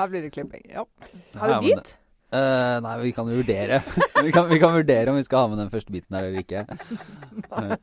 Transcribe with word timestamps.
Her 0.00 0.08
blir 0.08 0.22
det 0.22 0.30
klipping. 0.30 0.62
Ja. 0.74 0.84
Har 1.34 1.48
du 1.48 1.60
bit? 1.60 1.96
Uh, 2.30 2.78
nei, 2.84 2.98
vi 3.02 3.12
kan 3.12 3.26
vurdere. 3.28 3.80
vi, 4.24 4.32
kan, 4.32 4.48
vi, 4.48 4.58
kan, 4.60 4.72
vurdere 4.72 5.10
om 5.10 5.16
vi 5.16 5.22
skal 5.22 5.38
ha 5.38 5.48
med 5.48 5.58
den 5.58 5.70
første 5.70 5.92
biten 5.92 6.16
her 6.16 6.28
eller 6.28 6.38
ikke. 6.44 6.66
Uh, 7.50 7.74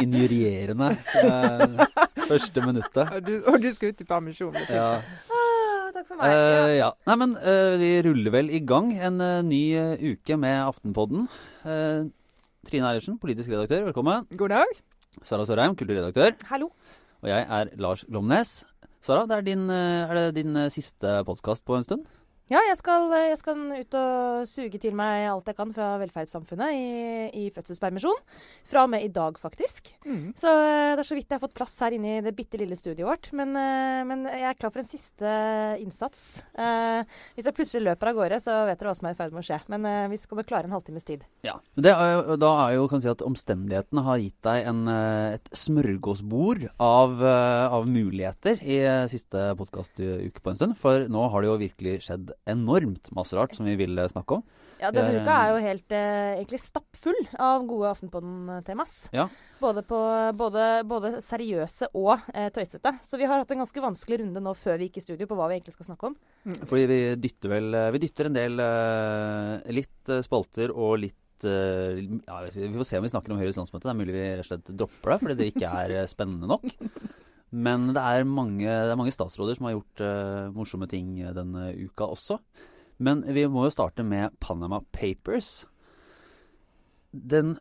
injurierende 0.00 0.94
uh, 0.94 1.82
første 2.28 2.62
minuttet. 2.64 3.10
Og 3.10 3.26
du, 3.26 3.34
og 3.44 3.58
du 3.62 3.68
skal 3.74 3.92
ut 3.92 4.00
i 4.00 4.08
permisjon? 4.08 4.56
Ja. 4.70 5.02
Takk 6.00 6.14
for 6.14 6.16
meg. 6.16 6.32
Ja. 6.32 6.60
ja. 6.72 6.86
Nei, 7.10 7.14
men 7.20 7.32
vi 7.76 7.88
ruller 8.06 8.32
vel 8.32 8.46
i 8.56 8.62
gang 8.64 8.86
en 8.96 9.18
ny 9.44 9.58
uke 10.14 10.38
med 10.40 10.54
Aftenpodden. 10.64 11.26
Trine 11.60 12.86
Eilertsen, 12.88 13.18
politisk 13.20 13.52
redaktør, 13.52 13.82
velkommen. 13.90 14.24
God 14.32 14.54
dag. 14.54 14.72
Sara 15.20 15.44
Sørheim, 15.44 15.76
kulturredaktør. 15.76 16.38
Hallo. 16.48 16.70
Og 17.20 17.28
jeg 17.28 17.44
er 17.44 17.72
Lars 17.76 18.06
Glomnes. 18.08 18.54
Sara, 19.04 19.26
det 19.28 19.36
er, 19.36 19.44
din, 19.44 19.68
er 19.68 20.16
det 20.16 20.40
din 20.40 20.56
siste 20.72 21.18
podkast 21.28 21.68
på 21.68 21.76
en 21.76 21.84
stund? 21.84 22.08
Ja, 22.50 22.58
jeg 22.66 22.80
skal, 22.80 23.04
jeg 23.14 23.36
skal, 23.38 23.60
ut 23.78 23.94
og 23.94 24.46
suge 24.50 24.78
til 24.82 24.94
meg 24.98 25.28
alt 25.30 25.46
jeg 25.46 25.54
kan 25.54 25.70
fra 25.70 25.92
velferdssamfunnet 26.00 26.74
i, 26.74 26.86
i 27.38 27.50
fødselspermisjon. 27.54 28.16
Fra 28.66 28.82
og 28.88 28.90
med 28.90 29.04
i 29.06 29.10
dag, 29.14 29.36
faktisk. 29.38 29.92
Mm. 30.02 30.32
Så 30.34 30.50
eh, 30.50 30.96
det 30.98 31.04
er 31.04 31.06
så 31.06 31.14
vidt 31.14 31.30
jeg 31.30 31.38
har 31.38 31.44
fått 31.44 31.54
plass 31.54 31.76
her 31.84 31.94
inne 31.94 32.16
i 32.16 32.24
det 32.26 32.32
bitte 32.34 32.58
lille 32.58 32.74
studioet 32.74 33.06
vårt. 33.06 33.28
Men, 33.38 33.54
eh, 33.54 34.00
men, 34.08 34.26
jeg 34.26 34.48
er 34.48 34.58
klar 34.58 34.72
for 34.74 34.82
en 34.82 34.88
siste 34.88 35.34
innsats. 35.78 36.40
Eh, 36.58 37.04
hvis 37.36 37.46
jeg 37.46 37.54
plutselig 37.54 37.84
løper 37.86 38.10
av 38.10 38.18
gårde, 38.18 38.40
så 38.42 38.56
vet 38.66 38.82
dere 38.82 38.90
hva 38.90 38.96
som 38.98 39.06
er 39.06 39.14
i 39.14 39.20
ferd 39.20 39.36
med 39.36 39.44
å 39.44 39.46
skje. 39.46 39.60
Men 39.70 39.86
eh, 39.86 40.10
vi 40.10 40.18
skal 40.18 40.42
nok 40.42 40.50
klare 40.50 40.66
en 40.66 40.74
halvtimes 40.74 41.06
tid. 41.06 41.22
Ja, 41.46 41.54
er, 41.78 42.34
Da 42.34 42.52
er 42.64 42.74
jo, 42.80 42.90
kan 42.90 43.06
si 43.06 43.12
at 43.14 43.22
omstendighetene 43.22 44.06
har 44.08 44.18
gitt 44.24 44.40
deg 44.48 44.66
en, 44.72 44.82
eh, 44.90 45.38
et 45.38 45.54
smørgåsbord 45.54 46.66
av, 46.82 47.14
av 47.22 47.86
muligheter 47.86 48.58
i 48.66 48.82
siste 49.14 49.52
podkastuke 49.62 50.42
på 50.42 50.50
en 50.50 50.58
stund. 50.64 50.78
For 50.82 51.06
nå 51.06 51.30
har 51.30 51.46
det 51.46 51.52
jo 51.52 51.58
virkelig 51.62 51.96
skjedd 52.10 52.34
enormt 52.48 53.10
masse 53.16 53.36
rart 53.36 53.56
som 53.56 53.68
vi 53.68 53.76
vil 53.80 54.00
snakke 54.10 54.38
om. 54.40 54.44
Ja, 54.80 54.88
denne 54.94 55.20
uka 55.20 55.34
er 55.36 55.50
jo 55.52 55.60
helt 55.60 55.92
eh, 55.92 56.38
egentlig 56.38 56.60
stappfull 56.62 57.18
av 57.36 57.66
gode 57.68 57.90
Aftenpodden-temas. 57.92 58.94
Ja. 59.12 59.26
Både, 59.60 59.84
både, 59.84 60.66
både, 60.88 61.12
seriøse 61.24 61.90
og 62.00 62.14
eh, 62.32 62.48
tøysete. 62.54 62.94
Så 63.04 63.20
vi 63.20 63.28
har 63.28 63.42
hatt 63.42 63.52
en 63.52 63.60
ganske 63.60 63.84
vanskelig 63.84 64.22
runde 64.22 64.42
nå 64.44 64.54
før 64.56 64.80
vi 64.80 64.88
gikk 64.88 65.00
i 65.02 65.04
studio 65.04 65.28
på 65.28 65.36
hva 65.36 65.50
vi 65.50 65.58
egentlig 65.58 65.76
skal 65.76 65.90
snakke 65.90 66.10
om. 66.10 66.16
Mm. 66.48 66.58
Fordi 66.64 66.84
vi 66.88 67.00
dytter 67.20 67.52
vel 67.52 67.74
eh, 67.76 67.90
Vi 67.92 68.02
dytter 68.06 68.30
en 68.30 68.38
del 68.38 68.64
eh, 68.64 69.72
litt 69.76 70.12
eh, 70.12 70.24
spalter 70.24 70.72
og 70.72 70.96
litt 71.04 71.48
eh, 71.48 72.00
ja, 72.00 72.40
Vi 72.48 72.72
får 72.80 72.88
se 72.88 73.00
om 73.02 73.08
vi 73.08 73.12
snakker 73.12 73.36
om 73.36 73.42
Høyres 73.42 73.60
landsmøte. 73.60 73.84
Det 73.84 73.92
er 73.92 74.00
mulig 74.00 74.16
vi 74.16 74.28
rett 74.30 74.46
og 74.46 74.52
slett 74.54 74.72
dropper 74.72 75.12
det 75.12 75.20
fordi 75.26 75.40
det 75.42 75.50
ikke 75.52 75.74
er 75.84 75.98
spennende 76.08 76.48
nok. 76.56 76.72
Men 77.50 77.88
det 77.96 78.02
er 78.02 78.26
mange, 78.28 78.66
det 78.66 78.92
er 78.92 78.98
mange 78.98 79.14
statsråder 79.14 79.58
som 79.58 79.66
har 79.66 79.74
gjort 79.74 80.02
uh, 80.06 80.50
morsomme 80.54 80.86
ting 80.90 81.16
denne 81.34 81.72
uka 81.82 82.06
også. 82.06 82.38
Men 83.02 83.24
vi 83.26 83.46
må 83.50 83.66
jo 83.66 83.74
starte 83.74 84.04
med 84.06 84.36
Panama 84.42 84.80
Papers. 84.94 85.64
Den 87.10 87.56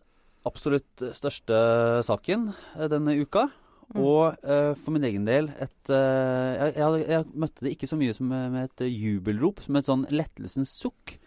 absolutt 0.45 1.01
største 1.17 1.57
saken 2.05 2.51
uh, 2.77 2.85
denne 2.91 3.17
uka. 3.17 3.47
Mm. 3.89 4.01
Og 4.03 4.37
uh, 4.45 4.75
for 4.77 4.93
min 4.93 5.07
egen 5.09 5.25
del 5.25 5.49
et 5.57 5.89
jeg, 5.89 6.75
jeg, 6.75 7.07
jeg, 7.09 7.25
møtte 7.33 7.65
det 7.65 7.73
ikke 7.73 7.89
så 7.89 7.97
mye 7.97 8.13
som 8.13 8.29
med 8.29 8.61
et 8.67 8.85
jubelrop, 8.93 9.63
som 9.65 9.79
et 9.79 9.89
sånn 9.89 10.05
lettelsens 10.13 10.75
sukk. 10.77 11.17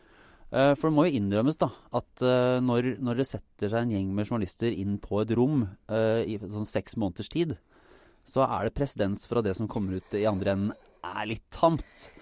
For 0.52 0.84
det 0.84 0.92
må 0.92 1.06
jo 1.06 1.16
innrømmes 1.16 1.56
da, 1.56 1.70
at 1.96 2.22
når, 2.60 2.90
når, 3.00 3.22
det 3.22 3.24
setter 3.24 3.70
seg 3.72 3.86
en 3.86 3.94
gjeng 3.94 4.10
med 4.12 4.26
journalister 4.28 4.74
inn 4.76 4.98
på 5.00 5.22
et 5.22 5.30
rom 5.32 5.62
i 5.88 6.36
sånn 6.42 6.68
seks 6.68 6.98
måneders 7.00 7.30
tid, 7.32 7.54
så 8.28 8.46
er 8.46 8.68
det 8.68 8.76
presedens 8.76 9.26
for 9.28 9.40
at 9.40 9.48
det 9.48 9.56
som 9.58 9.70
kommer 9.70 9.98
ut 9.98 10.16
i 10.16 10.26
andre 10.28 10.54
enden, 10.54 10.74
er 11.02 11.26
litt 11.26 11.46
tamt. 11.54 12.12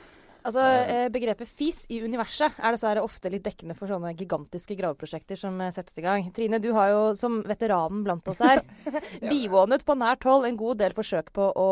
Altså, 0.40 0.62
eh, 0.64 1.08
Begrepet 1.12 1.48
FIS 1.48 1.84
i 1.92 2.00
universet 2.00 2.56
er 2.56 2.74
dessverre 2.74 3.02
ofte 3.04 3.30
litt 3.32 3.44
dekkende 3.44 3.76
for 3.76 3.90
sånne 3.90 4.14
gigantiske 4.16 4.76
graveprosjekter 4.78 5.38
som 5.38 5.58
eh, 5.60 5.72
settes 5.74 5.98
i 6.00 6.04
gang. 6.04 6.26
Trine, 6.36 6.60
du 6.62 6.70
har 6.76 6.92
jo 6.92 7.02
som 7.18 7.40
veteranen 7.46 8.02
blant 8.06 8.26
oss 8.30 8.40
her 8.44 8.62
bivånet 9.32 9.84
på 9.86 9.96
nært 9.98 10.24
hold 10.28 10.48
en 10.48 10.58
god 10.60 10.80
del 10.80 10.96
forsøk 10.96 11.32
på 11.36 11.50
å, 11.50 11.68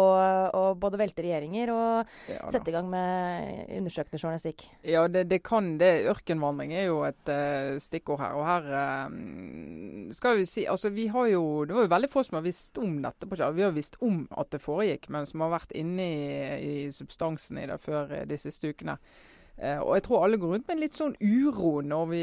å 0.52 0.64
både 0.78 1.00
velte 1.00 1.24
regjeringer 1.24 1.72
og 1.72 2.12
ja, 2.28 2.42
sette 2.52 2.72
i 2.72 2.76
gang 2.76 2.90
med 2.92 3.72
undersøkende 3.78 4.20
journalistikk. 4.20 4.66
Ja, 4.82 5.06
det, 5.08 5.26
det 5.32 5.40
kan 5.46 5.76
det. 5.80 5.92
Ørkenvandring 6.12 6.74
er 6.76 6.88
jo 6.88 7.00
et 7.06 7.32
uh, 7.32 7.76
stikkord 7.82 8.20
her. 8.22 8.36
Og 8.36 8.46
her 8.46 8.68
uh, 8.68 10.12
skal 10.14 10.38
vi 10.40 10.46
si 10.48 10.66
Altså, 10.68 10.90
vi 10.92 11.06
har 11.12 11.28
jo 11.30 11.64
Det 11.68 11.74
var 11.76 11.86
jo 11.86 11.90
veldig 11.92 12.10
få 12.10 12.22
som 12.26 12.38
har 12.38 12.44
visst 12.44 12.78
om 12.80 12.98
dette. 13.04 13.28
på 13.28 13.38
Vi 13.56 13.64
har 13.64 13.74
visst 13.74 13.96
om 14.04 14.26
at 14.30 14.50
det 14.52 14.60
foregikk, 14.62 15.08
men 15.14 15.26
som 15.28 15.44
har 15.44 15.54
vært 15.54 15.72
inne 15.78 16.04
i, 16.04 16.28
i 16.58 16.76
substansen 16.92 17.60
i 17.62 17.66
det 17.70 17.78
før 17.82 18.12
de 18.28 18.38
siste 18.40 18.57
siste 18.58 18.74
ukene. 18.74 18.98
Eh, 19.58 19.78
og 19.82 19.96
jeg 19.96 20.04
tror 20.06 20.22
alle 20.22 20.38
går 20.38 20.52
rundt 20.54 20.68
med 20.68 20.76
en 20.76 20.82
litt 20.84 20.94
sånn 20.94 21.16
uro 21.18 21.80
når 21.82 22.04
vi 22.12 22.22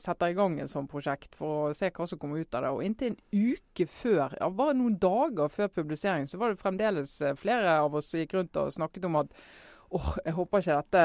setter 0.00 0.32
i 0.32 0.36
gang 0.36 0.58
en 0.60 0.68
sånn 0.68 0.88
prosjekt, 0.90 1.32
for 1.38 1.70
å 1.70 1.76
se 1.76 1.88
hva 1.88 2.06
som 2.08 2.20
kommer 2.20 2.42
ut 2.42 2.56
av 2.56 2.66
det. 2.66 2.72
Og 2.74 2.84
inntil 2.84 3.14
en 3.14 3.54
uke 3.54 3.86
før, 3.88 4.36
ja, 4.40 4.50
bare 4.52 4.76
noen 4.76 4.98
dager 5.00 5.52
før 5.52 5.72
publisering, 5.80 6.28
så 6.28 6.40
var 6.40 6.52
det 6.52 6.60
fremdeles 6.60 7.16
eh, 7.24 7.36
flere 7.40 7.78
av 7.80 7.96
oss 7.96 8.12
som 8.12 8.20
gikk 8.20 8.36
rundt 8.36 8.60
og 8.60 8.74
snakket 8.76 9.08
om 9.08 9.22
at 9.22 9.32
åh, 9.94 10.12
jeg 10.26 10.36
håper 10.36 10.60
ikke 10.60 10.76
dette 10.80 11.02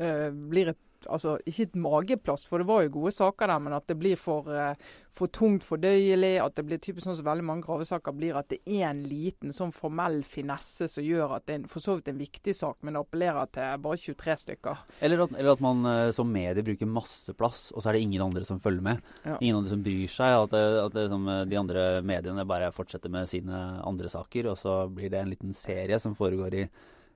uh, 0.00 0.28
blir 0.48 0.70
et 0.70 0.78
altså, 1.06 1.36
ikke 1.46 1.68
et 1.68 1.76
mageplass, 1.78 2.46
for 2.48 2.58
det 2.58 2.68
var 2.68 2.82
jo 2.84 2.94
gode 2.98 3.12
saker 3.14 3.52
der, 3.52 3.62
men 3.62 3.76
at 3.76 3.86
det 3.90 3.98
blir 4.00 4.18
for, 4.18 4.48
uh, 4.50 4.72
for 5.14 5.30
tungt 5.30 5.66
fordøyelig. 5.66 6.34
At 6.42 6.58
det 6.58 6.66
blir 6.66 6.82
typisk 6.82 7.06
sånn 7.06 7.18
som 7.18 7.28
veldig 7.28 7.46
mange 7.46 7.66
gravesaker 7.66 8.16
blir, 8.16 8.38
at 8.38 8.50
det 8.50 8.60
er 8.66 8.88
en 8.90 9.04
liten 9.08 9.54
sånn 9.54 9.74
formell 9.74 10.20
finesse 10.26 10.88
som 10.90 11.06
gjør 11.06 11.36
at 11.38 11.46
det 11.48 11.58
er 11.58 11.68
for 11.70 11.84
så 11.84 11.98
vidt 11.98 12.10
en 12.12 12.20
viktig 12.20 12.54
sak, 12.56 12.80
men 12.82 12.96
det 12.96 13.04
appellerer 13.04 13.52
til 13.54 13.84
bare 13.84 14.02
23 14.02 14.38
stykker. 14.44 14.84
Eller 15.06 15.24
at, 15.24 15.34
eller 15.38 15.54
at 15.54 15.64
man 15.64 15.86
uh, 15.86 16.10
som 16.14 16.30
medie 16.32 16.66
bruker 16.66 16.90
masse 16.90 17.34
plass, 17.38 17.68
og 17.74 17.82
så 17.82 17.90
er 17.90 17.98
det 17.98 18.04
ingen 18.06 18.24
andre 18.24 18.44
som 18.48 18.60
følger 18.62 18.84
med. 18.84 19.02
Ja. 19.24 19.38
Ingen 19.38 19.60
andre 19.60 19.72
som 19.74 19.82
bryr 19.84 20.10
seg. 20.10 20.36
At, 20.38 20.54
det, 20.54 20.64
at 20.82 20.94
det, 20.94 21.08
som, 21.12 21.26
eh, 21.30 21.44
de 21.48 21.58
andre 21.58 21.88
mediene 22.06 22.46
bare 22.48 22.70
fortsetter 22.74 23.12
med 23.12 23.28
sine 23.30 23.58
andre 23.86 24.10
saker, 24.12 24.50
og 24.52 24.58
så 24.60 24.78
blir 24.92 25.12
det 25.12 25.20
en 25.22 25.32
liten 25.32 25.54
serie 25.56 25.98
som 26.02 26.16
foregår 26.18 26.56
i, 26.62 26.64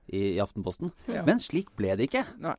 i, 0.07 0.21
i 0.35 0.41
Aftenposten. 0.43 0.93
Ja. 1.11 1.25
Men 1.27 1.41
slik 1.43 1.71
ble 1.79 1.95
det 1.99 2.09
ikke. 2.09 2.25
Nei. 2.43 2.55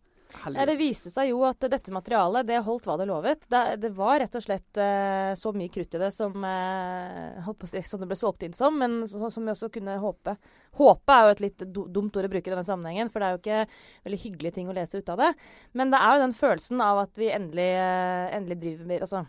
Ja, 0.55 0.67
det 0.67 0.77
viste 0.79 1.11
seg 1.13 1.31
jo 1.31 1.43
at 1.47 1.63
dette 1.71 1.93
materialet 1.95 2.47
det 2.49 2.61
holdt 2.67 2.89
hva 2.89 2.97
det 3.01 3.07
lovet. 3.09 3.47
Det, 3.51 3.63
det 3.83 3.91
var 3.97 4.19
rett 4.23 4.35
og 4.39 4.45
slett 4.45 4.81
eh, 4.81 5.33
så 5.39 5.53
mye 5.57 5.73
krutt 5.73 5.95
i 5.97 6.01
det 6.03 6.11
som, 6.15 6.35
uh, 6.45 7.51
si, 7.69 7.83
som, 7.87 8.03
det 8.03 8.11
ble 8.11 8.19
solgt 8.19 8.45
inn 8.47 8.57
som, 8.57 8.77
men 8.81 9.03
så, 9.11 9.31
som 9.33 9.47
vi 9.47 9.55
også 9.55 9.71
kunne 9.75 9.97
håpe. 10.03 10.37
Håpe 10.81 11.17
er 11.17 11.25
jo 11.25 11.35
et 11.35 11.45
litt 11.45 11.67
dumt 11.71 12.17
ord 12.17 12.29
å 12.29 12.33
bruke 12.33 12.51
i 12.51 12.55
denne 12.55 12.67
sammenhengen, 12.67 13.13
for 13.13 13.23
det 13.23 13.29
er 13.29 13.37
jo 13.37 13.43
ikke 13.43 13.63
veldig 14.09 14.21
hyggelige 14.27 14.59
ting 14.59 14.71
å 14.71 14.77
lese 14.77 15.01
ut 15.01 15.15
av 15.15 15.23
det. 15.23 15.31
Men 15.79 15.95
det 15.95 16.03
er 16.03 16.17
jo 16.17 16.27
den 16.27 16.37
følelsen 16.37 16.85
av 16.85 17.05
at 17.07 17.21
vi 17.21 17.33
endelig, 17.35 17.71
uh, 17.79 18.29
endelig 18.35 18.61
driver 18.65 18.91
med 18.91 19.07
altså, 19.07 19.25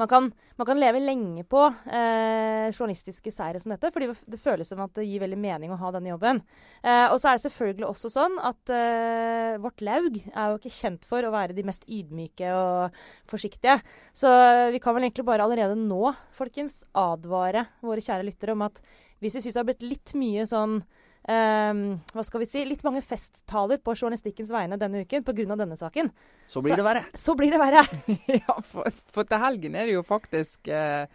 man 0.00 0.08
kan, 0.10 0.28
man 0.58 0.68
kan, 0.68 0.80
leve 0.80 1.02
lenge 1.02 1.44
på 1.48 1.62
eh, 1.86 2.68
journalistiske 2.72 3.32
seire 3.34 3.60
som 3.62 3.74
dette, 3.74 3.90
fordi 3.94 4.08
det 4.10 4.40
føles 4.40 4.68
som 4.68 4.82
at 4.84 4.94
det 4.96 5.06
gir 5.08 5.22
veldig 5.22 5.38
mening 5.40 5.74
å 5.74 5.78
ha 5.80 5.92
denne 5.94 6.12
jobben. 6.12 6.42
Eh, 6.82 7.06
og 7.08 7.18
så 7.20 7.30
er 7.30 7.38
det 7.38 7.44
selvfølgelig 7.46 7.88
også 7.88 8.12
sånn 8.14 8.38
at 8.42 8.74
eh, 8.74 9.60
vårt 9.62 9.84
laug 9.84 10.18
er 10.22 10.52
jo 10.52 10.58
ikke 10.60 10.74
kjent 10.78 11.06
for 11.08 11.24
å 11.24 11.32
være 11.34 11.56
de 11.56 11.66
mest 11.68 11.86
ydmyke 11.88 12.50
og 12.56 13.04
forsiktige. 13.30 13.78
Så 14.16 14.30
vi 14.72 14.82
kan 14.82 14.96
vel 14.96 15.08
egentlig 15.08 15.28
bare 15.28 15.46
allerede 15.46 15.78
nå, 15.78 16.14
folkens, 16.36 16.82
advare 16.98 17.66
våre 17.84 18.04
kjære 18.04 18.28
lyttere 18.28 18.56
om 18.56 18.66
at 18.66 18.82
hvis 19.22 19.38
vi 19.38 19.44
syns 19.44 19.54
det 19.54 19.60
har 19.60 19.68
blitt 19.68 19.84
litt 19.86 20.12
mye 20.18 20.44
sånn 20.50 20.80
Um, 21.22 22.00
hva 22.10 22.24
skal 22.26 22.42
vi 22.42 22.48
si, 22.50 22.64
litt 22.66 22.80
mange 22.82 22.98
festtaler 23.06 23.78
på 23.78 23.92
journalistikkens 23.94 24.48
vegne 24.50 24.74
denne 24.80 25.04
uken 25.04 25.22
pga. 25.22 25.54
denne 25.54 25.76
saken. 25.78 26.10
Så 26.50 26.58
blir 26.64 26.74
så, 26.74 26.80
det 26.80 26.86
verre. 26.88 27.04
Så 27.14 27.36
blir 27.38 27.54
det 27.54 27.60
verre. 27.62 27.84
ja, 28.40 28.56
for, 28.66 28.90
for, 29.14 29.22
til 29.28 29.38
helgen 29.44 29.74
er 29.78 29.86
det 29.86 29.94
jo 29.94 30.02
faktisk 30.06 30.66
eh, 30.66 31.06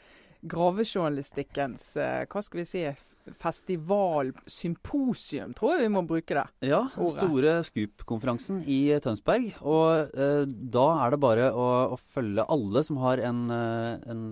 gravejournalistikkens 0.48 1.98
eh, 2.00 2.24
Hva 2.32 2.42
skal 2.46 2.64
vi 2.64 2.68
si 2.70 2.84
festivalsymposium, 3.28 5.52
tror 5.52 5.74
jeg 5.74 5.82
vi 5.82 5.92
må 5.92 6.00
bruke 6.08 6.32
det. 6.38 6.48
Ja, 6.70 6.88
den 6.96 7.10
store 7.12 7.60
Scoop-konferansen 7.68 8.64
i 8.64 8.96
Tønsberg. 9.04 9.52
Og 9.68 10.16
eh, 10.16 10.48
da 10.48 11.04
er 11.04 11.12
det 11.12 11.20
bare 11.26 11.52
å, 11.52 11.92
å, 11.92 12.00
følge 12.16 12.48
alle 12.48 12.80
som 12.88 12.96
har 13.04 13.20
en, 13.28 13.52
eh, 13.52 14.00
en 14.08 14.32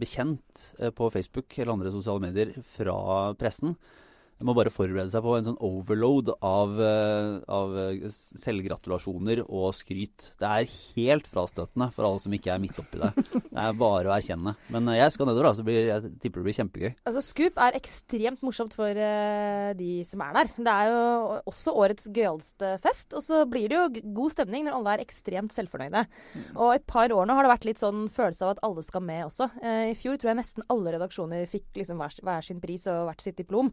bekjent 0.00 0.72
på 0.96 1.12
Facebook 1.12 1.52
eller 1.58 1.76
andre 1.76 1.92
sosiale 1.92 2.24
medier 2.24 2.56
fra 2.72 2.96
pressen 3.36 3.76
må 4.46 4.54
bare 4.56 4.72
forberede 4.72 5.10
seg 5.12 5.24
på 5.24 5.34
en 5.36 5.46
sånn 5.46 5.60
overload 5.62 6.32
av, 6.44 6.74
eh, 6.80 7.38
av 7.52 7.76
eh, 7.78 8.06
selvgratulasjoner 8.10 9.44
og 9.46 9.72
skryt. 9.76 10.32
Det 10.40 10.48
er 10.48 10.70
helt 10.96 11.28
frastøtende 11.30 11.88
for 11.94 12.08
alle 12.08 12.22
som 12.22 12.34
ikke 12.36 12.52
er 12.54 12.62
midt 12.62 12.78
oppi 12.80 13.00
det. 13.02 13.12
Det 13.52 13.60
er 13.60 13.78
bare 13.78 14.10
å 14.10 14.14
erkjenne. 14.16 14.54
Men 14.72 14.88
eh, 14.90 14.98
jeg 15.00 15.14
skal 15.14 15.28
nedover, 15.28 15.50
da, 15.50 15.54
så 15.58 15.66
blir, 15.66 15.80
jeg 15.88 16.12
tipper 16.22 16.42
det 16.42 16.46
blir 16.48 16.58
kjempegøy. 16.58 16.90
Altså, 17.08 17.24
Scoop 17.24 17.60
er 17.62 17.78
ekstremt 17.78 18.42
morsomt 18.46 18.76
for 18.76 18.90
uh, 18.96 19.70
de 19.78 19.90
som 20.08 20.24
er 20.24 20.38
der. 20.38 20.52
Det 20.56 20.74
er 20.74 20.90
jo 20.90 21.02
også 21.52 21.76
årets 21.84 22.08
gøyalste 22.12 22.74
fest. 22.82 23.16
Og 23.18 23.24
så 23.24 23.42
blir 23.50 23.68
det 23.70 23.78
jo 23.78 24.12
god 24.18 24.34
stemning 24.34 24.66
når 24.66 24.78
alle 24.78 24.96
er 24.96 25.04
ekstremt 25.04 25.54
selvfornøyde. 25.54 26.04
Og 26.56 26.74
et 26.76 26.86
par 26.88 27.12
år 27.14 27.28
nå 27.28 27.36
har 27.36 27.46
det 27.46 27.52
vært 27.52 27.68
litt 27.68 27.82
sånn 27.82 28.06
følelse 28.12 28.46
av 28.46 28.54
at 28.56 28.64
alle 28.66 28.84
skal 28.86 29.04
med 29.06 29.26
også. 29.28 29.50
Uh, 29.60 29.90
I 29.92 29.98
fjor 29.98 30.18
tror 30.18 30.32
jeg 30.32 30.40
nesten 30.42 30.66
alle 30.72 30.96
redaksjoner 30.96 31.46
fikk 31.50 31.82
liksom 31.82 32.00
hver, 32.02 32.18
hver 32.24 32.46
sin 32.46 32.62
pris 32.62 32.88
og 32.90 33.06
hvert 33.10 33.24
sitt 33.24 33.38
diplom. 33.40 33.72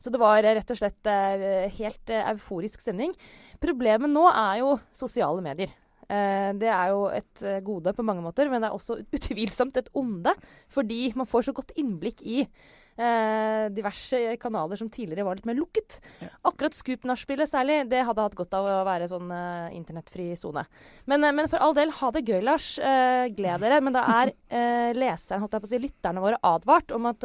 Så 0.00 0.09
det 0.10 0.20
var 0.22 0.42
rett 0.44 0.72
og 0.74 0.80
slett 0.80 1.10
eh, 1.10 1.68
helt 1.78 2.10
eh, 2.14 2.26
euforisk 2.34 2.82
stemning. 2.84 3.14
Problemet 3.62 4.10
nå 4.12 4.26
er 4.32 4.60
jo 4.64 4.74
sosiale 4.96 5.42
medier. 5.44 5.72
Eh, 6.10 6.50
Det 6.58 6.66
er 6.68 6.90
jo 6.90 7.06
et 7.14 7.46
gode 7.62 7.92
på 7.94 8.02
mange 8.06 8.22
måter, 8.24 8.50
men 8.50 8.60
det 8.62 8.70
er 8.70 8.76
også 8.76 8.98
utvilsomt 9.16 9.76
et 9.78 9.90
onde. 9.94 10.34
Fordi 10.68 11.12
man 11.16 11.28
får 11.30 11.48
så 11.50 11.54
godt 11.56 11.70
innblikk 11.78 12.22
i 12.26 12.40
eh, 12.44 13.68
diverse 13.72 14.18
kanaler 14.42 14.76
som 14.80 14.90
tidligere 14.92 15.24
var 15.28 15.38
litt 15.38 15.46
mer 15.48 15.56
lukket. 15.60 16.00
Akkurat 16.44 16.74
Scoop-nachspielet 16.76 17.48
særlig, 17.48 17.78
det 17.92 18.02
hadde 18.08 18.26
hatt 18.26 18.34
godt 18.36 18.56
av 18.58 18.66
å 18.66 18.80
være 18.88 19.06
sånn 19.12 19.30
eh, 19.32 19.76
internettfri 19.78 20.32
sone. 20.36 20.66
Men, 21.06 21.24
eh, 21.24 21.36
men 21.38 21.48
for 21.52 21.62
all 21.62 21.76
del, 21.78 21.94
ha 22.00 22.10
det 22.16 22.26
gøy, 22.26 22.40
Lars. 22.44 22.72
Gled 23.38 23.62
dere. 23.62 23.78
Men 23.80 23.94
da 23.96 24.02
er 24.18 24.34
leseren, 24.98 25.44
holdt 25.44 25.54
jeg 25.56 25.62
på 25.62 25.70
å 25.70 25.72
si, 25.76 25.80
lytterne 25.86 26.24
våre 26.26 26.42
advart 26.50 26.90
om 26.96 27.06
at 27.12 27.24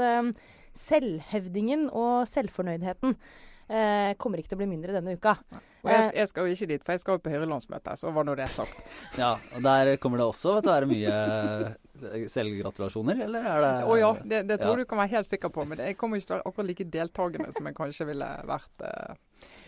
selvhevdingen 0.75 1.87
og 1.91 2.25
selvfornøydheten 2.29 3.15
eh, 3.69 4.11
kommer 4.21 4.39
ikke 4.41 4.51
til 4.53 4.57
å 4.59 4.61
bli 4.63 4.67
mindre 4.73 4.95
denne 4.97 5.15
uka. 5.17 5.37
Og 5.85 5.91
jeg, 5.93 6.11
jeg 6.17 6.29
skal 6.31 6.47
jo 6.47 6.55
ikke 6.55 6.67
dit, 6.71 6.83
for 6.85 6.95
jeg 6.95 7.01
skal 7.03 7.17
jo 7.17 7.21
på 7.21 7.29
Høyre-landsmøte, 7.33 7.93
så 8.01 8.09
var 8.13 8.25
nå 8.25 8.33
det 8.39 8.47
sagt. 8.49 8.79
Ja, 9.21 9.35
og 9.55 9.61
Der 9.65 9.95
kommer 10.01 10.17
det 10.21 10.25
også 10.25 10.55
til 10.61 10.71
å 10.71 10.75
være 10.79 10.89
mye 10.89 11.17
eh, 12.09 12.25
selvgratulasjoner, 12.33 13.21
eller 13.27 13.45
er 13.51 13.61
det 13.65 13.73
Å 13.85 13.97
ja, 13.99 14.09
det, 14.23 14.39
det 14.49 14.57
tror 14.63 14.79
Ja. 14.79 14.81
du 14.83 14.89
kan 14.89 15.01
være 15.03 15.13
helt 15.17 15.29
sikker 15.29 15.53
på. 15.53 15.65
Men 15.69 15.77
det- 15.79 15.91
jeg 15.93 15.97
kommer 16.01 16.17
ikke 16.17 16.27
til 16.31 16.35
å 16.35 16.39
være 16.41 16.49
akkurat 16.51 16.69
like 16.71 16.89
deltakende 16.97 17.53
som 17.53 17.69
jeg 17.69 17.77
kanskje 17.77 18.07
ville 18.09 18.29
vært 18.49 18.85
eh, 18.89 19.13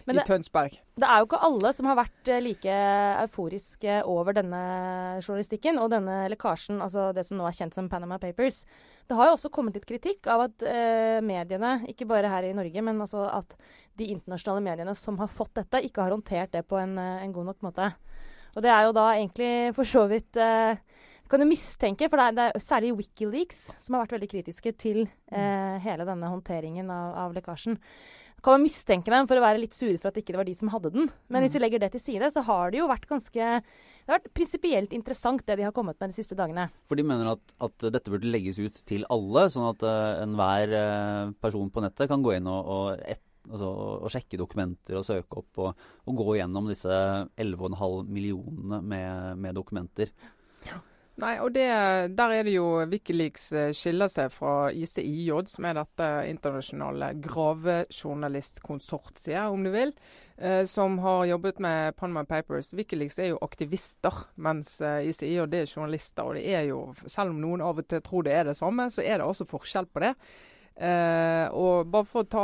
Men 0.06 0.16
i 0.16 0.20
det- 0.20 0.28
Tønsberg. 0.28 0.78
Det 0.98 1.04
er 1.08 1.20
jo 1.20 1.26
ikke 1.28 1.42
alle 1.44 1.74
som 1.74 1.86
har 1.86 1.98
vært 2.00 2.28
eh, 2.32 2.40
like 2.42 2.78
euforiske 3.24 3.98
over 4.06 4.34
denne 4.34 4.62
journalistikken 5.22 5.78
og 5.80 5.92
denne 5.92 6.30
lekkasjen, 6.32 6.80
altså 6.82 7.14
det 7.14 7.26
som 7.28 7.38
nå 7.38 7.48
er 7.48 7.58
kjent 7.58 7.74
som 7.76 7.90
Panama 7.90 8.18
Papers. 8.18 8.66
Det 9.08 9.18
har 9.18 9.28
jo 9.28 9.36
også 9.36 9.52
kommet 9.52 9.76
litt 9.76 9.86
kritikk 9.86 10.28
av 10.28 10.48
at 10.48 10.64
eh, 10.64 11.20
mediene, 11.22 11.86
ikke 11.88 12.08
bare 12.08 12.30
her 12.32 12.44
i 12.44 12.54
Norge, 12.54 12.82
men 12.82 13.00
altså 13.04 13.28
at 13.32 13.58
de 13.98 14.10
internasjonale 14.14 14.64
mediene 14.64 14.96
som 14.96 15.18
har 15.18 15.28
fått 15.28 15.54
dette, 15.60 15.84
ikke 15.84 16.02
har 16.04 16.16
håndtert 16.16 16.52
det 16.52 16.66
på 16.68 16.80
en, 16.82 16.98
eh, 16.98 17.24
en 17.24 17.34
god 17.34 17.52
nok 17.52 17.62
måte. 17.70 17.92
Og 18.56 18.64
det 18.64 18.72
er 18.74 18.88
jo 18.88 18.96
da 18.96 19.12
egentlig 19.14 19.76
for 19.78 19.86
så 19.86 20.08
vidt 20.10 20.38
eh, 20.42 20.80
kan 21.32 21.44
jo 21.44 21.50
mistenke, 21.50 22.10
for 22.12 22.20
det 22.20 22.28
er, 22.28 22.38
det 22.38 22.46
er 22.48 22.64
særlig 22.64 22.94
Wikileaks 23.02 23.66
som 23.84 23.96
har 23.96 24.06
vært 24.06 24.18
veldig 24.18 24.32
kritiske 24.32 24.74
til 24.80 25.04
eh, 25.06 25.76
hele 25.84 26.08
denne 26.08 26.32
håndteringen 26.32 26.90
av, 26.94 27.18
av 27.28 27.38
lekkasjen 27.38 27.78
kan 28.44 28.54
man 28.54 28.68
mistenke 28.68 29.12
dem 29.12 29.28
for 29.28 29.40
å 29.40 29.44
være 29.44 29.62
litt 29.62 29.76
sure 29.76 29.98
for 30.00 30.12
at 30.12 30.18
ikke 30.22 30.36
det 30.36 30.40
var 30.40 30.48
de 30.48 30.56
som 30.58 30.70
hadde 30.72 30.92
den. 30.94 31.10
Men 31.34 31.44
hvis 31.44 31.56
vi 31.58 31.62
legger 31.64 31.82
det 31.82 31.90
til 31.96 32.04
side, 32.04 32.30
så 32.34 32.44
har 32.46 32.72
det 32.72 32.82
jo 32.82 32.90
vært 32.90 33.08
ganske 33.10 33.34
Det 33.34 34.08
har 34.08 34.20
vært 34.20 34.34
prinsipielt 34.38 34.94
interessant 34.96 35.44
det 35.48 35.58
de 35.60 35.66
har 35.66 35.74
kommet 35.76 35.98
med 36.00 36.14
de 36.14 36.18
siste 36.20 36.38
dagene. 36.38 36.68
For 36.88 37.00
de 37.00 37.06
mener 37.08 37.34
at, 37.34 37.56
at 37.66 37.88
dette 37.96 38.14
burde 38.14 38.30
legges 38.30 38.60
ut 38.62 38.78
til 38.88 39.08
alle, 39.14 39.48
sånn 39.52 39.72
at 39.72 39.84
uh, 39.84 40.22
enhver 40.24 40.76
uh, 40.76 41.34
person 41.42 41.72
på 41.74 41.84
nettet 41.84 42.12
kan 42.12 42.24
gå 42.24 42.38
inn 42.38 42.48
og, 42.52 42.72
og, 42.78 43.02
et, 43.10 43.24
altså, 43.50 43.74
å 44.06 44.14
sjekke 44.14 44.40
dokumenter 44.40 45.00
og 45.02 45.08
søke 45.08 45.42
opp 45.42 45.64
og, 45.66 45.86
og 46.06 46.22
gå 46.22 46.38
gjennom 46.38 46.70
disse 46.70 47.02
11,5 47.42 48.06
millionene 48.06 48.84
med, 48.86 49.44
med 49.44 49.58
dokumenter. 49.58 50.14
Nei, 51.18 51.40
og 51.42 51.50
det, 51.50 51.66
der 52.14 52.30
er 52.30 52.46
det 52.46 52.52
jo 52.54 52.86
Wikileaks 52.92 53.48
eh, 53.58 53.72
skiller 53.74 54.06
seg 54.14 54.30
fra 54.30 54.70
ICIJ, 54.70 55.34
som 55.50 55.66
er 55.66 55.74
dette 55.80 56.30
internasjonale 56.30 57.18
gravejournalistkonsortiet, 57.26 59.50
om 59.50 59.66
du 59.66 59.74
vil, 59.74 59.98
eh, 60.38 60.62
som 60.70 61.02
har 61.02 61.26
jobbet 61.26 61.58
med 61.66 61.98
Panama 61.98 62.22
Papers. 62.30 62.70
Wikileaks 62.78 63.18
er 63.18 63.32
jo 63.32 63.42
aktivister, 63.42 64.14
mens 64.46 64.78
eh, 64.78 65.10
ICIJ 65.10 65.42
er 65.48 65.66
journalister. 65.66 66.22
Og 66.22 66.38
det 66.38 66.46
er 66.54 66.70
jo, 66.70 66.94
selv 67.10 67.34
om 67.34 67.42
noen 67.42 67.66
av 67.66 67.82
og 67.82 67.90
til 67.90 67.98
tror 68.06 68.30
det 68.30 68.38
er 68.38 68.46
det 68.52 68.60
samme, 68.62 68.86
så 68.94 69.02
er 69.02 69.18
det 69.18 69.26
også 69.26 69.50
forskjell 69.50 69.90
på 69.90 70.06
det. 70.06 70.14
Eh, 70.78 71.48
og 71.58 71.88
bare 71.90 72.06
for 72.06 72.22
å, 72.22 72.28
ta, 72.30 72.42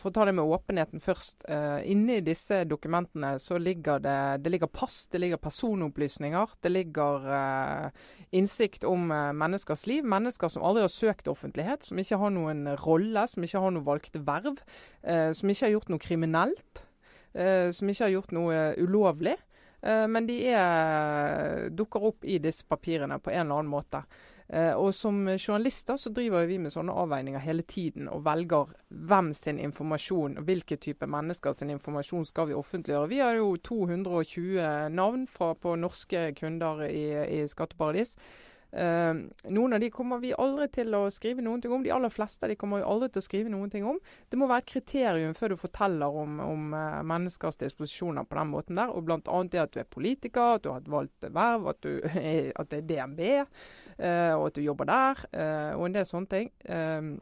for 0.00 0.08
å 0.08 0.14
ta 0.16 0.24
det 0.24 0.32
med 0.38 0.48
åpenheten 0.56 1.02
først. 1.04 1.44
Eh, 1.52 1.82
inni 1.92 2.22
disse 2.24 2.62
dokumentene 2.64 3.34
så 3.42 3.58
ligger 3.60 4.00
det, 4.00 4.14
det 4.46 4.54
ligger 4.54 4.72
pass, 4.72 5.02
det 5.12 5.20
ligger 5.20 5.42
personopplysninger. 5.42 6.56
Det 6.64 6.72
ligger 6.72 7.28
eh, 7.36 8.06
innsikt 8.40 8.88
om 8.88 9.04
menneskers 9.12 9.84
liv. 9.90 10.08
Mennesker 10.08 10.52
som 10.52 10.64
aldri 10.64 10.86
har 10.86 10.94
søkt 10.94 11.28
offentlighet, 11.28 11.84
som 11.84 12.00
ikke 12.00 12.20
har 12.24 12.32
noen 12.32 12.64
rolle, 12.86 13.26
som 13.28 13.44
ikke 13.44 13.64
har 13.66 13.76
noe 13.76 13.88
valgte 13.90 14.24
verv. 14.24 14.62
som 15.36 15.50
ikke 15.50 15.66
har 15.66 15.72
gjort 15.74 15.90
noe 15.92 16.00
kriminelt. 16.00 16.84
som 17.32 17.88
ikke 17.88 18.04
har 18.04 18.12
gjort 18.12 18.32
noe 18.32 18.74
ulovlig. 18.78 19.36
Men 19.82 20.26
de 20.26 20.36
er, 20.52 21.70
dukker 21.70 22.04
opp 22.04 22.24
i 22.24 22.38
disse 22.38 22.64
papirene 22.68 23.18
på 23.18 23.30
en 23.30 23.40
eller 23.46 23.60
annen 23.60 23.72
måte. 23.72 24.02
Eh, 24.52 24.74
og 24.76 24.92
som 24.94 25.24
journalister 25.38 25.96
så 25.96 26.10
driver 26.12 26.44
vi 26.44 26.58
med 26.60 26.74
sånne 26.74 26.92
avveininger 26.92 27.40
hele 27.40 27.64
tiden 27.64 28.10
og 28.12 28.26
velger 28.26 28.74
hvem 29.08 29.30
sin 29.32 29.60
informasjon 29.62 30.36
og 30.36 30.44
hvilke 30.44 30.76
type 30.76 31.08
mennesker 31.08 31.56
sin 31.56 31.72
informasjon 31.72 32.26
skal 32.28 32.50
vi 32.50 32.58
offentliggjøre. 32.58 33.08
Vi 33.08 33.22
har 33.24 33.38
jo 33.38 33.54
220 33.56 34.92
navn 34.92 35.24
fra, 35.26 35.54
på 35.56 35.72
norske 35.80 36.34
kunder 36.36 36.84
i, 36.90 37.06
i 37.40 37.46
skatteparadis. 37.48 38.18
Eh, 38.72 39.14
noen 39.52 39.76
av 39.76 39.80
de 39.80 39.90
kommer 39.92 40.20
vi 40.22 40.32
aldri 40.32 40.68
til 40.72 40.94
å 40.96 41.02
skrive 41.12 41.44
noen 41.44 41.60
ting 41.60 41.74
om. 41.74 41.82
De 41.84 41.92
aller 41.92 42.12
fleste 42.12 42.46
av 42.46 42.52
de 42.52 42.56
kommer 42.56 42.80
vi 42.80 42.88
aldri 42.88 43.10
til 43.12 43.20
å 43.20 43.26
skrive 43.26 43.52
noen 43.52 43.72
ting 43.72 43.84
om. 43.88 43.98
Det 44.32 44.38
må 44.40 44.48
være 44.50 44.64
et 44.64 44.72
kriterium 44.72 45.36
før 45.36 45.52
du 45.52 45.58
forteller 45.60 46.18
om, 46.22 46.40
om 46.40 46.72
uh, 46.72 47.02
menneskers 47.06 47.60
disposisjoner 47.60 48.24
på 48.28 48.38
den 48.38 48.52
måten 48.54 48.80
der. 48.80 48.94
Og 48.94 49.04
bl.a. 49.08 49.42
det 49.52 49.60
at 49.60 49.74
du 49.76 49.82
er 49.82 49.90
politiker, 49.92 50.56
at 50.56 50.64
du 50.64 50.70
har 50.72 50.80
et 50.80 50.92
valgt 50.92 51.28
verv, 51.28 51.68
at, 51.74 51.82
du 51.84 52.00
at 52.62 52.72
det 52.72 52.80
er 52.80 52.88
DNB, 52.88 53.22
uh, 54.00 54.34
og 54.38 54.46
at 54.48 54.56
du 54.56 54.64
jobber 54.64 54.88
der, 54.88 55.26
eh, 55.32 55.72
og 55.76 55.86
en 55.86 55.96
del 55.96 56.06
sånne 56.08 56.30
ting, 56.30 56.50
eh, 56.64 57.12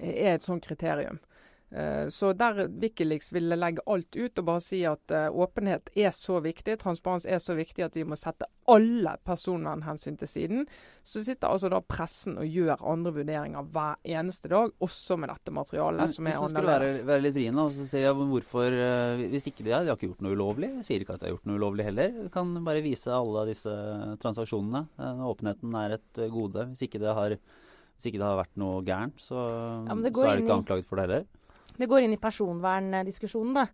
er 0.00 0.34
et 0.34 0.44
sånt 0.44 0.64
kriterium. 0.66 1.20
Eh, 1.70 2.08
Så 2.10 2.32
der 2.34 2.64
Wikileaks 2.66 3.28
ville 3.32 3.54
legge 3.54 3.82
alt 3.86 4.16
ut 4.18 4.38
og 4.40 4.44
bare 4.48 4.60
si 4.64 4.80
at 4.84 5.10
eh, 5.14 5.28
åpenhet 5.30 5.90
er 5.94 6.10
så 6.10 6.40
viktig, 6.42 6.74
transparens 6.82 7.26
er 7.30 7.38
så 7.38 7.54
viktig 7.54 7.84
at 7.86 7.94
vi 7.94 8.02
må 8.04 8.16
sette 8.18 8.48
alle 8.70 9.12
personvernhensyn 9.26 10.16
til 10.18 10.28
siden, 10.30 10.66
så 11.06 11.22
sitter 11.26 11.48
altså 11.50 11.70
da 11.70 11.78
pressen 11.82 12.36
og 12.42 12.46
gjør 12.50 12.82
andre 12.90 13.12
vurderinger 13.14 13.66
hver 13.70 13.96
eneste 14.18 14.50
dag, 14.50 14.74
også 14.82 15.16
med 15.18 15.30
dette 15.30 15.54
materialet, 15.54 16.02
Men 16.04 16.12
som 16.14 16.26
hvis 16.26 16.34
er 16.34 16.42
du 16.42 16.48
skulle 16.54 16.66
være, 16.66 16.82
annerledes. 16.90 17.06
være 17.12 17.24
litt 17.28 17.34
vrien, 17.38 17.62
sier 17.86 18.04
jeg 18.08 18.18
hvorfor 18.18 18.78
eh, 18.82 19.24
Hvis 19.30 19.46
ikke 19.50 19.64
de 19.66 19.70
har, 19.74 19.82
de 19.86 19.90
har 19.92 19.96
ikke 19.98 20.10
gjort 20.10 20.22
noe 20.26 20.34
ulovlig. 20.34 20.72
Jeg 20.80 20.84
sier 20.90 21.00
ikke 21.06 21.14
at 21.14 21.22
de 21.22 21.28
har 21.30 21.34
gjort 21.36 21.46
noe 21.50 21.58
ulovlig 21.62 21.84
heller. 21.86 22.12
Du 22.26 22.28
kan 22.34 22.50
bare 22.66 22.82
vise 22.82 23.10
alle 23.14 23.46
disse 23.50 23.70
transaksjonene. 24.22 24.86
Åpenheten 25.30 25.74
er 25.86 25.94
et 25.98 26.20
gode. 26.34 26.66
Hvis 26.72 26.82
ikke 26.86 27.00
det 27.02 27.14
har, 27.14 27.34
hvis 27.38 28.06
ikke 28.10 28.18
det 28.22 28.26
har 28.26 28.38
vært 28.42 28.56
noe 28.60 28.82
gærent, 28.86 29.18
så, 29.22 29.38
ja, 29.86 29.94
så 29.94 30.26
er 30.26 30.40
du 30.40 30.44
ikke 30.46 30.58
anklaget 30.60 30.88
for 30.88 30.96
det 30.98 31.06
heller. 31.08 31.26
Det 31.80 31.88
går 31.88 32.04
inn 32.04 32.14
i 32.14 32.20
personverndiskusjonen, 32.20 33.56
da. 33.56 33.66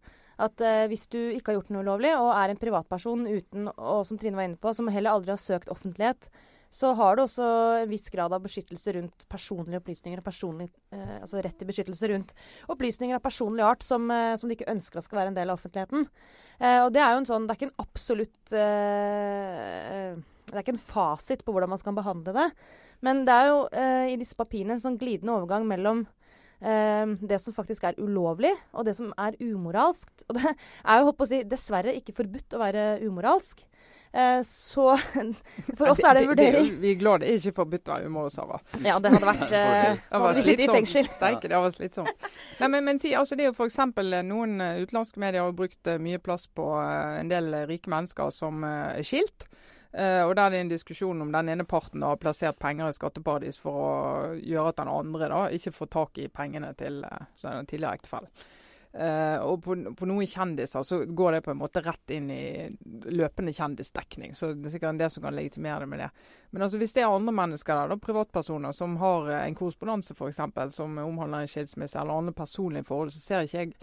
At 0.46 0.60
eh, 0.62 0.84
hvis 0.90 1.06
du 1.10 1.18
ikke 1.18 1.52
har 1.52 1.60
gjort 1.60 1.72
noe 1.74 1.82
ulovlig, 1.86 2.12
og 2.14 2.34
er 2.36 2.52
en 2.52 2.60
privatperson 2.60 3.24
uten, 3.26 3.70
og 3.74 4.04
som 4.06 4.20
Trine 4.20 4.38
var 4.38 4.46
inne 4.46 4.60
på, 4.60 4.74
som 4.76 4.92
heller 4.92 5.16
aldri 5.16 5.32
har 5.34 5.42
søkt 5.42 5.72
offentlighet, 5.72 6.28
så 6.76 6.92
har 6.98 7.16
du 7.16 7.22
også 7.22 7.46
en 7.80 7.90
viss 7.90 8.10
grad 8.12 8.34
av 8.34 8.42
beskyttelse 8.44 8.92
rundt 8.98 9.26
personlige 9.32 9.80
opplysninger, 9.80 10.20
personlig, 10.24 10.68
eh, 10.92 11.18
altså 11.22 11.40
rett 11.44 11.56
til 11.58 11.70
beskyttelse 11.70 12.10
rundt 12.12 12.34
opplysninger 12.72 13.16
av 13.16 13.24
personlig 13.24 13.64
art 13.64 13.86
som, 13.86 14.10
eh, 14.10 14.36
som 14.36 14.50
de 14.50 14.58
ikke 14.58 14.70
ønsker 14.72 15.04
skal 15.04 15.22
være 15.22 15.32
en 15.32 15.38
del 15.38 15.50
av 15.52 15.60
offentligheten. 15.60 16.08
Eh, 16.60 16.80
og 16.84 16.92
det 16.92 17.00
er 17.00 17.14
jo 17.14 17.22
en 17.22 17.28
sånn 17.28 17.46
Det 17.46 17.54
er 17.54 17.58
ikke 17.60 17.70
en 17.70 17.84
absolutt 17.84 18.52
eh, 18.56 20.16
Det 20.46 20.54
er 20.54 20.62
ikke 20.62 20.76
en 20.76 20.88
fasit 20.92 21.44
på 21.44 21.52
hvordan 21.52 21.68
man 21.68 21.80
skal 21.80 21.96
behandle 21.96 22.32
det. 22.32 22.50
Men 23.04 23.24
det 23.24 23.34
er 23.34 23.50
jo 23.50 23.58
eh, 23.72 24.12
i 24.12 24.16
disse 24.20 24.36
papirene 24.36 24.76
en 24.76 24.80
sånn 24.80 24.98
glidende 24.98 25.34
overgang 25.36 25.66
mellom 25.68 26.04
eh, 26.04 26.15
det 26.56 27.36
som 27.42 27.52
faktisk 27.52 27.84
er 27.84 27.98
ulovlig, 28.00 28.52
og 28.72 28.86
det 28.88 28.94
som 28.96 29.10
er 29.20 29.36
umoralsk. 29.44 30.08
Og 30.28 30.38
det 30.38 30.54
er 30.54 31.00
jo 31.02 31.08
håper 31.10 31.26
å 31.26 31.28
si, 31.28 31.40
dessverre 31.44 31.92
ikke 31.98 32.14
forbudt 32.16 32.56
å 32.56 32.62
være 32.62 32.86
umoralsk. 33.04 33.60
Eh, 34.16 34.42
så 34.42 34.98
for 35.76 35.90
oss 35.90 36.00
er 36.04 36.14
det 36.14 36.22
en 36.22 36.28
vurdering. 36.30 36.70
vi 36.80 36.90
er 36.94 37.00
glad 37.00 37.20
det 37.20 37.28
er 37.28 37.40
ikke 37.40 37.58
forbudt 37.58 37.90
å 37.90 37.96
være 37.96 38.08
umoralsk, 38.08 38.36
Sara. 38.38 38.60
Ja, 38.80 38.96
det 39.02 39.12
hadde 39.12 39.28
vært 39.28 39.42
eh, 39.58 39.58
Det 39.58 39.98
Da 40.08 40.20
hadde 40.22 40.38
vi 40.38 40.44
sittet 40.46 40.64
i 40.64 40.70
fengsel. 40.72 41.10
Steike, 41.16 41.50
det 41.52 41.60
var 41.60 41.74
slitsomt. 41.74 42.30
Nei, 42.62 42.70
men, 42.72 42.86
men 42.86 43.02
si, 43.02 43.12
altså, 43.18 43.36
det 43.36 43.44
er 43.46 43.50
jo 43.50 43.56
f.eks. 43.58 43.80
noen 44.30 44.64
eh, 44.64 44.80
utenlandske 44.86 45.20
medier 45.20 45.44
har 45.44 45.56
brukt 45.58 45.92
mye 46.00 46.22
plass 46.22 46.48
på 46.48 46.70
en 46.80 47.32
del 47.32 47.52
rike 47.68 47.92
mennesker 47.92 48.32
som 48.34 48.64
er 48.64 49.04
skilt. 49.04 49.48
Uh, 49.96 50.26
og 50.26 50.34
der 50.36 50.44
er 50.44 50.52
det 50.52 50.60
en 50.60 50.74
diskusjon 50.74 51.24
om 51.24 51.30
den 51.32 51.48
ene 51.48 51.64
parten 51.64 52.02
har 52.04 52.18
plassert 52.20 52.58
penger 52.60 52.90
i 52.90 52.96
skatteparadis 52.96 53.56
for 53.62 53.80
å 53.80 53.94
gjøre 54.36 54.74
at 54.74 54.82
den 54.82 54.92
andre 54.92 55.28
da 55.32 55.40
ikke 55.56 55.72
får 55.72 55.88
tak 55.94 56.20
i 56.20 56.28
pengene 56.28 56.74
til 56.76 57.00
uh, 57.06 57.24
den 57.40 57.68
tidligere 57.70 57.96
ektefellen. 57.96 58.28
Uh, 58.96 59.42
og 59.44 59.58
på, 59.64 59.74
på, 59.96 60.06
noen 60.08 60.28
kjendiser 60.28 60.84
så 60.84 61.02
går 61.04 61.36
det 61.36 61.40
på 61.44 61.52
en 61.52 61.58
måte 61.60 61.82
rett 61.84 62.12
inn 62.16 62.30
i 62.32 62.44
løpende 63.12 63.52
kjendisdekning. 63.52 64.32
Så 64.36 64.54
det 64.54 64.70
er 64.70 64.76
sikkert 64.76 64.94
en 64.94 65.00
del 65.00 65.12
som 65.12 65.24
kan 65.26 65.36
legitimere 65.36 65.82
det 65.84 65.90
med 65.92 66.00
det. 66.04 66.10
Men 66.52 66.64
altså 66.64 66.80
hvis 66.80 66.96
det 66.96 67.04
er 67.04 67.12
andre 67.12 67.34
mennesker, 67.36 67.76
der, 67.76 67.92
da, 67.92 67.98
privatpersoner, 68.00 68.76
som 68.76 68.96
har 69.00 69.28
en 69.40 69.58
korrespondanse 69.58 70.16
f.eks. 70.16 70.40
som 70.76 70.96
omhandler 71.04 71.44
en 71.44 71.52
skilsmisse 71.52 72.00
eller 72.00 72.22
andre 72.22 72.36
personlige 72.36 72.88
forhold, 72.88 73.12
så 73.12 73.20
ser 73.20 73.48
ikke 73.48 73.64
jeg 73.64 73.74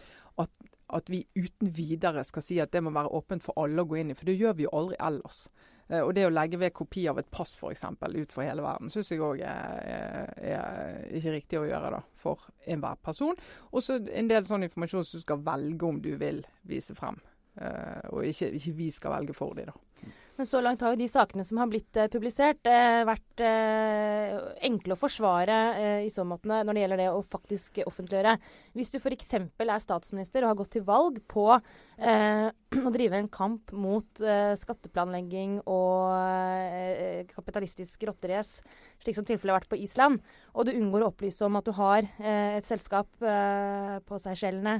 at, 0.41 0.65
at, 0.98 1.10
vi 1.10 1.22
uten 1.38 1.74
videre 1.77 2.24
skal 2.25 2.46
si 2.46 2.58
at 2.62 2.74
det 2.74 2.82
må 2.82 2.93
være 2.93 3.13
åpent 3.13 3.46
for 3.46 3.58
alle 3.62 3.86
å 3.86 3.89
gå 3.89 4.01
inn 4.01 4.13
i. 4.13 4.17
For 4.17 4.29
det 4.29 4.39
gjør 4.39 4.58
vi 4.58 4.65
jo 4.65 4.74
aldri 4.74 4.98
ellers. 4.98 5.46
Uh, 5.93 6.01
og 6.01 6.13
det 6.17 6.25
å 6.25 6.33
legge 6.33 6.57
ved 6.62 6.73
kopi 6.73 7.05
av 7.12 7.19
et 7.21 7.29
pass 7.33 7.53
f.eks. 7.59 7.85
ut 7.85 8.33
for 8.33 8.45
hele 8.45 8.65
verden, 8.65 8.89
syns 8.89 9.12
jeg 9.13 9.21
òg 9.21 9.43
er, 9.45 10.33
er, 10.41 11.03
ikke 11.13 11.35
riktig 11.35 11.62
å 11.62 11.67
gjøre 11.69 11.93
da, 11.93 12.01
for 12.17 12.50
enhver 12.65 12.97
person. 13.05 13.38
Og 13.71 13.85
så 13.85 14.00
en 14.01 14.31
del 14.31 14.47
sånn 14.50 14.65
informasjon 14.65 15.05
som 15.05 15.21
du 15.21 15.25
skal 15.27 15.45
velge 15.45 15.88
om 15.88 16.01
du 16.01 16.15
vil 16.17 16.41
vise 16.67 16.97
frem. 16.97 17.21
Uh, 17.53 18.01
og 18.09 18.25
ikke, 18.25 18.50
ikke, 18.57 18.77
vi 18.79 18.89
skal 18.93 19.13
velge 19.19 19.38
for 19.38 19.53
dem, 19.57 19.69
da. 19.69 19.92
Men 20.35 20.47
så 20.49 20.61
langt 20.65 20.81
har 20.81 20.95
jo 20.95 20.97
de 20.97 21.07
sakene 21.09 21.43
som 21.45 21.59
har 21.61 21.69
blitt 21.69 21.97
eh, 21.99 22.09
publisert, 22.09 22.65
eh, 22.65 23.03
vært 23.05 23.41
eh, 23.45 24.37
enkle 24.65 24.95
å 24.95 24.97
forsvare 24.99 25.57
eh, 25.77 26.05
i 26.07 26.09
så 26.13 26.25
måte 26.25 26.49
når 26.49 26.73
det 26.73 26.83
gjelder 26.83 27.01
det 27.03 27.09
å 27.13 27.19
faktisk 27.35 27.77
offentliggjøre. 27.85 28.33
Hvis 28.73 28.89
du 28.95 28.97
f.eks. 28.97 29.29
er 29.37 29.83
statsminister 29.83 30.41
og 30.41 30.53
har 30.53 30.57
gått 30.63 30.73
til 30.73 30.85
valg 30.87 31.19
på 31.29 31.45
eh, 31.53 32.47
å 32.87 32.93
drive 32.95 33.19
en 33.19 33.29
kamp 33.33 33.75
mot 33.77 34.23
eh, 34.25 34.55
skatteplanlegging 34.57 35.59
og 35.69 37.29
kapitalistisk 37.29 38.07
rotterace, 38.09 38.65
slik 39.03 39.19
som 39.19 39.27
tilfellet 39.27 39.53
har 39.53 39.61
vært 39.61 39.71
på 39.75 39.81
Island, 39.85 40.17
og 40.57 40.65
du 40.65 40.73
unngår 40.73 41.05
å 41.05 41.11
opplyse 41.11 41.45
om 41.45 41.59
at 41.59 41.67
du 41.67 41.73
har 41.77 42.05
et 42.23 42.65
selskap 42.65 43.07
på 43.19 44.19
Seychellene 44.21 44.75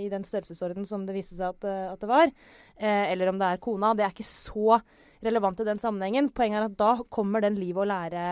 i 0.00 0.08
den 0.12 0.24
størrelsesorden 0.26 0.86
som 0.88 1.04
det 1.06 1.16
viste 1.16 1.36
seg 1.38 1.54
at, 1.54 1.66
at 1.94 2.02
det 2.02 2.10
var, 2.10 2.32
eller 2.80 3.32
om 3.32 3.40
det 3.40 3.50
er 3.50 3.62
kona, 3.62 3.92
det 3.96 4.06
er 4.06 4.14
ikke 4.14 4.26
så 4.28 4.80
relevant 5.24 5.60
i 5.60 5.66
den 5.68 5.80
sammenhengen. 5.82 6.30
Poenget 6.34 6.62
er 6.62 6.68
at 6.70 6.78
da 6.78 6.92
kommer 7.12 7.44
den 7.44 7.58
liv 7.58 7.78
og 7.78 7.88
lære 7.90 8.26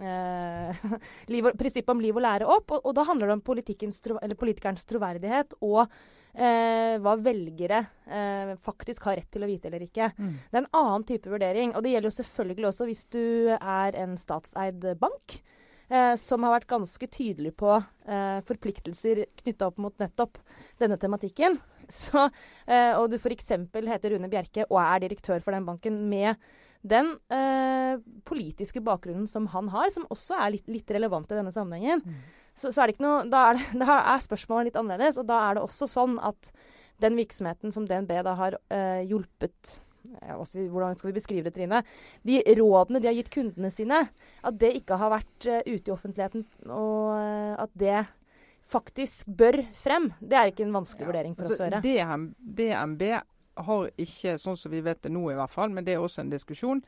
eh, 0.00 0.82
liv 1.32 1.48
og, 1.48 1.56
prinsippet 1.58 1.92
om 1.92 2.02
liv 2.02 2.16
og 2.16 2.24
lære 2.24 2.48
opp. 2.48 2.74
Og, 2.76 2.88
og 2.88 2.96
da 2.96 3.06
handler 3.08 3.30
det 3.30 3.38
om 3.38 3.44
politikernes 4.40 4.88
troverdighet 4.88 5.56
og 5.60 5.82
eh, 5.84 6.98
hva 7.02 7.16
velgere 7.20 7.84
eh, 8.06 8.54
faktisk 8.62 9.08
har 9.08 9.20
rett 9.20 9.30
til 9.32 9.44
å 9.44 9.50
vite 9.50 9.70
eller 9.70 9.86
ikke. 9.86 10.12
Mm. 10.16 10.36
Det 10.48 10.60
er 10.60 10.64
en 10.64 10.74
annen 10.82 11.08
type 11.08 11.32
vurdering. 11.32 11.74
Og 11.76 11.84
det 11.84 11.94
gjelder 11.94 12.10
jo 12.10 12.20
selvfølgelig 12.20 12.70
også 12.72 12.88
hvis 12.90 13.04
du 13.12 13.24
er 13.58 14.00
en 14.04 14.16
statseid 14.20 14.92
bank. 15.02 15.40
Eh, 15.92 16.14
som 16.16 16.40
har 16.46 16.54
vært 16.54 16.70
ganske 16.70 17.06
tydelig 17.12 17.50
på 17.60 17.74
eh, 17.76 18.38
forpliktelser 18.48 19.26
knytta 19.42 19.68
opp 19.68 19.80
mot 19.82 19.94
nettopp 20.00 20.38
denne 20.80 20.96
tematikken. 20.96 21.58
Så, 21.92 22.30
eh, 22.64 22.94
og 22.96 23.10
du 23.12 23.18
f.eks. 23.18 23.50
heter 23.74 24.14
Rune 24.14 24.30
Bjerke 24.32 24.64
og 24.70 24.78
er 24.80 25.02
direktør 25.04 25.42
for 25.44 25.52
den 25.52 25.66
banken 25.68 25.98
med 26.08 26.40
den 26.80 27.12
eh, 27.28 28.00
politiske 28.24 28.80
bakgrunnen 28.82 29.28
som 29.28 29.50
han 29.52 29.68
har, 29.74 29.90
som 29.92 30.08
også 30.08 30.38
er 30.40 30.56
litt, 30.56 30.70
litt 30.72 30.96
relevant 30.96 31.28
i 31.28 31.36
denne 31.36 31.52
sammenhengen. 31.52 32.00
Mm. 32.00 32.24
Så, 32.56 32.72
så, 32.72 32.86
er 32.86 32.96
noe, 33.02 33.22
da 33.28 33.50
er, 33.50 33.60
det, 33.60 33.68
da 33.84 34.00
er, 34.00 34.24
spørsmålet 34.24 34.70
litt 34.70 34.80
annerledes. 34.80 35.20
Og 35.20 35.28
da 35.28 35.44
er 35.44 35.58
det 35.58 35.66
også 35.66 35.90
sånn 35.90 36.16
at 36.24 36.54
den 37.04 37.20
virksomheten 37.20 37.74
som 37.74 37.84
DNB 37.84 38.16
da 38.24 38.38
har 38.40 38.56
eh, 38.72 39.02
hjulpet 39.10 39.76
hvordan 40.02 40.96
skal 40.98 41.10
vi 41.10 41.16
beskrive 41.18 41.46
det, 41.48 41.54
Trine? 41.56 41.82
De 42.26 42.40
rådene 42.58 43.02
de 43.02 43.10
har 43.10 43.16
gitt 43.16 43.32
kundene 43.32 43.70
sine, 43.74 44.04
at 44.42 44.58
det 44.60 44.74
ikke 44.80 44.98
har 45.00 45.14
vært 45.14 45.48
uh, 45.48 45.60
ute 45.66 45.90
i 45.90 45.94
offentligheten, 45.94 46.46
og 46.68 47.14
uh, 47.16 47.54
at 47.62 47.72
det 47.78 48.02
faktisk 48.72 49.28
bør 49.36 49.58
frem, 49.76 50.10
det 50.20 50.38
er 50.38 50.52
ikke 50.52 50.64
en 50.64 50.76
vanskelig 50.76 51.04
ja, 51.04 51.10
vurdering 51.10 51.36
for 51.36 51.46
altså, 51.46 51.58
oss 51.58 51.62
å 51.62 51.68
gjøre. 51.68 51.82
DNB 52.56 53.10
har 53.54 53.88
ikke, 54.00 54.36
sånn 54.40 54.56
som 54.58 54.72
vi 54.72 54.82
vet 54.84 55.02
det 55.04 55.12
nå 55.12 55.26
i 55.30 55.36
hvert 55.36 55.52
fall, 55.52 55.72
men 55.74 55.84
det 55.84 55.96
er 55.96 56.04
også 56.04 56.22
en 56.22 56.32
diskusjon. 56.32 56.80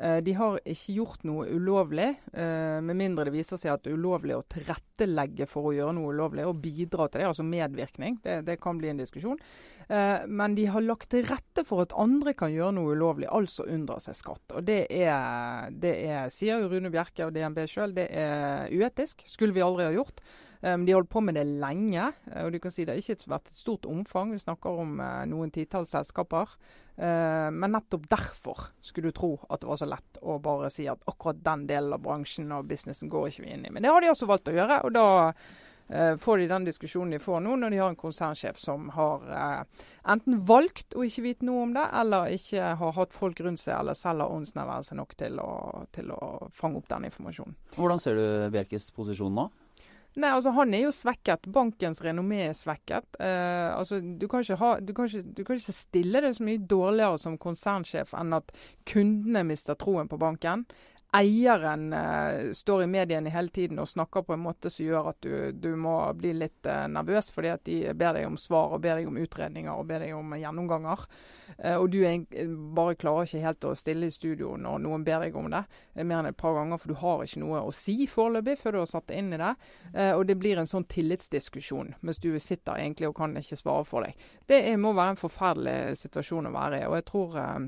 Eh, 0.00 0.18
de 0.24 0.32
har 0.36 0.58
ikke 0.64 0.94
gjort 0.96 1.24
noe 1.28 1.46
ulovlig, 1.52 2.08
eh, 2.32 2.78
med 2.80 2.96
mindre 2.96 3.26
det 3.28 3.34
viser 3.34 3.60
seg 3.60 3.74
at 3.74 3.84
det 3.84 3.92
er 3.92 3.98
ulovlig 4.00 4.36
å 4.36 4.44
tilrettelegge 4.48 5.48
for 5.50 5.70
å 5.70 5.74
gjøre 5.76 5.96
noe 5.98 6.14
ulovlig 6.14 6.46
og 6.48 6.60
bidra 6.62 7.08
til 7.08 7.20
det, 7.20 7.28
altså 7.28 7.44
medvirkning. 7.44 8.18
Det, 8.24 8.40
det 8.48 8.56
kan 8.62 8.80
bli 8.80 8.92
en 8.92 9.02
diskusjon. 9.02 9.40
Eh, 9.88 10.26
men 10.26 10.56
de 10.56 10.68
har 10.72 10.84
lagt 10.86 11.10
til 11.12 11.26
rette 11.28 11.66
for 11.68 11.84
at 11.84 11.96
andre 12.00 12.32
kan 12.36 12.52
gjøre 12.54 12.78
noe 12.78 12.96
ulovlig, 12.96 13.28
altså 13.28 13.68
unndra 13.68 14.00
seg 14.00 14.16
skatt. 14.16 14.44
Og 14.56 14.64
det 14.68 14.86
er, 14.88 15.68
det 15.72 15.96
er 16.08 16.32
sier 16.32 16.62
jo 16.62 16.70
Rune 16.72 16.92
Bjerke 16.92 17.28
og 17.28 17.34
DNB 17.36 17.66
sjøl, 17.68 17.96
det 17.96 18.08
er 18.08 18.72
uetisk. 18.72 19.26
Skulle 19.28 19.56
vi 19.56 19.64
aldri 19.64 19.90
ha 19.90 19.96
gjort. 19.96 20.24
Um, 20.60 20.84
de 20.84 20.92
har 20.92 21.00
holdt 21.00 21.12
på 21.12 21.22
med 21.24 21.38
det 21.38 21.46
lenge. 21.48 22.10
Uh, 22.28 22.44
og 22.44 22.52
du 22.52 22.58
kan 22.60 22.72
si 22.72 22.84
Det 22.84 22.92
har 22.92 23.00
ikke 23.00 23.32
vært 23.32 23.48
et 23.48 23.56
stort 23.56 23.88
omfang. 23.88 24.34
Vi 24.34 24.42
snakker 24.42 24.82
om 24.82 24.98
uh, 25.00 25.24
noen 25.28 25.52
titalls 25.54 25.94
selskaper. 25.94 26.52
Uh, 27.00 27.48
men 27.54 27.72
nettopp 27.72 28.04
derfor 28.10 28.66
skulle 28.84 29.08
du 29.08 29.16
tro 29.16 29.32
at 29.48 29.62
det 29.62 29.70
var 29.70 29.80
så 29.80 29.88
lett 29.88 30.20
å 30.20 30.36
bare 30.42 30.68
si 30.72 30.84
at 30.90 31.00
akkurat 31.08 31.40
den 31.40 31.64
delen 31.70 31.96
av 31.96 32.04
bransjen 32.04 32.52
og 32.52 32.68
businessen 32.68 33.08
går 33.08 33.30
ikke 33.30 33.46
vi 33.46 33.54
inn 33.56 33.64
i. 33.64 33.72
Men 33.72 33.86
det 33.86 33.92
har 33.92 34.04
de 34.04 34.12
altså 34.12 34.28
valgt 34.28 34.52
å 34.52 34.56
gjøre. 34.56 34.82
og 34.84 34.96
da 34.96 35.08
får 36.22 36.38
de 36.38 36.44
den 36.46 36.66
diskusjonen 36.68 37.16
de 37.16 37.18
får 37.18 37.40
nå, 37.42 37.56
når 37.58 37.72
de 37.74 37.78
har 37.80 37.88
en 37.90 37.96
konsernsjef 37.98 38.60
som 38.62 38.84
har 38.94 39.24
enten 40.06 40.36
valgt 40.46 40.94
å 40.94 41.02
ikke 41.02 41.24
vite 41.24 41.48
noe 41.48 41.64
om 41.64 41.72
det, 41.74 41.82
eller 41.98 42.30
ikke 42.36 42.68
har 42.78 42.94
hatt 42.94 43.16
folk 43.16 43.42
rundt 43.42 43.58
seg, 43.58 43.74
eller 43.74 43.98
selv 43.98 44.22
har 44.22 44.36
åndsnærværelse 44.36 44.94
nok 44.94 45.16
til 45.18 45.42
å, 45.42 45.50
til 45.90 46.12
å 46.14 46.46
fange 46.54 46.78
opp 46.78 46.86
den 46.92 47.08
informasjonen. 47.10 47.58
Hvordan 47.74 48.04
ser 48.04 48.20
du 48.20 48.54
Bjerkes 48.54 48.86
posisjon 48.94 49.34
nå? 49.34 49.48
Nei, 50.18 50.30
altså 50.34 50.50
Han 50.56 50.74
er 50.74 50.84
jo 50.86 50.92
svekket. 50.94 51.46
Bankens 51.54 52.00
renommé 52.02 52.40
er 52.48 52.56
svekket. 52.58 53.06
Eh, 53.22 53.70
altså 53.70 54.00
du 54.00 54.26
kan, 54.30 54.44
ha, 54.62 54.70
du, 54.82 54.94
kan 54.96 55.06
ikke, 55.06 55.22
du 55.36 55.42
kan, 55.44 55.60
ikke 55.60 55.76
stille 55.76 56.22
det 56.24 56.34
så 56.36 56.46
mye 56.46 56.62
dårligere 56.70 57.20
som 57.22 57.38
konsernsjef 57.40 58.14
enn 58.18 58.34
at 58.40 58.50
kundene 58.90 59.44
mister 59.46 59.78
troen 59.78 60.10
på 60.10 60.18
banken 60.20 60.66
eieren 61.16 61.92
eh, 61.92 62.52
står 62.52 62.82
i 62.82 62.86
mediene 62.90 63.30
hele 63.30 63.48
tiden 63.48 63.78
og 63.82 63.88
snakker 63.88 64.22
på 64.22 64.34
en 64.34 64.42
måte 64.44 64.70
som 64.70 64.86
gjør 64.86 65.10
at 65.10 65.18
du, 65.24 65.32
du 65.52 65.72
må 65.76 65.94
bli 66.18 66.32
litt 66.36 66.66
eh, 66.66 66.86
nervøs, 66.90 67.30
fordi 67.34 67.50
at 67.50 67.64
de 67.66 67.78
ber 67.98 68.14
deg 68.18 68.28
om 68.28 68.38
svar 68.38 68.76
og 68.76 68.82
ber 68.84 69.00
deg 69.00 69.08
om 69.10 69.18
utredninger 69.18 69.72
og 69.74 69.88
ber 69.88 70.04
deg 70.04 70.14
om 70.14 70.36
gjennomganger. 70.38 71.04
Eh, 71.58 71.76
og 71.76 71.90
du 71.90 71.98
er, 72.06 72.22
bare 72.76 72.98
klarer 73.00 73.26
ikke 73.26 73.42
helt 73.44 73.66
å 73.66 73.74
stille 73.78 74.10
i 74.10 74.14
studio 74.14 74.54
når 74.60 74.84
noen 74.86 75.06
ber 75.06 75.26
deg 75.26 75.38
om 75.38 75.50
det 75.50 75.64
eh, 75.94 76.04
mer 76.04 76.20
enn 76.20 76.30
et 76.30 76.38
par 76.38 76.54
ganger, 76.58 76.80
for 76.80 76.92
du 76.92 77.00
har 77.02 77.24
ikke 77.26 77.42
noe 77.42 77.64
å 77.66 77.74
si 77.74 77.96
foreløpig 78.10 78.58
før 78.60 78.78
du 78.78 78.82
har 78.84 78.92
satt 78.92 79.08
deg 79.10 79.22
inn 79.24 79.34
i 79.34 79.40
det. 79.40 79.52
Eh, 79.94 80.12
og 80.14 80.24
det 80.30 80.38
blir 80.40 80.60
en 80.62 80.70
sånn 80.70 80.86
tillitsdiskusjon 80.90 81.94
mens 82.06 82.22
du 82.22 82.30
sitter 82.38 82.78
egentlig 82.78 83.10
og 83.10 83.18
kan 83.18 83.34
ikke 83.40 83.58
svare 83.58 83.86
for 83.88 84.06
deg. 84.06 84.30
Det 84.46 84.62
må 84.80 84.94
være 84.94 85.16
en 85.16 85.20
forferdelig 85.20 85.98
situasjon 86.04 86.50
å 86.50 86.54
være 86.54 86.84
i. 86.84 86.88
og 86.88 86.98
jeg 87.00 87.08
tror 87.10 87.38
eh, 87.42 87.58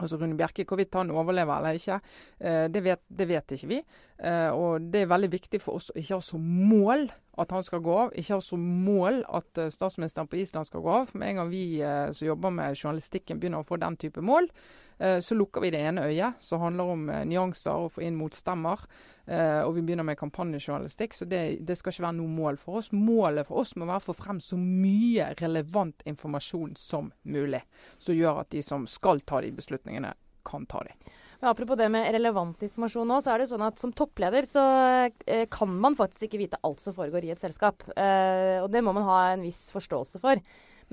Altså 0.00 0.18
Rune 0.18 0.36
Bjerke, 0.36 0.64
Hvorvidt 0.68 0.94
han 0.94 1.10
overlever 1.14 1.56
eller 1.56 1.78
ikke, 1.78 2.00
eh, 2.40 2.66
det, 2.72 2.82
vet, 2.84 3.02
det 3.08 3.28
vet 3.28 3.54
ikke 3.56 3.70
vi. 3.70 3.80
Eh, 4.24 4.50
og 4.56 4.80
Det 4.92 5.02
er 5.02 5.10
veldig 5.10 5.28
viktig 5.32 5.60
for 5.60 5.80
oss 5.80 5.90
å 5.92 5.98
ikke 6.00 6.16
ha 6.16 6.24
som 6.24 6.44
mål 6.68 7.08
at 7.40 7.50
han 7.52 7.64
skal 7.66 7.82
gå 7.84 7.96
av. 8.06 8.14
Ikke 8.16 8.38
ha 8.38 8.44
som 8.44 8.62
mål 8.84 9.24
at 9.26 9.58
uh, 9.58 9.66
statsministeren 9.72 10.28
på 10.30 10.38
Island 10.38 10.68
skal 10.68 10.84
gå 10.84 10.92
av. 11.02 11.10
Med 11.18 11.32
en 11.32 11.40
gang 11.40 11.50
vi 11.50 11.64
uh, 11.82 12.12
som 12.14 12.28
jobber 12.28 12.54
med 12.54 12.78
journalistikken 12.78 13.40
begynner 13.42 13.64
å 13.64 13.66
få 13.66 13.80
den 13.82 13.98
type 14.00 14.24
mål, 14.24 14.50
så 14.94 15.34
lukker 15.34 15.58
vi 15.58 15.72
det 15.74 15.80
ene 15.82 16.04
øyet, 16.06 16.36
som 16.38 16.60
handler 16.62 16.92
om 16.92 17.00
nyanser 17.26 17.82
og 17.82 17.88
få 17.96 18.04
inn 18.06 18.14
motstemmer. 18.14 18.84
og 19.26 19.72
vi 19.74 19.82
begynner 19.82 20.06
med 20.06 20.16
kampanjejournalistikk, 20.20 21.16
så 21.18 21.26
det, 21.26 21.40
det, 21.66 21.74
skal 21.76 21.90
ikke 21.90 22.04
være 22.04 22.16
noe 22.20 22.30
mål 22.30 22.60
for 22.62 22.78
oss. 22.78 22.92
Målet 22.94 23.48
for 23.48 23.64
oss 23.64 23.74
må 23.74 23.88
være 23.90 24.04
å 24.04 24.06
få 24.06 24.14
frem 24.14 24.38
så 24.38 24.54
mye 24.54 25.32
relevant 25.40 26.06
informasjon 26.06 26.76
som 26.78 27.10
mulig, 27.26 27.64
som 27.98 28.14
gjør 28.14 28.44
at 28.44 28.54
de 28.54 28.62
som 28.62 28.86
skal 28.86 29.26
ta 29.26 29.42
de 29.42 29.50
beslutningene, 29.58 30.14
kan 30.46 30.70
ta 30.70 30.86
de. 30.86 30.94
Men 31.44 31.50
apropos 31.50 31.76
det 31.76 31.90
med 31.92 32.06
relevant 32.14 32.62
informasjon 32.64 33.10
nå, 33.10 33.18
så 33.20 33.34
er 33.34 33.42
det 33.42 33.50
sånn 33.50 33.62
at 33.66 33.76
som 33.76 33.90
toppleder 33.92 34.46
så 34.48 34.62
eh, 35.28 35.42
kan 35.52 35.68
man 35.68 35.92
faktisk 35.98 36.24
ikke 36.24 36.38
vite 36.40 36.60
alt 36.64 36.80
som 36.80 36.94
foregår 36.96 37.26
i 37.26 37.34
et 37.34 37.42
selskap. 37.42 37.84
Eh, 38.00 38.62
og 38.62 38.70
det 38.72 38.80
må 38.80 38.94
man 38.96 39.04
ha 39.04 39.18
en 39.34 39.44
viss 39.44 39.66
forståelse 39.74 40.22
for. 40.22 40.40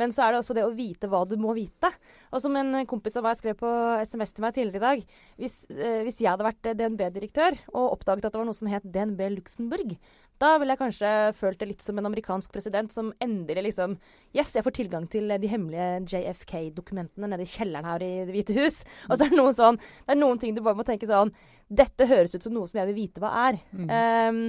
Men 0.02 0.14
så 0.16 0.26
er 0.26 0.34
det 0.34 0.42
også 0.42 0.58
det 0.58 0.66
å 0.66 0.74
vite 0.74 1.10
hva 1.12 1.22
du 1.30 1.38
må 1.42 1.54
vite. 1.58 1.92
Og 2.32 2.42
som 2.42 2.58
en 2.58 2.82
kompis 2.90 3.20
av 3.20 3.28
meg 3.28 3.38
skrev 3.38 3.60
på 3.60 3.70
SMS 4.02 4.34
til 4.34 4.46
meg 4.46 4.56
tidligere 4.56 4.82
i 4.82 4.88
dag 4.88 5.02
Hvis, 5.42 5.56
eh, 5.76 6.02
hvis 6.08 6.20
jeg 6.24 6.32
hadde 6.32 6.48
vært 6.48 6.74
DNB-direktør 6.80 7.58
og 7.76 7.98
oppdaget 7.98 8.28
at 8.28 8.34
det 8.34 8.42
var 8.42 8.50
noe 8.50 8.58
som 8.58 8.70
het 8.72 8.88
DNB 8.88 9.22
Luxembourg, 9.36 9.96
da 10.42 10.56
ville 10.58 10.74
jeg 10.74 10.82
kanskje 10.82 11.10
følt 11.38 11.60
det 11.62 11.68
litt 11.70 11.84
som 11.86 12.00
en 12.00 12.08
amerikansk 12.10 12.54
president 12.54 12.94
som 12.94 13.12
endelig 13.22 13.68
liksom 13.68 13.98
Yes, 14.34 14.56
jeg 14.56 14.66
får 14.66 14.76
tilgang 14.80 15.06
til 15.12 15.30
de 15.30 15.50
hemmelige 15.52 16.02
JFK-dokumentene 16.10 17.30
nede 17.30 17.46
i 17.46 17.52
kjelleren 17.52 17.86
her 17.86 18.06
i 18.06 18.12
Det 18.26 18.34
hvite 18.34 18.56
hus. 18.58 18.80
Og 19.10 19.18
så 19.18 19.26
er 19.26 19.34
det 19.34 19.38
noen 19.38 19.58
sånn 19.58 19.78
Det 19.82 20.16
er 20.16 20.22
noen 20.22 20.42
ting 20.42 20.56
du 20.58 20.64
bare 20.66 20.80
må 20.80 20.86
tenke 20.88 21.10
sånn 21.10 21.34
Dette 21.70 22.08
høres 22.10 22.34
ut 22.36 22.48
som 22.48 22.56
noe 22.56 22.70
som 22.70 22.82
jeg 22.82 22.90
vil 22.90 22.98
vite 22.98 23.22
hva 23.24 23.30
er. 23.48 23.60
Mm. 23.72 23.92
Um, 23.92 24.42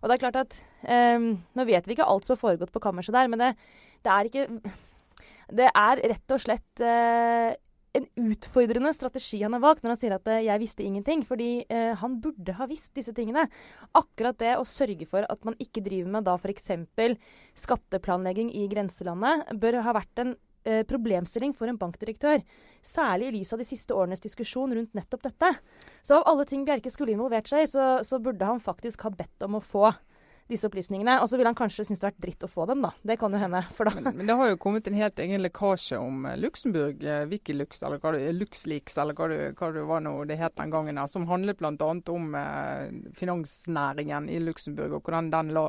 og 0.00 0.08
det 0.08 0.14
er 0.14 0.22
klart 0.22 0.38
at 0.44 0.60
um, 0.86 1.32
Nå 1.58 1.66
vet 1.68 1.88
vi 1.88 1.96
ikke 1.96 2.06
alt 2.08 2.28
som 2.28 2.36
har 2.36 2.44
foregått 2.44 2.72
på 2.72 2.82
kammerset 2.84 3.16
der, 3.16 3.28
men 3.32 3.42
det, 3.42 3.50
det 4.06 4.14
er 4.14 4.30
ikke 4.30 4.46
det 5.56 5.68
er 5.70 6.02
rett 6.12 6.34
og 6.34 6.42
slett 6.42 6.82
eh, 6.84 7.56
en 7.92 8.06
utfordrende 8.14 8.92
strategi 8.94 9.42
han 9.42 9.54
har 9.56 9.62
valgt 9.64 9.82
når 9.82 9.94
han 9.94 10.00
sier 10.00 10.14
at 10.14 10.28
eh, 10.30 10.44
'jeg 10.46 10.62
visste 10.62 10.84
ingenting'. 10.86 11.24
Fordi 11.26 11.64
eh, 11.68 11.94
han 11.98 12.20
burde 12.22 12.54
ha 12.58 12.66
visst 12.70 12.94
disse 12.94 13.14
tingene. 13.16 13.48
Akkurat 13.94 14.38
det 14.38 14.56
å 14.58 14.66
sørge 14.66 15.06
for 15.06 15.26
at 15.26 15.44
man 15.44 15.58
ikke 15.58 15.82
driver 15.84 16.10
med 16.10 16.28
da 16.28 16.36
f.eks. 16.38 16.70
skatteplanlegging 17.54 18.52
i 18.54 18.68
grenselandet, 18.70 19.50
bør 19.58 19.82
ha 19.82 19.96
vært 19.96 20.22
en 20.22 20.36
eh, 20.64 20.84
problemstilling 20.86 21.54
for 21.56 21.68
en 21.68 21.80
bankdirektør. 21.80 22.44
Særlig 22.82 23.30
i 23.30 23.38
lys 23.40 23.52
av 23.52 23.62
de 23.62 23.68
siste 23.68 23.94
årenes 23.96 24.22
diskusjon 24.22 24.74
rundt 24.74 24.94
nettopp 24.94 25.26
dette. 25.26 25.54
Så 26.02 26.20
av 26.20 26.28
alle 26.30 26.46
ting 26.46 26.64
Bjerke 26.64 26.92
skulle 26.92 27.16
involvert 27.16 27.50
seg 27.50 27.66
i, 27.66 27.70
så, 27.70 27.98
så 28.06 28.22
burde 28.22 28.46
han 28.46 28.62
faktisk 28.62 29.02
ha 29.08 29.10
bedt 29.10 29.48
om 29.48 29.58
å 29.58 29.64
få 29.64 29.90
disse 30.50 30.68
opplysningene. 30.68 31.16
Og 31.22 31.30
så 31.30 31.38
vil 31.38 31.48
han 31.48 31.56
kanskje 31.58 31.86
synes 31.86 32.02
det 32.02 32.08
har 32.08 32.14
vært 32.14 32.24
dritt 32.24 32.46
å 32.46 32.50
få 32.50 32.66
dem, 32.70 32.84
da. 32.84 32.92
Det 33.06 33.16
kan 33.20 33.34
jo 33.34 33.40
hende. 33.40 33.62
Da 33.80 33.92
men, 33.96 34.10
men, 34.18 34.26
det 34.28 34.36
har 34.40 34.50
jo 34.52 34.58
kommet 34.60 34.88
en 34.90 34.98
helt 34.98 35.22
egen 35.22 35.44
lekkasje 35.44 35.98
om 36.00 36.26
uh, 36.28 36.36
Luxembourg, 36.40 37.02
uh, 37.04 37.24
Wikileaks, 37.30 37.82
eller 37.86 38.02
hva 38.02 38.14
det, 38.16 38.22
Luxleaks, 38.36 38.98
eller 39.00 39.16
hva 39.18 39.30
det, 39.32 39.40
hva 39.58 39.70
det 39.74 39.86
var 39.88 40.04
nå 40.04 40.14
det 40.28 40.38
het 40.40 40.56
den 40.58 40.74
gangen, 40.74 41.00
her, 41.00 41.10
som 41.10 41.28
handlet 41.30 41.60
bl.a. 41.60 41.90
om 42.12 42.34
eh, 42.36 42.90
finansnæringen 43.16 44.28
i 44.30 44.38
Luxembourg, 44.42 44.98
og 44.98 45.06
hvordan 45.06 45.30
den, 45.32 45.52
la, 45.56 45.66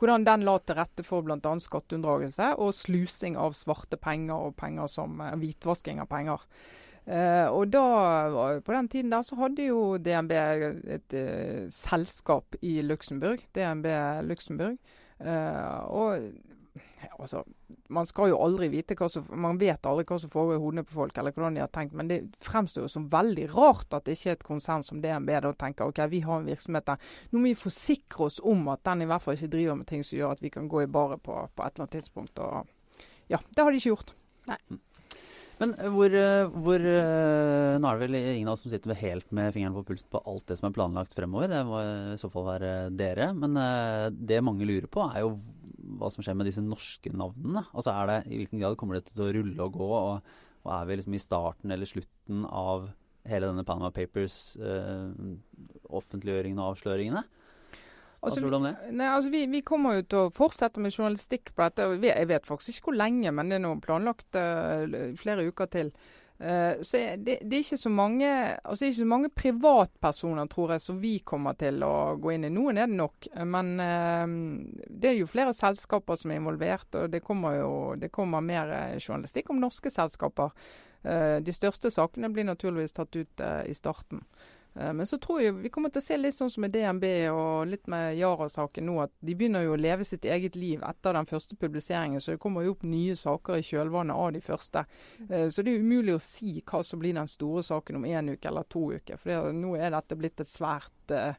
hvordan 0.00 0.26
den 0.26 0.46
la 0.46 0.56
til 0.60 0.78
rette 0.78 1.04
for 1.06 1.24
bl.a. 1.26 1.38
skatteunndragelse 1.40 2.52
og 2.62 2.72
slusing 2.76 3.38
av 3.40 3.56
svarte 3.56 3.98
penger 4.00 4.48
og 4.48 4.56
penger 4.58 4.90
som 4.90 5.20
hvitvasking 5.20 6.02
av 6.02 6.10
penger. 6.10 6.46
Uh, 7.02 7.50
og 7.50 7.66
da, 7.74 8.60
På 8.62 8.72
den 8.76 8.88
tiden 8.88 9.10
der 9.10 9.24
så 9.26 9.34
hadde 9.40 9.64
jo 9.66 9.96
DNB 9.98 10.32
et 10.94 11.16
uh, 11.18 11.66
selskap 11.70 12.54
i 12.62 12.80
Luxembourg. 12.82 13.42
DNB 13.54 13.88
Luxembourg. 14.28 14.78
Uh, 15.18 15.90
og 15.90 16.30
altså, 17.18 17.42
Man 17.88 18.06
skal 18.06 18.30
jo 18.30 18.38
aldri 18.42 18.68
vite 18.72 18.94
hva 18.98 19.08
som 19.10 19.26
Man 19.34 19.58
vet 19.58 19.86
aldri 19.86 20.06
hva 20.08 20.18
som 20.22 20.30
foregår 20.30 20.60
i 20.60 20.62
hodene 20.62 20.84
på 20.86 20.94
folk, 20.94 21.18
eller 21.18 21.34
hvordan 21.34 21.58
de 21.58 21.64
har 21.64 21.72
tenkt. 21.74 21.96
Men 21.98 22.10
det 22.12 22.20
fremstår 22.44 22.86
jo 22.86 22.92
som 22.94 23.10
veldig 23.10 23.48
rart 23.54 23.98
at 23.98 24.06
det 24.06 24.16
ikke 24.16 24.30
er 24.30 24.38
et 24.38 24.46
konsern 24.52 24.86
som 24.86 25.02
DNB 25.02 25.34
da 25.42 25.52
tenker 25.58 25.90
ok, 25.90 26.04
vi 26.12 26.22
har 26.22 26.38
en 26.38 26.48
virksomhet 26.48 26.86
der. 26.86 27.10
Nå 27.32 27.42
må 27.42 27.50
vi 27.50 27.58
forsikre 27.58 28.28
oss 28.30 28.38
om 28.38 28.62
at 28.72 28.84
den 28.86 29.02
i 29.02 29.10
hvert 29.10 29.26
fall 29.26 29.34
ikke 29.34 29.52
driver 29.56 29.82
med 29.82 29.90
ting 29.90 30.06
som 30.06 30.20
gjør 30.20 30.36
at 30.36 30.46
vi 30.46 30.54
kan 30.54 30.70
gå 30.70 30.84
i 30.84 30.90
baret 30.90 31.22
på, 31.22 31.34
på 31.34 31.66
et 31.66 31.74
eller 31.74 31.88
annet 31.88 31.98
tidspunkt. 31.98 32.38
Og 32.38 33.04
ja, 33.32 33.42
det 33.50 33.64
har 33.64 33.74
de 33.74 33.82
ikke 33.82 33.94
gjort. 33.96 34.16
Nei. 34.46 34.58
Men 35.60 35.74
eh, 35.76 35.90
hvor, 35.92 36.14
eh, 36.16 36.44
hvor, 36.64 36.86
eh, 36.92 37.78
Nå 37.80 37.88
er 37.88 37.98
det 37.98 38.06
vel 38.06 38.18
ingen 38.20 38.50
av 38.50 38.56
oss 38.56 38.64
som 38.66 38.72
sitter 38.72 38.96
helt 38.98 39.28
med 39.34 39.52
fingeren 39.54 39.76
på 39.76 39.84
pulsen 39.90 40.10
på 40.12 40.22
alt 40.28 40.46
det 40.48 40.58
som 40.58 40.68
er 40.68 40.76
planlagt 40.76 41.16
fremover. 41.16 41.50
Det 41.52 41.64
må 41.68 41.82
i 41.82 42.20
så 42.20 42.30
fall 42.32 42.48
være 42.48 42.72
dere. 42.96 43.32
Men 43.36 43.58
det 44.16 44.42
mange 44.44 44.68
lurer 44.68 44.88
på, 44.90 45.04
er 45.10 45.26
jo 45.26 45.36
hva 45.98 46.10
som 46.12 46.24
skjer 46.24 46.36
med 46.38 46.48
disse 46.48 46.64
norske 46.64 47.12
navnene. 47.14 47.64
Altså 47.72 47.94
er 47.94 48.10
det, 48.10 48.18
I 48.30 48.40
hvilken 48.42 48.62
grad 48.62 48.78
kommer 48.80 48.98
det 48.98 49.10
til 49.10 49.26
å 49.26 49.30
rulle 49.36 49.66
og 49.66 49.76
gå? 49.76 49.92
Og, 49.92 50.34
og 50.62 50.74
er 50.76 50.88
vi 50.88 50.98
liksom 50.98 51.16
i 51.18 51.22
starten 51.22 51.74
eller 51.74 51.90
slutten 51.90 52.46
av 52.48 52.90
hele 53.28 53.48
denne 53.50 53.64
Panama 53.66 53.92
Papers, 53.94 54.56
eh, 54.58 55.10
offentliggjøringen 55.94 56.58
og 56.58 56.72
avsløringene? 56.72 57.22
Hva 58.22 58.30
altså, 58.30 58.40
tror 58.44 58.52
du 58.52 58.56
om 58.60 58.66
det? 58.68 58.74
Nei, 58.94 59.06
altså, 59.10 59.30
vi, 59.32 59.46
vi, 59.50 59.60
kommer 59.66 59.96
jo 59.96 60.02
til 60.06 60.18
å 60.20 60.32
fortsette 60.34 60.78
med 60.78 60.94
journalistikk 60.94 61.50
på 61.56 61.64
dette. 61.64 61.88
Jeg 62.06 62.28
vet 62.30 62.44
faktisk 62.46 62.78
ikke 62.78 62.92
hvor 62.92 62.98
lenge, 63.00 63.32
men 63.34 63.50
det 63.50 63.56
er 63.56 63.64
noe 63.64 63.82
planlagt 63.82 64.38
uh, 64.38 64.84
flere 65.18 65.48
uker 65.50 65.70
til. 65.72 65.90
Uh, 66.38 66.78
så 66.86 67.00
det, 67.18 67.40
det, 67.42 67.56
er 67.56 67.64
ikke 67.64 67.80
så 67.82 67.90
mange 67.90 68.28
altså 68.30 68.78
det 68.80 68.86
er 68.86 68.92
ikke 68.92 69.00
så 69.00 69.08
mange 69.10 69.30
privatpersoner 69.42 70.48
tror 70.50 70.72
jeg, 70.74 70.82
som 70.82 71.02
vi 71.02 71.12
kommer 71.26 71.58
til 71.58 71.82
å 71.82 72.14
gå 72.22 72.36
inn 72.36 72.46
i. 72.46 72.52
Noen 72.54 72.78
er 72.78 72.86
det 72.86 73.00
nok, 73.00 73.26
men 73.42 73.74
uh, 73.82 74.86
det 74.86 75.10
er 75.10 75.18
jo 75.18 75.30
flere 75.34 75.58
selskaper 75.58 76.22
som 76.22 76.30
er 76.30 76.38
involvert. 76.38 76.94
Og 77.02 77.10
det 77.10 77.24
kommer 77.26 77.58
jo 77.58 77.74
det 77.98 78.14
kommer 78.14 78.38
mer 78.38 78.70
journalistikk 79.00 79.50
om 79.50 79.58
norske 79.66 79.90
selskaper. 79.90 80.54
de 81.42 81.52
største 81.52 81.90
sakene 81.90 82.28
blir 82.30 82.44
naturligvis 82.46 82.92
tatt 82.94 83.16
ut 83.16 83.40
i 83.66 83.74
starten. 83.74 84.20
Eh, 84.74 84.92
men 84.92 85.06
så 85.06 85.18
tror 85.18 85.40
jeg 85.42 85.56
vi 85.60 85.70
kommer 85.72 85.92
til 85.92 86.02
å 86.02 86.04
se 86.04 86.18
litt 86.18 86.36
sånn 86.36 86.50
som 86.52 86.64
med 86.64 86.72
DNB 86.74 87.04
og 87.32 87.68
litt 87.70 87.88
med 87.92 88.16
Yara-saken 88.18 88.86
nå, 88.88 88.98
at 89.04 89.14
de 89.20 89.36
begynner 89.38 89.66
jo 89.66 89.74
å 89.76 89.80
leve 89.80 90.06
sitt 90.08 90.24
eget 90.24 90.56
liv 90.58 90.82
etter 90.86 91.16
den 91.18 91.28
første 91.28 91.58
publiseringen. 91.58 92.20
Så 92.20 92.34
det 92.34 92.42
kommer 92.42 92.66
jo 92.66 92.76
opp 92.76 92.86
nye 92.88 93.16
saker 93.18 93.60
i 93.60 93.66
kjølvannet 93.66 94.16
av 94.16 94.32
de 94.36 94.44
første. 94.44 94.84
Eh, 95.28 95.48
så 95.52 95.64
det 95.64 95.74
er 95.74 95.84
umulig 95.84 96.16
å 96.16 96.22
si 96.22 96.58
hva 96.60 96.82
som 96.86 97.02
blir 97.02 97.16
den 97.18 97.30
store 97.30 97.64
saken 97.66 98.00
om 98.00 98.08
én 98.08 98.32
uke 98.32 98.48
eller 98.48 98.68
to 98.72 98.88
uker. 98.96 99.20
For 99.20 99.52
nå 99.56 99.76
er 99.78 99.92
dette 99.94 100.18
blitt 100.18 100.40
et 100.42 100.48
svært 100.48 101.12
uh, 101.12 101.34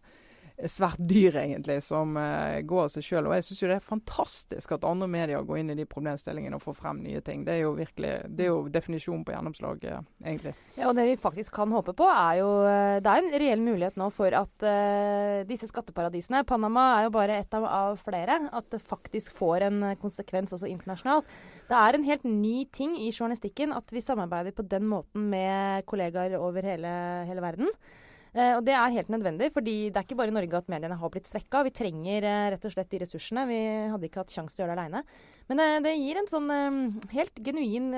svært 0.69 1.01
dyr, 1.01 1.35
egentlig, 1.41 1.79
som 1.83 2.13
uh, 2.17 2.59
går 2.61 2.85
av 2.85 2.91
seg 2.93 3.05
sjøl. 3.05 3.27
Og 3.27 3.35
jeg 3.37 3.45
syns 3.47 3.61
det 3.63 3.75
er 3.77 3.85
fantastisk 3.85 4.75
at 4.75 4.85
andre 4.87 5.07
medier 5.09 5.45
går 5.47 5.59
inn 5.59 5.73
i 5.73 5.77
de 5.79 5.87
problemstillingene 5.89 6.59
og 6.59 6.63
får 6.63 6.77
frem 6.77 7.01
nye 7.03 7.23
ting. 7.25 7.41
Det 7.47 7.55
er 7.55 7.63
jo 7.63 7.73
virkelig, 7.77 8.11
det 8.29 8.45
er 8.45 8.51
jo 8.51 8.59
definisjonen 8.73 9.25
på 9.25 9.33
gjennomslag, 9.33 9.87
uh, 9.89 10.03
egentlig. 10.21 10.53
Ja, 10.77 10.89
og 10.91 10.97
det 10.99 11.07
vi 11.09 11.17
faktisk 11.23 11.55
kan 11.57 11.73
håpe 11.73 11.95
på, 11.97 12.07
er 12.09 12.39
jo 12.41 12.51
uh, 12.65 12.99
Det 13.03 13.09
er 13.09 13.23
en 13.23 13.39
reell 13.43 13.63
mulighet 13.65 13.97
nå 13.99 14.09
for 14.13 14.33
at 14.37 14.65
disse 15.47 15.67
skatteparadisene 15.67 16.43
Panama 16.47 16.83
er 16.97 17.07
jo 17.07 17.13
bare 17.15 17.35
ett 17.41 17.55
av, 17.57 17.65
av, 17.67 17.97
flere. 18.01 18.37
At 18.55 18.69
det 18.71 18.81
faktisk 18.81 19.33
får 19.35 19.67
en 19.67 19.81
konsekvens 20.01 20.53
også 20.55 20.69
internasjonalt. 20.69 21.27
Det 21.67 21.79
er 21.79 21.97
en 21.97 22.07
helt 22.07 22.25
ny 22.27 22.63
ting 22.71 22.95
i 23.01 23.11
journalistikken 23.11 23.73
at 23.75 23.91
vi 23.93 24.03
samarbeider 24.03 24.55
på 24.55 24.65
den 24.69 24.87
måten 24.89 25.27
med 25.33 25.85
kollegaer 25.89 26.37
over 26.39 26.65
hele, 26.65 26.93
hele 27.27 27.43
verden. 27.43 27.71
Uh, 28.33 28.57
og 28.57 28.63
Det 28.65 28.73
er 28.73 28.95
helt 28.95 29.11
nødvendig, 29.13 29.51
fordi 29.53 29.75
det 29.93 29.99
er 29.99 30.07
ikke 30.07 30.17
bare 30.17 30.33
i 30.33 30.35
Norge 30.35 30.57
at 30.57 30.69
mediene 30.71 30.97
har 30.97 31.11
blitt 31.13 31.29
svekka. 31.29 31.61
Vi 31.67 31.73
trenger 31.75 32.25
eh, 32.25 32.45
rett 32.55 32.65
og 32.65 32.73
slett 32.73 32.89
de 32.89 33.01
ressursene. 33.03 33.45
Vi 33.45 33.59
hadde 33.93 34.07
ikke 34.09 34.23
hatt 34.23 34.33
sjanse 34.33 34.57
til 34.57 34.63
å 34.63 34.65
gjøre 34.65 34.73
det 34.73 34.81
aleine. 34.81 35.03
Men 35.51 35.61
eh, 35.61 35.79
det 35.85 35.93
gir 35.99 36.19
en 36.21 36.29
sånn 36.31 36.53
helt 37.13 37.43
genuin 37.45 37.91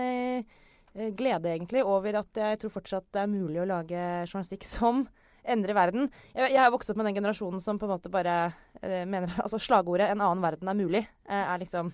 glede, 1.16 1.52
egentlig, 1.52 1.84
over 1.88 2.20
at 2.22 2.40
jeg 2.40 2.60
tror 2.60 2.74
fortsatt 2.74 3.08
det 3.16 3.24
er 3.24 3.32
mulig 3.32 3.62
å 3.64 3.70
lage 3.70 4.02
journalistikk 4.28 4.68
som 4.76 5.06
endrer 5.46 5.78
verden. 5.78 6.10
Jeg, 6.34 6.52
jeg 6.52 6.62
har 6.64 6.74
vokst 6.74 6.92
opp 6.92 7.00
med 7.00 7.08
den 7.12 7.20
generasjonen 7.22 7.64
som 7.64 7.80
på 7.80 7.88
en 7.88 7.96
måte 7.96 8.12
bare 8.12 8.36
mener 8.82 9.32
Altså 9.40 9.60
slagordet 9.62 10.10
'en 10.10 10.22
annen 10.22 10.42
verden 10.44 10.68
er 10.68 10.78
mulig' 10.78 11.06
er 11.26 11.62
liksom 11.62 11.94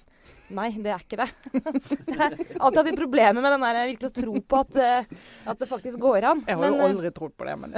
Nei, 0.52 0.68
det 0.84 0.92
er 0.92 1.00
ikke 1.00 1.16
det. 1.22 1.28
jeg 2.12 2.18
har 2.20 2.34
alltid 2.36 2.80
hatt 2.82 2.88
litt 2.90 3.00
problemer 3.00 3.40
med 3.40 3.54
den 3.54 3.64
der 3.64 3.78
virkelig 3.94 4.10
å 4.10 4.16
tro 4.18 4.34
på 4.44 4.60
at, 4.60 4.78
at, 5.48 5.62
det 5.62 5.68
faktisk 5.70 6.02
går 6.04 6.28
an. 6.28 6.42
Jeg 6.44 6.60
har 6.60 6.66
men, 6.66 6.76
jo 6.76 6.88
aldri 6.90 7.12
trodd 7.16 7.36
på 7.40 7.48
det, 7.48 7.54
men 7.62 7.76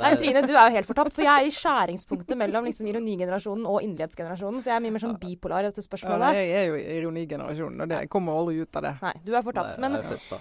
Nei, 0.00 0.10
Trine, 0.18 0.42
du 0.42 0.54
er 0.54 0.70
jo 0.70 0.74
helt 0.78 0.88
fortapt. 0.88 1.14
For 1.14 1.24
jeg 1.26 1.30
er 1.30 1.48
i 1.48 1.52
skjæringspunktet 1.54 2.38
mellom 2.38 2.66
liksom, 2.66 2.88
ironigenerasjonen 2.90 3.66
og 3.70 3.84
inderlighetsgenerasjonen. 3.84 4.62
Så 4.64 4.72
jeg 4.72 4.76
er 4.78 4.84
mye 4.84 4.94
mer 4.96 5.04
sånn 5.04 5.18
bipolar 5.20 5.66
i 5.66 5.70
dette 5.70 5.84
spørsmålet. 5.84 6.38
Ja, 6.38 6.46
jeg 6.48 6.62
er 6.62 6.70
jo 6.70 6.80
ironigenerasjonen, 6.96 7.84
og 7.84 7.92
det 7.92 8.00
kommer 8.12 8.40
aldri 8.40 8.64
ut 8.64 8.80
av 8.80 8.86
det. 8.88 8.94
Nei, 9.04 9.14
du 9.26 9.30
er 9.34 9.46
fortapt. 9.46 9.78
Men 9.84 9.98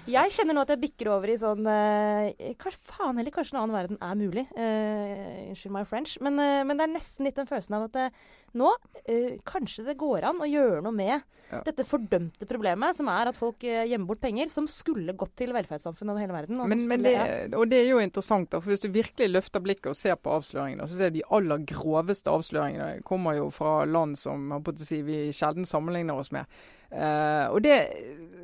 jeg 0.09 0.35
kjenner 0.37 0.57
nå 0.57 0.65
at 0.65 0.73
jeg 0.73 0.81
bikker 0.87 1.11
over 1.13 1.33
i 1.33 1.37
sånn 1.39 1.67
uh, 1.67 2.31
Hva 2.63 2.73
faen 2.73 3.19
heller, 3.19 3.35
kanskje 3.35 3.57
en 3.57 3.61
annen 3.65 3.77
verden 3.77 3.99
er 3.99 4.17
mulig. 4.17 4.47
Uh, 4.55 5.51
unnskyld 5.51 5.75
my 5.75 5.83
French. 5.89 6.15
Men, 6.23 6.39
uh, 6.39 6.63
men, 6.65 6.79
det 6.79 6.87
er 6.87 6.95
nesten 6.95 7.29
litt 7.29 7.37
den 7.37 7.49
følelsen 7.49 7.77
av 7.77 7.89
at 7.91 8.01
nå 8.59 8.73
kanskje 9.47 9.87
det 9.89 9.97
går 9.99 10.29
an 10.29 10.41
å 10.43 10.49
gjøre 10.49 10.81
noe 10.85 10.95
med 10.95 11.23
ja. 11.53 11.61
dette 11.65 11.85
fordømte 11.87 12.47
problemet, 12.49 12.97
som 12.97 13.09
er 13.13 13.31
at 13.31 13.39
folk 13.39 13.63
gjemmer 13.63 14.09
bort 14.09 14.23
penger 14.23 14.51
som 14.53 14.67
skulle 14.71 15.15
gått 15.17 15.35
til 15.39 15.53
velferdssamfunnet 15.55 16.13
over 16.13 16.25
hele 16.25 16.37
verden. 16.37 16.61
Og, 16.61 16.69
men, 16.71 16.83
men 16.89 17.05
det, 17.05 17.15
og 17.57 17.67
det 17.71 17.83
er 17.83 17.91
jo 17.93 18.03
interessant, 18.03 18.51
da, 18.51 18.61
for 18.63 18.73
hvis 18.73 18.85
du 18.85 18.89
virkelig 18.93 19.31
løfter 19.31 19.63
blikket 19.63 19.91
og 19.93 19.99
ser 19.99 20.19
på 20.19 20.35
avsløringene, 20.35 20.87
så 20.89 20.99
ser 20.99 21.13
du 21.13 21.19
de 21.19 21.27
aller 21.33 21.65
groveste 21.69 22.31
avsløringene 22.33 23.03
kommer 23.07 23.37
jo 23.39 23.49
fra 23.53 23.83
land 23.85 24.17
som 24.19 24.51
si, 24.81 25.01
vi 25.05 25.25
sjelden 25.35 25.67
sammenligner 25.69 26.19
oss 26.19 26.33
med. 26.33 26.49
Uh, 26.93 27.49
og 27.49 27.63
det, 27.65 27.73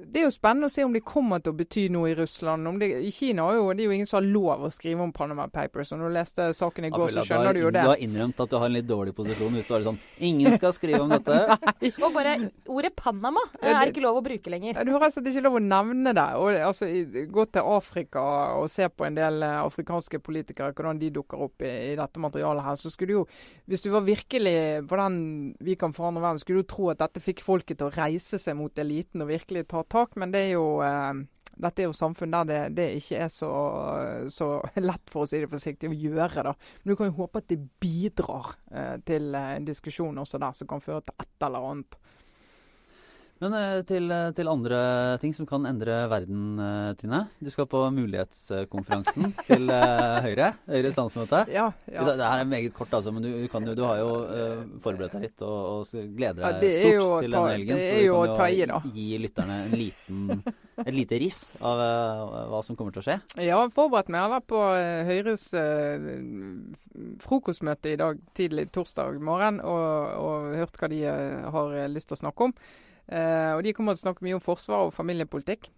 det, 0.09 0.23
er 0.23 0.23
jo 0.25 0.31
spennende 0.33 0.65
å 0.65 0.73
se 0.73 0.81
om 0.81 0.93
det 0.95 1.03
kommer 1.05 1.37
til 1.43 1.53
å 1.53 1.57
bety 1.59 1.83
noe 1.93 2.09
i 2.09 2.15
Russland. 2.17 2.65
Det, 2.81 2.87
I 3.05 3.11
Kina 3.13 3.45
er 3.51 3.59
jo, 3.59 3.67
det 3.77 3.83
er 3.83 3.91
jo 3.91 3.97
ingen 3.99 4.09
som 4.09 4.17
har 4.17 4.25
lov 4.25 4.63
å 4.65 4.71
skrive 4.73 5.05
om 5.05 5.11
Panama 5.13 5.45
Papers. 5.53 5.91
og 5.93 6.01
Når 6.01 6.09
du 6.09 6.15
leste 6.15 6.47
saken 6.57 6.87
i 6.87 6.91
går, 6.95 7.13
så 7.13 7.25
skjønner 7.27 7.53
du 7.53 7.61
jo 7.61 7.69
det. 7.75 7.83
Du 7.85 7.91
har 7.91 8.01
innrømt 8.01 8.41
at 8.41 8.49
du 8.49 8.57
har 8.57 8.65
en 8.65 8.73
litt 8.73 8.87
dårlig 8.89 9.13
posisjon 9.17 9.53
hvis 9.53 9.69
du 9.69 9.75
har 9.75 9.85
sånn 9.85 9.99
Ingen 10.25 10.57
skal 10.57 10.73
skrive 10.73 11.03
om 11.05 11.13
dette. 11.13 11.37
og 12.07 12.09
bare 12.15 12.35
ordet 12.65 12.93
Panama 12.99 13.41
er 13.61 13.77
det 13.79 13.93
ikke 13.93 14.03
lov 14.03 14.19
å 14.19 14.23
bruke 14.25 14.51
lenger. 14.51 14.81
Du 14.85 14.91
har 14.95 15.05
altså 15.07 15.23
ikke 15.23 15.43
lov 15.45 15.57
å 15.59 15.63
nevne 15.63 16.13
det. 16.17 16.27
Og, 16.39 16.51
altså, 16.67 16.89
gå 17.31 17.45
til 17.53 17.71
Afrika 17.75 18.23
og 18.59 18.67
se 18.71 18.89
på 18.91 19.07
en 19.07 19.17
del 19.17 19.45
eh, 19.45 19.57
afrikanske 19.63 20.21
politikere, 20.23 20.75
hvordan 20.75 21.01
de 21.01 21.11
dukker 21.15 21.41
opp 21.47 21.65
i, 21.65 21.73
i 21.93 21.97
dette 21.99 22.21
materialet 22.21 22.67
her. 22.67 22.79
Så 22.79 22.91
skulle 22.93 23.13
du 23.13 23.17
jo, 23.21 23.25
hvis 23.71 23.85
du 23.85 23.89
var 23.93 24.05
virkelig 24.07 24.57
på 24.89 24.99
den 24.99 25.17
Vi 25.65 25.75
kan 25.79 25.95
forandre 25.95 26.23
verden, 26.23 26.43
skulle 26.43 26.63
du 26.63 26.69
tro 26.69 26.91
at 26.91 27.01
dette 27.01 27.23
fikk 27.23 27.43
folket 27.45 27.79
til 27.79 27.89
å 27.89 27.95
reise 27.95 28.39
seg 28.41 28.57
mot 28.59 28.81
eliten 28.81 29.23
og 29.23 29.31
virkelig 29.31 29.67
ta 29.71 29.83
tak, 29.87 30.15
men 30.19 30.33
det 30.33 30.49
er 30.49 30.55
jo 30.57 30.65
eh, 30.85 31.25
dette 31.59 31.83
er 31.83 31.89
jo 31.89 31.95
samfunn 31.95 32.31
der 32.31 32.47
det, 32.47 32.59
det 32.77 32.87
ikke 32.99 33.23
er 33.25 33.31
så, 33.33 33.49
så, 34.31 34.47
lett, 34.79 35.11
for 35.11 35.25
å 35.25 35.29
si 35.29 35.41
det 35.41 35.49
forsiktig, 35.51 35.91
å 35.91 35.97
gjøre. 35.97 36.45
da. 36.47 36.53
Men 36.83 36.93
du 36.93 36.95
kan 36.99 37.09
jo 37.09 37.17
håpe 37.19 37.41
at 37.41 37.49
det 37.51 37.59
bidrar 37.83 38.53
eh, 38.71 38.95
til 39.07 39.35
en 39.35 39.67
diskusjon 39.67 40.23
også 40.23 40.39
der, 40.41 40.55
som 40.55 40.69
kan 40.69 40.83
føre 40.83 41.03
til 41.07 41.19
et 41.19 41.47
eller 41.49 41.67
annet. 41.71 41.99
Men 43.39 43.55
eh, 43.55 43.81
til, 43.87 44.09
eh, 44.11 44.29
til 44.35 44.51
andre 44.51 44.79
ting 45.21 45.33
som 45.35 45.47
kan 45.49 45.67
endre 45.69 46.01
verden, 46.11 46.59
Tine. 46.99 47.21
Du 47.39 47.49
skal 47.53 47.67
på 47.71 47.81
mulighetskonferansen 47.95 49.33
til 49.49 49.71
eh, 49.73 50.19
Høyre. 50.25 50.51
Høyres 50.67 50.97
landsmøte. 50.99 51.45
Ja, 51.53 51.69
ja. 51.87 52.05
Det, 52.07 52.17
det 52.19 52.31
her 52.31 52.43
er 52.43 52.49
meget 52.49 52.75
kort, 52.75 52.93
altså, 52.93 53.13
men 53.15 53.23
du, 53.23 53.31
kan 53.51 53.65
du 53.65 53.83
har 53.85 54.01
jo 54.01 54.09
uh, 54.27 54.63
forberedt 54.83 55.15
deg 55.15 55.29
litt 55.29 55.43
og, 55.45 55.85
og 55.85 56.09
gleder 56.17 56.59
deg 56.59 56.65
er 56.67 56.79
stort 56.79 56.95
jo 56.95 57.07
til 57.23 57.35
denne 57.35 57.53
helgen. 57.53 57.79
det 57.79 57.89
er 57.89 57.99
du 57.99 58.05
jo 58.07 58.17
kan 58.19 58.33
å 58.33 58.39
ta 58.39 58.49
i, 58.49 58.59
da. 58.69 58.81
gi 58.95 59.07
lytterne 59.21 59.57
en 59.65 59.75
liten, 59.77 60.43
et 60.85 60.95
lite 60.95 61.19
riss 61.21 61.39
av 61.59 61.81
uh, 61.81 62.49
hva 62.51 62.61
som 62.65 62.77
kommer 62.79 62.95
til 62.95 63.03
å 63.03 63.05
skje. 63.07 63.17
Jeg 63.39 63.55
har 63.55 63.71
forberedt 63.73 64.11
meg. 64.11 64.19
Jeg 64.19 64.33
vært 64.33 64.49
på 64.49 64.61
eh, 64.75 65.07
Høyres 65.07 65.45
uh, 65.55 66.09
frokostmøte 67.23 67.93
i 67.93 67.99
dag 67.99 68.19
tidlig 68.37 68.69
torsdag 68.75 69.19
morgen 69.23 69.61
og, 69.63 69.87
og 70.19 70.53
hørt 70.59 70.79
hva 70.79 70.91
de 70.91 71.01
uh, 71.07 71.49
har 71.53 71.75
eh, 71.79 71.89
lyst 71.91 72.11
til 72.11 72.19
å 72.19 72.23
snakke 72.25 72.49
om. 72.49 72.55
Eh, 73.09 73.51
og 73.55 73.65
de 73.65 73.73
kommer 73.73 73.97
til 73.97 74.03
å 74.03 74.07
snakke 74.07 74.25
mye 74.25 74.37
om 74.37 74.43
forsvar 74.43 74.87
og 74.87 74.95
familiepolitikk. 74.95 75.71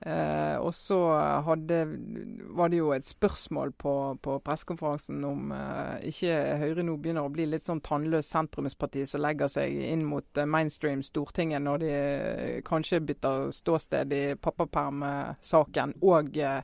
Eh, 0.00 0.56
og 0.56 0.72
så 0.72 0.96
var 1.04 2.68
det 2.72 2.78
jo 2.78 2.88
et 2.94 3.04
spørsmål 3.04 3.74
på, 3.76 3.92
på 4.24 4.38
pressekonferansen 4.46 5.18
om 5.28 5.50
eh, 5.52 6.06
ikke 6.08 6.38
Høyre 6.62 6.86
nå 6.88 6.94
begynner 6.96 7.28
å 7.28 7.32
bli 7.32 7.44
litt 7.50 7.66
sånn 7.66 7.82
tannløs 7.84 8.30
sentrumsparti 8.32 9.04
som 9.04 9.20
legger 9.20 9.52
seg 9.52 9.76
inn 9.90 10.06
mot 10.08 10.40
eh, 10.40 10.48
mainstream 10.48 11.04
Stortinget 11.04 11.60
når 11.66 11.84
de 11.84 11.90
eh, 11.92 12.56
kanskje 12.64 13.02
bytter 13.10 13.50
ståsted 13.52 14.16
i 14.16 14.22
pappapermsaken 14.40 15.98
og 16.00 16.32
eh, 16.40 16.62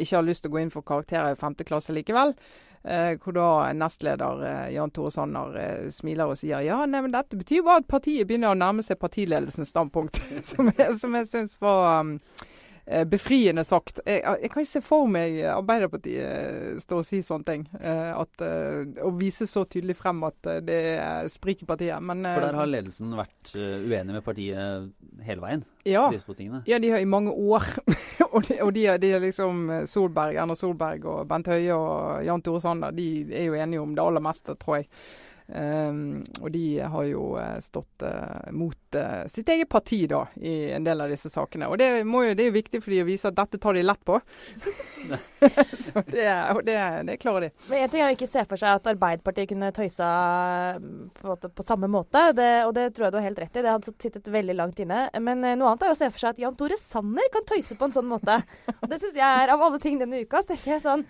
ikke 0.00 0.16
har 0.16 0.24
lyst 0.24 0.46
til 0.46 0.54
å 0.54 0.56
gå 0.56 0.64
inn 0.64 0.72
for 0.72 0.88
karakterer 0.88 1.36
i 1.36 1.40
femte 1.44 1.68
klasse 1.68 1.92
likevel. 1.92 2.32
Eh, 2.84 3.14
hvor 3.16 3.32
da 3.32 3.72
nestleder 3.72 4.42
eh, 4.44 4.72
Jan 4.74 4.90
Tore 4.92 5.08
Sanner 5.10 5.54
eh, 5.56 5.86
smiler 5.88 6.28
og 6.28 6.36
sier 6.36 6.60
ja, 6.66 6.82
nei, 6.84 7.00
men 7.00 7.14
dette 7.14 7.38
betyr 7.40 7.62
bare 7.64 7.80
at 7.80 7.86
partiet 7.88 8.28
begynner 8.28 8.52
å 8.52 8.58
nærme 8.60 8.84
seg 8.84 8.98
partiledelsens 9.00 9.72
standpunkt. 9.72 10.20
som 10.50 10.68
jeg, 10.68 10.98
som 11.00 11.16
jeg 11.16 11.30
syns 11.30 11.56
var 11.64 12.02
um, 12.02 12.18
befriende 13.08 13.64
sagt. 13.64 14.00
Jeg, 14.06 14.20
jeg 14.42 14.50
kan 14.52 14.60
ikke 14.62 14.70
se 14.70 14.80
for 14.84 15.06
meg 15.08 15.38
Arbeiderpartiet 15.48 16.24
eh, 16.24 16.78
stå 16.82 16.98
og 17.00 17.06
si 17.08 17.22
sånne 17.24 17.46
ting. 17.48 17.62
Eh, 17.80 18.10
at, 18.12 18.44
eh, 18.44 18.82
og 19.06 19.16
vise 19.20 19.46
så 19.48 19.62
tydelig 19.64 19.96
frem 19.96 20.20
at 20.28 20.50
eh, 20.52 20.60
det 20.66 20.78
er 21.00 21.30
sprik 21.32 21.62
i 21.64 21.68
partiet. 21.70 22.02
Men, 22.04 22.24
eh, 22.28 22.36
For 22.36 22.44
der 22.44 22.58
har 22.60 22.68
ledelsen 22.68 23.14
vært 23.16 23.54
eh, 23.56 23.86
uenig 23.88 24.18
med 24.18 24.24
partiet 24.26 24.92
hele 25.24 25.40
veien. 25.46 25.64
ja. 25.88 26.04
Ja, 26.68 26.78
de 26.78 26.90
har 26.92 27.00
i 27.00 27.08
mange 27.08 27.32
år. 27.32 27.64
og 28.34 28.44
de, 28.48 28.60
og 28.62 28.74
de, 28.76 28.84
de 29.00 29.12
er 29.16 29.24
liksom 29.24 29.64
eh, 29.70 29.84
Solberg, 29.88 30.36
Erna 30.36 30.54
Solberg 30.58 31.04
og 31.08 31.24
Bent 31.28 31.48
Høie 31.48 31.72
og 31.76 32.20
Jan 32.26 32.44
Tore 32.44 32.60
Sanner. 32.60 32.92
De 32.92 33.08
er 33.32 33.48
jo 33.48 33.56
enige 33.56 33.80
om 33.80 33.94
det 33.96 34.04
aller 34.04 34.24
meste, 34.24 34.56
tror 34.60 34.82
jeg. 34.82 34.90
Um, 35.46 36.22
og 36.40 36.48
de 36.54 36.80
har 36.80 37.04
jo 37.04 37.34
eh, 37.36 37.58
stått 37.60 38.00
uh, 38.00 38.48
mot 38.56 38.96
uh, 38.96 39.26
sitt 39.28 39.48
eget 39.52 39.68
parti 39.68 39.98
da, 40.08 40.22
i 40.40 40.70
en 40.72 40.86
del 40.86 41.02
av 41.04 41.10
disse 41.12 41.28
sakene. 41.28 41.68
Og 41.68 41.76
det, 41.76 41.90
jo, 42.00 42.22
det 42.32 42.46
er 42.46 42.48
jo 42.48 42.54
viktig 42.54 42.80
for 42.80 42.94
de 42.94 43.02
å 43.02 43.08
vise 43.08 43.28
at 43.28 43.36
dette 43.36 43.60
tar 43.60 43.76
de 43.76 43.82
lett 43.84 44.00
på. 44.08 44.16
Så 45.84 46.00
det, 46.08 46.24
og 46.54 46.62
det, 46.64 46.78
det 47.10 47.18
klarer 47.20 47.48
de. 47.48 47.50
Men 47.68 47.84
en 47.84 47.92
ting 47.92 48.06
å 48.06 48.12
ikke 48.14 48.30
se 48.30 48.46
for 48.48 48.60
seg 48.60 48.78
at 48.78 48.88
Arbeiderpartiet 48.94 49.50
kunne 49.50 49.68
tøysa 49.76 50.08
på, 50.80 51.26
måte, 51.28 51.50
på 51.52 51.66
samme 51.66 51.90
måte, 51.92 52.22
og 52.64 52.72
det 52.76 52.86
tror 52.94 53.06
jeg 53.06 53.12
du 53.12 53.18
har 53.20 53.26
helt 53.28 53.42
rett 53.44 53.58
i. 53.58 53.64
Det 53.66 53.74
hadde 53.74 53.92
sittet 53.92 54.32
veldig 54.32 54.56
langt 54.56 54.80
inne. 54.80 55.02
Men 55.20 55.44
noe 55.44 55.74
annet 55.74 55.84
er 55.84 55.92
å 55.92 55.98
se 55.98 56.08
for 56.08 56.24
seg 56.24 56.32
at 56.32 56.40
Jan 56.40 56.56
Tore 56.56 56.80
Sanner 56.80 57.28
kan 57.34 57.44
tøyse 57.50 57.76
på 57.76 57.90
en 57.90 57.98
sånn 57.98 58.08
måte. 58.08 58.40
Og 58.78 58.88
det 58.88 59.02
syns 59.02 59.20
jeg 59.20 59.44
er, 59.44 59.52
av 59.52 59.68
alle 59.68 59.82
ting 59.82 60.00
denne 60.00 60.24
uka, 60.24 60.40
så 60.40 60.54
tenker 60.54 60.76
jeg 60.76 60.86
sånn 60.86 61.04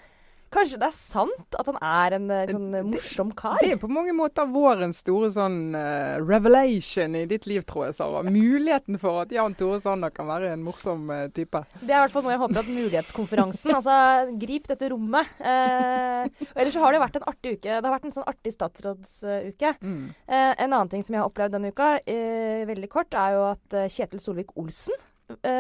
Kanskje 0.54 0.78
det 0.78 0.86
er 0.86 0.94
sant 0.94 1.56
at 1.58 1.68
han 1.70 1.78
er 1.82 2.14
en 2.18 2.28
eh, 2.30 2.50
sånn 2.52 2.74
morsom 2.92 3.32
kar? 3.36 3.58
Det 3.62 3.72
er 3.74 3.80
på 3.80 3.90
mange 3.90 4.14
måter 4.14 4.46
vårens 4.50 5.00
store 5.02 5.30
sånn 5.34 5.74
uh, 5.74 6.20
revelation 6.22 7.16
i 7.18 7.24
ditt 7.30 7.48
liv, 7.50 7.64
tror 7.66 7.88
jeg, 7.88 7.96
Sara. 7.98 8.22
Muligheten 8.28 9.00
for 9.02 9.24
at 9.24 9.34
Jan 9.34 9.56
Tore 9.58 9.80
Sanner 9.82 10.14
kan 10.14 10.28
være 10.30 10.52
en 10.54 10.62
morsom 10.66 11.08
uh, 11.10 11.26
type. 11.34 11.64
Det 11.80 11.90
er 11.90 11.96
i 11.96 12.02
hvert 12.04 12.14
fall 12.14 12.26
noe 12.26 12.36
jeg 12.36 12.42
håper 12.44 12.60
at 12.62 12.70
mulighetskonferansen 12.70 13.74
Altså, 13.78 13.96
grip 14.40 14.68
dette 14.70 14.90
rommet. 14.92 15.32
Uh, 15.40 16.28
og 16.52 16.60
ellers 16.60 16.76
så 16.76 16.84
har 16.84 16.94
det 16.94 17.02
vært 17.02 17.18
en 17.18 17.26
artig 17.32 17.56
uke. 17.56 17.70
Det 17.72 17.80
har 17.82 17.96
vært 17.96 18.06
en 18.10 18.16
sånn 18.18 18.28
artig 18.30 18.54
statsrådsuke. 18.54 19.74
Mm. 19.82 20.04
En 20.30 20.68
annen 20.68 20.92
ting 20.92 21.02
som 21.02 21.16
jeg 21.16 21.22
har 21.24 21.30
opplevd 21.30 21.56
denne 21.56 21.72
uka, 21.74 21.96
veldig 22.70 22.90
kort, 22.92 23.16
er 23.18 23.34
jo 23.34 23.42
at 23.50 23.76
Kjetil 23.92 24.22
Solvik-Olsen 24.22 25.02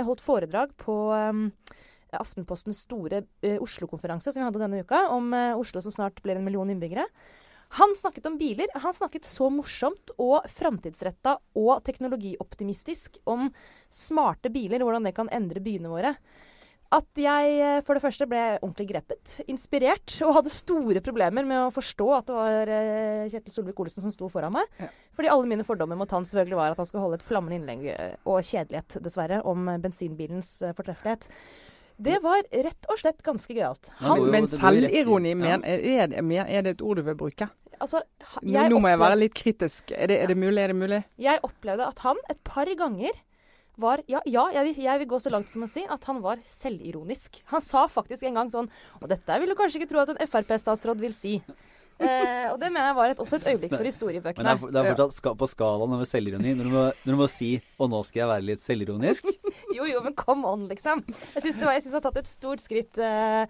holdt 0.04 0.20
foredrag 0.20 0.74
på 0.80 0.94
eh, 1.16 1.32
Aftenpostens 2.20 2.84
store 2.86 3.24
eh, 3.44 3.56
Oslo-konferanse 3.62 4.32
som 4.32 4.42
vi 4.42 4.46
hadde 4.48 4.62
denne 4.62 4.84
uka, 4.84 5.06
om 5.14 5.32
eh, 5.36 5.56
Oslo 5.58 5.82
som 5.84 5.94
snart 5.94 6.22
blir 6.24 6.38
en 6.38 6.46
million 6.46 6.70
innbyggere. 6.70 7.06
Han 7.78 7.94
snakket 7.96 8.26
om 8.26 8.38
biler. 8.38 8.70
Han 8.74 8.94
snakket 8.94 9.26
så 9.26 9.48
morsomt 9.50 10.12
og 10.20 10.46
framtidsretta 10.52 11.38
og 11.58 11.82
teknologioptimistisk 11.86 13.18
om 13.26 13.48
smarte 13.90 14.52
biler 14.54 14.82
og 14.82 14.90
hvordan 14.90 15.08
det 15.08 15.16
kan 15.16 15.32
endre 15.34 15.62
byene 15.64 15.90
våre. 15.90 16.14
At 16.94 17.18
jeg 17.18 17.56
eh, 17.58 17.80
for 17.82 17.96
det 17.96 18.04
første 18.04 18.28
ble 18.30 18.42
ordentlig 18.60 18.86
grepet, 18.92 19.34
inspirert, 19.50 20.14
og 20.22 20.36
hadde 20.36 20.52
store 20.54 21.02
problemer 21.02 21.46
med 21.48 21.64
å 21.64 21.72
forstå 21.74 22.08
at 22.14 22.28
det 22.28 22.36
var 22.36 22.72
Kjetil 23.32 23.56
Solvik-Olsen 23.56 24.04
som 24.04 24.14
sto 24.14 24.28
foran 24.30 24.54
meg. 24.54 24.68
Ja. 24.78 24.92
Fordi 25.16 25.32
alle 25.32 25.50
mine 25.50 25.66
fordommer 25.66 25.98
mot 25.98 26.14
han 26.14 26.28
selvfølgelig 26.28 26.60
var 26.60 26.74
at 26.76 26.82
han 26.82 26.86
skulle 26.90 27.02
holde 27.08 27.18
et 27.18 27.26
flammende 27.26 27.58
innlegg, 27.58 27.88
og 28.22 28.44
kjedelighet, 28.46 29.00
dessverre, 29.02 29.40
om 29.42 29.66
bensinbilens 29.82 30.60
fortreffelighet. 30.76 31.26
Det 31.96 32.16
var 32.24 32.42
rett 32.50 32.88
og 32.90 32.98
slett 32.98 33.20
ganske 33.22 33.54
gøyalt. 33.54 33.90
Men 34.30 34.48
selvironi, 34.50 35.34
men 35.38 35.62
er, 35.62 36.10
det, 36.10 36.40
er 36.42 36.66
det 36.66 36.72
et 36.74 36.82
ord 36.82 36.98
du 36.98 37.06
vil 37.06 37.18
bruke? 37.18 37.50
altså, 37.82 38.02
Nå, 38.42 38.64
nå 38.70 38.80
må 38.82 38.90
jeg 38.92 39.00
være 39.02 39.20
litt 39.20 39.36
kritisk. 39.36 39.92
Er 39.94 40.10
det, 40.10 40.18
er 40.22 40.32
det 40.32 40.38
mulig? 40.38 40.58
Er 40.62 40.72
det 40.72 40.78
mulig? 40.78 41.00
Jeg 41.20 41.42
opplevde 41.46 41.86
at 41.90 42.02
han 42.06 42.20
et 42.30 42.40
par 42.46 42.70
ganger 42.78 43.22
var 43.80 44.04
Ja, 44.06 44.20
ja 44.30 44.44
jeg, 44.54 44.68
vil, 44.68 44.84
jeg 44.84 45.02
vil 45.02 45.08
gå 45.10 45.18
så 45.18 45.32
langt 45.34 45.50
som 45.50 45.64
å 45.66 45.70
si 45.70 45.82
at 45.90 46.04
han 46.08 46.20
var 46.22 46.42
selvironisk. 46.46 47.40
Han 47.50 47.64
sa 47.64 47.86
faktisk 47.90 48.26
en 48.28 48.38
gang 48.38 48.52
sånn 48.52 48.68
Og 49.00 49.08
dette 49.10 49.40
vil 49.42 49.50
du 49.50 49.56
kanskje 49.58 49.82
ikke 49.82 49.90
tro 49.90 50.04
at 50.04 50.12
en 50.14 50.30
Frp-statsråd 50.30 51.02
vil 51.02 51.16
si. 51.16 51.40
Eh, 52.02 52.48
og 52.50 52.58
det 52.58 52.70
mener 52.72 52.88
jeg 52.90 52.96
var 52.98 53.12
et, 53.12 53.20
også 53.22 53.38
et 53.38 53.46
øyeblikk 53.52 53.70
for 53.70 53.84
Men 53.84 53.90
historiebøkene. 53.90 54.50
er, 54.50 54.62
det 54.74 54.80
er 54.80 54.88
fortsatt 54.90 55.14
ska, 55.14 55.32
på 55.38 55.48
skalaen 55.50 55.94
over 55.94 56.08
selvironi. 56.08 56.54
Når 56.58 56.68
du, 56.68 56.72
må, 56.74 56.84
når 57.06 57.14
du 57.14 57.20
må 57.20 57.28
si 57.30 57.50
'og 57.78 57.90
nå 57.92 58.02
skal 58.02 58.24
jeg 58.24 58.28
være 58.32 58.46
litt 58.50 58.62
selvironisk'. 58.64 59.30
Jo, 59.76 59.86
jo, 59.86 60.00
men 60.02 60.14
come 60.14 60.46
on, 60.46 60.68
liksom. 60.70 61.02
Jeg 61.34 61.42
syns 61.42 61.58
jeg 61.58 61.92
har 61.94 62.04
tatt 62.04 62.18
et 62.22 62.30
stort 62.30 62.62
skritt 62.62 62.98
eh, 62.98 63.46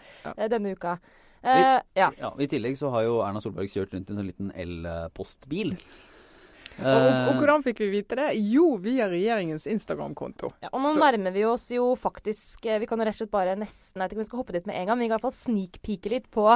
denne 0.48 0.72
uka. 0.76 0.98
Eh, 1.44 1.80
ja. 1.96 2.08
Ja, 2.16 2.30
I 2.40 2.48
tillegg 2.48 2.78
så 2.80 2.88
har 2.94 3.04
jo 3.04 3.18
Erna 3.24 3.40
Solberg 3.44 3.68
kjørt 3.68 3.92
rundt 3.92 4.08
i 4.08 4.14
en 4.14 4.20
sånn 4.20 4.28
liten 4.30 4.52
el-postbil. 4.56 5.74
Og, 6.82 7.08
og 7.30 7.38
hvordan 7.38 7.62
fikk 7.62 7.82
vi 7.84 7.90
vite 7.92 8.16
det? 8.18 8.28
Jo, 8.50 8.72
via 8.82 9.06
regjeringens 9.10 9.66
Instagram-konto. 9.70 10.50
Ja, 10.64 10.72
og 10.72 10.82
nå 10.82 10.90
Så- 10.94 11.00
nærmer 11.02 11.32
vi 11.34 11.44
oss 11.46 11.68
jo 11.70 11.92
faktisk 11.94 12.66
eh, 12.66 12.80
Vi 12.82 12.86
kan 12.90 12.98
jo 12.98 13.04
rett 13.06 13.14
og 13.14 13.20
slett 13.22 13.30
bare 13.34 13.54
nesten 13.56 14.00
Jeg 14.00 14.08
vet 14.08 14.12
ikke 14.12 14.18
om 14.20 14.24
vi 14.24 14.30
skal 14.30 14.42
hoppe 14.42 14.56
dit 14.56 14.66
med 14.66 14.76
en 14.80 14.86
gang, 14.86 14.98
men 14.98 15.04
vi 15.04 15.08
kan 15.08 15.14
i 15.14 15.16
hvert 15.20 15.28
fall 15.28 15.38
snikpike 15.38 16.10
litt 16.10 16.30
på 16.34 16.46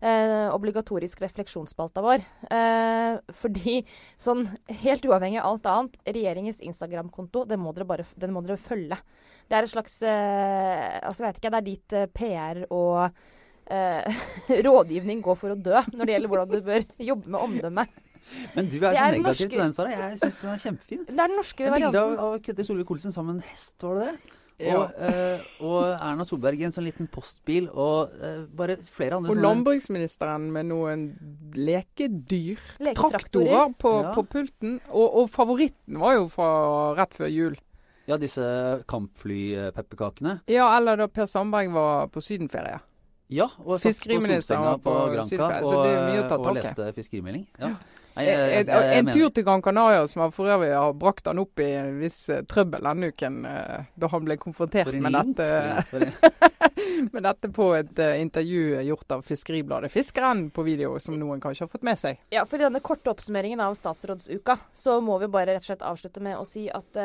eh, 0.00 0.48
obligatorisk 0.54 1.20
refleksjonsspalta 1.20 2.00
vår. 2.04 2.24
Eh, 2.50 3.18
fordi 3.36 3.80
sånn 4.20 4.46
helt 4.84 5.04
uavhengig 5.04 5.42
av 5.42 5.50
alt 5.52 5.68
annet, 5.72 5.98
regjeringens 6.08 6.62
Instagram-konto, 6.64 7.44
den 7.44 7.60
den 7.60 8.32
må 8.32 8.42
dere 8.46 8.56
følge. 8.56 8.96
Det 9.48 9.58
er 9.58 9.66
et 9.66 9.74
slags 9.74 10.00
eh, 10.02 10.98
Altså, 11.04 11.24
jeg 11.24 11.32
vet 11.34 11.40
ikke, 11.42 11.50
det 11.50 11.60
er 11.60 11.68
dit 11.68 11.92
eh, 11.98 12.06
PR 12.14 12.64
og 12.70 13.10
eh, 13.70 14.22
rådgivning 14.66 15.22
går 15.24 15.36
for 15.38 15.54
å 15.54 15.58
dø 15.58 15.82
når 15.92 16.06
det 16.06 16.14
gjelder 16.16 16.32
hvordan 16.32 16.54
du 16.54 16.60
bør 16.66 16.86
jobbe 17.10 17.28
med 17.30 17.40
omdømme. 17.40 17.86
Men 18.56 18.68
du 18.70 18.76
er 18.80 18.90
er 18.90 18.96
så 18.96 19.06
negativ 19.16 19.24
norske- 19.24 19.48
til 19.50 19.58
den, 19.58 19.72
Sara. 19.72 19.88
Jeg 19.90 20.18
syns 20.20 20.36
den 20.40 20.50
er 20.50 20.58
kjempefin. 20.66 21.06
Det 21.06 21.18
er 21.18 21.26
den 21.26 21.36
norske 21.36 21.64
Et 21.66 21.72
bilde 21.72 21.86
av, 21.86 21.92
varianten. 21.94 22.18
av 22.24 22.42
Ketil 22.42 22.64
Solvik-Olsen 22.70 23.12
sammen 23.12 23.34
med 23.36 23.42
en 23.44 23.48
hest, 23.50 23.74
var 23.82 23.94
det 24.00 24.06
det? 24.10 24.36
Ja. 24.60 24.76
Og, 24.76 24.90
eh, 25.00 25.40
og 25.64 25.84
Erna 26.04 26.24
Solberg 26.28 26.60
i 26.60 26.64
en 26.64 26.70
sånn 26.74 26.84
liten 26.84 27.06
postbil, 27.08 27.70
og 27.72 28.10
eh, 28.20 28.42
bare 28.52 28.76
flere 28.76 29.16
andre 29.16 29.30
Og 29.30 29.36
sånne 29.38 29.46
landbruksministeren 29.46 30.50
med 30.52 30.66
noen 30.68 31.06
lekedyr. 31.56 32.58
Traktorer 32.94 33.72
på, 33.80 33.92
Ja. 34.02 34.12
på 34.14 34.22
pulten. 34.28 34.80
Og, 34.90 35.16
og 35.22 35.30
favoritten 35.30 35.98
var 35.98 36.14
jo 36.18 36.28
fra 36.28 36.94
rett 36.94 37.14
før 37.16 37.32
jul. 37.32 37.56
Ja, 38.06 38.16
disse 38.18 38.84
kampflypepperkakene. 38.88 40.40
Ja, 40.50 40.76
eller 40.76 40.96
da 40.96 41.06
Per 41.08 41.26
Sandberg 41.30 41.70
var 41.72 42.08
på 42.12 42.20
sydenferie. 42.20 42.80
Ja, 43.30 43.46
og 43.64 43.78
satt 43.80 43.94
på 44.02 44.20
solsenga 44.26 44.60
var 44.72 44.78
på 44.82 44.90
på 44.90 45.12
Granca 45.14 45.62
og, 45.62 46.46
og 46.48 46.54
leste 46.56 46.92
fiskerimelding. 46.96 47.46
Ja. 47.60 47.66
En, 47.68 47.76
jeg- 48.16 48.26
jeg- 48.26 48.66
jeg 48.66 48.98
en 48.98 49.06
tur 49.12 49.30
til 49.30 49.44
Gran 49.44 49.62
Canaria 49.62 50.06
som 50.08 50.22
han 50.22 50.32
for 50.32 50.44
øvrig 50.46 50.72
har 50.74 50.92
brakt 50.92 51.26
han 51.26 51.38
opp 51.38 51.60
i 51.60 51.70
en 51.78 51.98
viss 52.00 52.28
eh, 52.28 52.42
trøbbel 52.42 52.82
denne 52.82 53.12
uken, 53.12 53.44
eh, 53.46 53.84
da 53.98 54.08
han 54.08 54.24
ble 54.24 54.36
konfrontert 54.36 54.92
med 55.00 55.12
dette, 55.12 56.12
med 57.12 57.22
dette 57.22 57.48
på 57.52 57.68
et 57.78 57.98
eh, 57.98 58.20
intervju 58.20 58.82
gjort 58.84 59.12
av 59.12 59.22
Fiskeribladet 59.26 59.90
Fiskeren 59.92 60.50
på 60.50 60.64
video, 60.66 60.98
som 61.00 61.18
noen 61.18 61.40
kanskje 61.40 61.66
har 61.66 61.68
fått 61.72 61.82
med 61.86 61.98
seg. 61.98 62.18
Ja, 62.30 62.44
for 62.44 62.56
i 62.60 62.64
denne 62.66 62.80
korte 62.84 63.10
oppsummeringen 63.12 63.60
av 63.60 63.74
statsrådsuka, 63.78 64.58
så 64.74 65.00
må 65.02 65.18
vi 65.20 65.28
bare 65.28 65.54
rett 65.54 65.62
og 65.64 65.70
slett 65.70 65.86
avslutte 65.86 66.20
med 66.20 66.36
å 66.38 66.46
si 66.46 66.68
at 66.70 66.96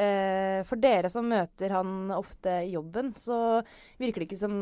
eh, 0.00 0.60
for 0.68 0.80
dere 0.80 1.10
som 1.12 1.28
møter 1.30 1.74
han 1.74 2.10
ofte 2.14 2.60
i 2.64 2.74
jobben, 2.74 3.12
så 3.18 3.60
virker 4.00 4.22
det 4.22 4.30
ikke 4.30 4.42
som 4.44 4.58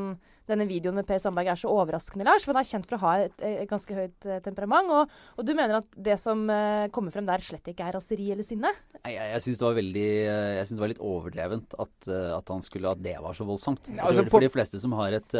denne 0.50 0.66
videoen 0.66 0.96
med 0.98 1.06
Per 1.06 1.20
Sandberg 1.22 1.52
er 1.52 1.58
så 1.60 1.70
overraskende, 1.70 2.26
Lars. 2.26 2.44
For 2.44 2.54
han 2.54 2.64
er 2.64 2.68
kjent 2.68 2.88
for 2.88 2.98
å 2.98 3.02
ha 3.04 3.12
et, 3.26 3.44
et 3.46 3.68
ganske 3.70 3.96
høyt 3.96 4.26
eh, 4.26 4.40
temperament. 4.44 4.90
Og, 4.90 5.12
og, 5.36 5.44
du 5.46 5.52
mener 5.54 5.78
at 5.78 5.98
det 6.08 6.18
som 6.20 6.44
eh, 6.50 6.88
kommer 6.94 7.14
frem 7.14 7.28
der, 7.28 7.44
slett 7.44 7.70
ikke 7.70 7.86
er 7.88 7.98
raseri 7.98 8.32
eller 8.34 8.46
sinne? 8.46 8.72
Nei, 8.98 9.14
jeg, 9.14 9.28
jeg 9.34 9.44
syns 9.46 9.62
det 9.62 9.68
var 9.68 9.78
veldig 9.78 10.08
eh, 10.08 10.48
Jeg 10.56 10.66
synes 10.66 10.78
det 10.78 10.84
var 10.84 10.94
litt 10.94 11.06
overdrevent 11.12 11.78
at, 11.86 12.10
at, 12.10 12.56
han 12.56 12.66
skulle, 12.66 12.96
at 12.96 13.04
det 13.04 13.16
var 13.22 13.38
så 13.38 13.46
voldsomt. 13.48 13.92
Altså, 13.94 14.24
for, 14.24 14.36
for 14.36 14.46
de 14.46 14.52
fleste 14.52 14.82
som 14.82 14.98
har 14.98 15.20
et 15.20 15.38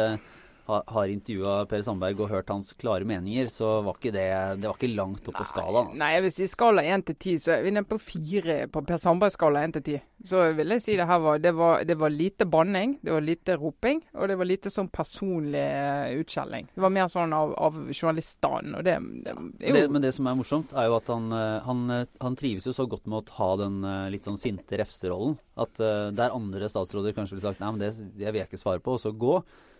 uh, 0.69 0.79
har 0.95 1.11
intervjua 1.11 1.55
Per 1.69 1.83
Sandberg 1.85 2.23
og 2.23 2.31
hørt 2.31 2.51
hans 2.53 2.73
klare 2.79 3.07
meninger, 3.07 3.49
så 3.51 3.75
var 3.85 3.97
ikke 3.99 4.13
det, 4.15 4.27
det 4.61 4.69
var 4.69 4.77
ikke 4.77 4.93
langt 4.95 5.27
opp 5.29 5.39
på 5.41 5.47
skalaen. 5.49 5.91
Altså. 5.91 6.01
Nei, 6.03 6.11
jeg 6.15 6.25
vil 6.25 6.35
si 6.37 6.49
skala 6.51 6.85
1 6.95 7.05
til 7.09 7.19
10, 7.19 7.43
så 7.45 7.55
er 7.57 7.67
vi 7.67 7.75
nede 7.75 7.89
på 7.89 7.99
4 8.01 8.57
på 8.73 8.83
Per 8.87 9.01
Sandberg-skala 9.01 9.63
1 9.67 9.77
til 9.77 9.85
10. 9.99 10.03
Så 10.23 10.43
vil 10.55 10.71
jeg 10.71 10.83
si 10.85 10.93
det 10.95 11.07
her 11.09 11.19
var 11.19 11.39
det, 11.43 11.51
var 11.57 11.81
det, 11.83 11.97
var 11.99 12.13
lite 12.13 12.47
banning, 12.47 12.95
det 13.03 13.11
var 13.11 13.25
lite 13.25 13.57
roping, 13.59 13.99
og 14.15 14.29
det 14.31 14.37
var 14.39 14.47
lite 14.47 14.71
sånn 14.71 14.87
personlig 14.93 15.63
uh, 15.63 16.13
utskjelling. 16.21 16.69
Det 16.71 16.83
var 16.85 16.93
mer 16.95 17.09
sånn 17.11 17.35
av, 17.35 17.51
av 17.59 17.81
journaliststanden, 17.91 18.77
og 18.79 18.87
det, 18.87 18.95
det, 19.25 19.35
det 19.59 19.73
jo 19.73 19.91
Men 19.91 20.05
det 20.05 20.13
som 20.15 20.31
er 20.31 20.37
morsomt, 20.39 20.71
er 20.79 20.87
jo 20.87 20.95
at 20.95 21.11
han, 21.11 21.27
eh, 21.35 21.57
han, 21.67 21.83
eh, 21.91 22.07
han 22.23 22.39
trives 22.39 22.69
jo 22.69 22.73
så 22.75 22.85
godt 22.87 23.09
med 23.09 23.19
å 23.19 23.37
ha 23.41 23.49
den 23.59 23.81
litt 24.13 24.27
sånn 24.27 24.39
sinte 24.39 24.79
refserollen. 24.79 25.35
At 25.59 25.77
uh, 25.83 26.07
der 26.15 26.33
andre 26.33 26.71
statsråder 26.71 27.13
kanskje 27.17 27.35
ville 27.35 27.45
sagt 27.51 27.61
nei, 27.61 27.73
men 27.75 27.83
det, 27.83 27.91
det 28.15 28.31
vil 28.31 28.41
jeg 28.41 28.51
ikke 28.51 28.63
svare 28.63 28.83
på, 28.83 28.95
og 28.95 29.03
så 29.03 29.11
gå 29.11 29.35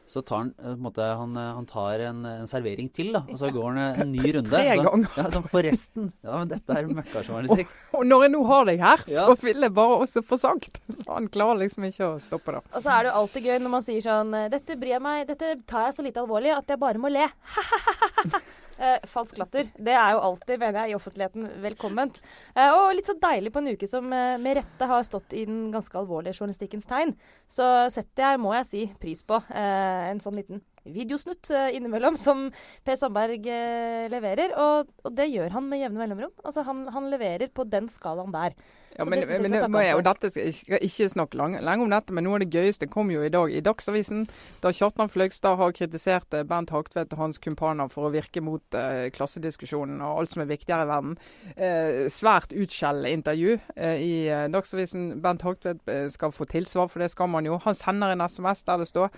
så 0.08 0.22
tar 0.22 0.38
han, 0.38 0.54
eh, 0.63 0.76
måte, 0.76 1.02
han, 1.02 1.36
eh, 1.38 1.54
han 1.58 1.66
tar 1.66 2.00
en, 2.00 2.26
en, 2.26 2.48
servering 2.48 2.89
til, 2.94 3.13
da. 3.16 3.24
Og 3.30 3.38
så 3.39 3.50
går 3.54 3.70
han 3.70 3.80
eh, 3.82 4.02
en 4.04 4.12
ny 4.12 4.34
runde. 4.36 4.52
Tre 4.52 4.76
ganger. 4.80 5.06
Ja, 5.18 5.26
sånn 5.34 5.48
forresten. 5.52 6.10
Ja, 6.26 6.39
men 6.42 6.52
dette 6.52 6.78
er 6.78 6.89
møkkajournalistikk. 6.92 7.72
Og, 7.92 8.00
og 8.02 8.10
når 8.10 8.26
jeg 8.26 8.34
nå 8.36 8.42
har 8.52 8.68
deg 8.70 8.84
her, 8.84 9.06
så 9.08 9.38
vil 9.42 9.68
jeg 9.68 9.76
bare 9.80 10.00
også 10.06 10.26
få 10.28 10.39
sagt. 10.42 10.82
Så 11.04 11.08
han 11.10 11.30
klarer 11.32 11.63
liksom 11.63 11.88
ikke 11.88 12.12
å 12.12 12.20
stoppe 12.22 12.58
det. 12.58 12.63
Og 12.74 12.84
så 12.84 12.94
er 12.94 13.06
det 13.06 13.12
jo 13.12 13.16
alltid 13.22 13.48
gøy 13.48 13.58
når 13.63 13.74
man 13.74 13.86
sier 13.86 14.04
sånn 14.06 14.36
Dette 14.52 14.76
bryr 14.80 14.94
jeg 14.94 15.04
meg 15.04 15.24
Dette 15.28 15.56
tar 15.70 15.88
jeg 15.88 15.96
så 15.98 16.06
lite 16.06 16.22
alvorlig 16.22 16.54
at 16.56 16.70
jeg 16.70 16.80
bare 16.82 17.02
må 17.02 17.12
le. 17.12 17.26
Eh, 18.78 19.06
falsk 19.10 19.38
latter. 19.38 19.70
Det 19.78 19.94
er 19.94 20.16
jo 20.16 20.22
alltid, 20.30 20.58
mener 20.60 20.84
jeg, 20.84 20.94
i 20.94 20.98
offentligheten 20.98 21.48
velkomment. 21.62 22.20
Eh, 22.56 22.74
og 22.74 22.94
litt 22.98 23.10
så 23.10 23.16
deilig 23.22 23.54
på 23.54 23.62
en 23.62 23.72
uke 23.76 23.90
som 23.90 24.08
eh, 24.14 24.36
med 24.42 24.58
rette 24.60 24.90
har 24.90 25.06
stått 25.08 25.36
i 25.38 25.46
den 25.50 25.68
ganske 25.74 25.98
alvorlige 26.00 26.40
journalistikkens 26.40 26.90
tegn. 26.90 27.14
Så 27.52 27.68
setter 27.94 28.32
jeg, 28.32 28.42
må 28.42 28.56
jeg 28.58 28.70
si, 28.72 28.86
pris 29.02 29.22
på 29.28 29.40
eh, 29.54 30.10
en 30.10 30.22
sånn 30.24 30.40
liten 30.42 30.64
videosnutt 30.84 31.52
eh, 31.54 31.70
innimellom 31.78 32.18
som 32.20 32.48
Per 32.84 32.98
Sandberg 33.00 33.46
eh, 33.48 34.08
leverer. 34.12 34.56
Og, 34.60 34.90
og, 35.04 35.12
det 35.16 35.30
gjør 35.32 35.54
han 35.58 35.70
med 35.70 35.84
jevne 35.84 36.02
mellomrom. 36.04 36.34
Altså 36.44 36.66
han, 36.68 36.88
han 36.94 37.12
leverer 37.14 37.54
på 37.54 37.68
den 37.70 37.92
skalaen 37.94 38.34
der. 38.34 38.58
Ja, 38.97 39.06
men, 39.06 39.23
men, 39.27 39.45
men, 39.49 39.71
må 39.73 39.82
jeg, 39.82 39.95
og 39.97 40.03
dette 40.06 40.29
skal, 40.29 40.49
ikke, 40.51 40.79
ikke 40.86 41.10
snakke 41.10 41.38
lenge, 41.39 41.62
lenge, 41.65 41.86
om 41.86 41.93
dette, 41.93 42.13
men 42.13 42.27
noe 42.27 42.38
av 42.38 42.43
det 42.43 42.49
gøyeste 42.53 42.89
kom 42.91 43.10
jo 43.13 43.23
i 43.25 43.32
dag 43.34 43.49
i 43.49 43.62
Dagsavisen. 43.65 44.25
Da 44.62 44.71
Kjartan 44.75 45.10
Fløgstad 45.10 45.58
har 45.60 45.73
kritisert 45.75 46.38
eh, 46.38 46.45
Bernt 46.47 46.73
Haktvedt 46.75 47.15
og 47.15 47.23
hans 47.23 47.41
kumpaner 47.41 47.89
for 47.93 48.08
å 48.08 48.13
virke 48.13 48.43
mot 48.45 48.77
eh, 48.77 49.08
klassediskusjonen 49.15 50.03
og 50.06 50.21
alt 50.21 50.36
som 50.36 50.45
er 50.45 50.51
viktigere 50.51 50.86
i 50.86 50.91
verden. 50.91 51.15
Eh, 51.56 52.03
svært 52.13 52.53
utskjellende 52.53 53.13
intervju 53.17 53.58
eh, 53.58 53.95
i 53.97 54.13
eh, 54.27 54.45
Dagsavisen. 54.53 55.10
Bernt 55.23 55.45
Hagtvedt 55.47 55.89
eh, 55.89 56.06
skal 56.13 56.36
få 56.36 56.49
tilsvar, 56.49 56.91
for 56.91 57.03
det 57.03 57.10
skal 57.13 57.32
man 57.34 57.49
jo. 57.49 57.58
Han 57.65 57.77
sender 57.77 58.13
en 58.13 58.27
SMS 58.27 58.65
der 58.67 58.84
det 58.84 58.91
står 58.91 59.10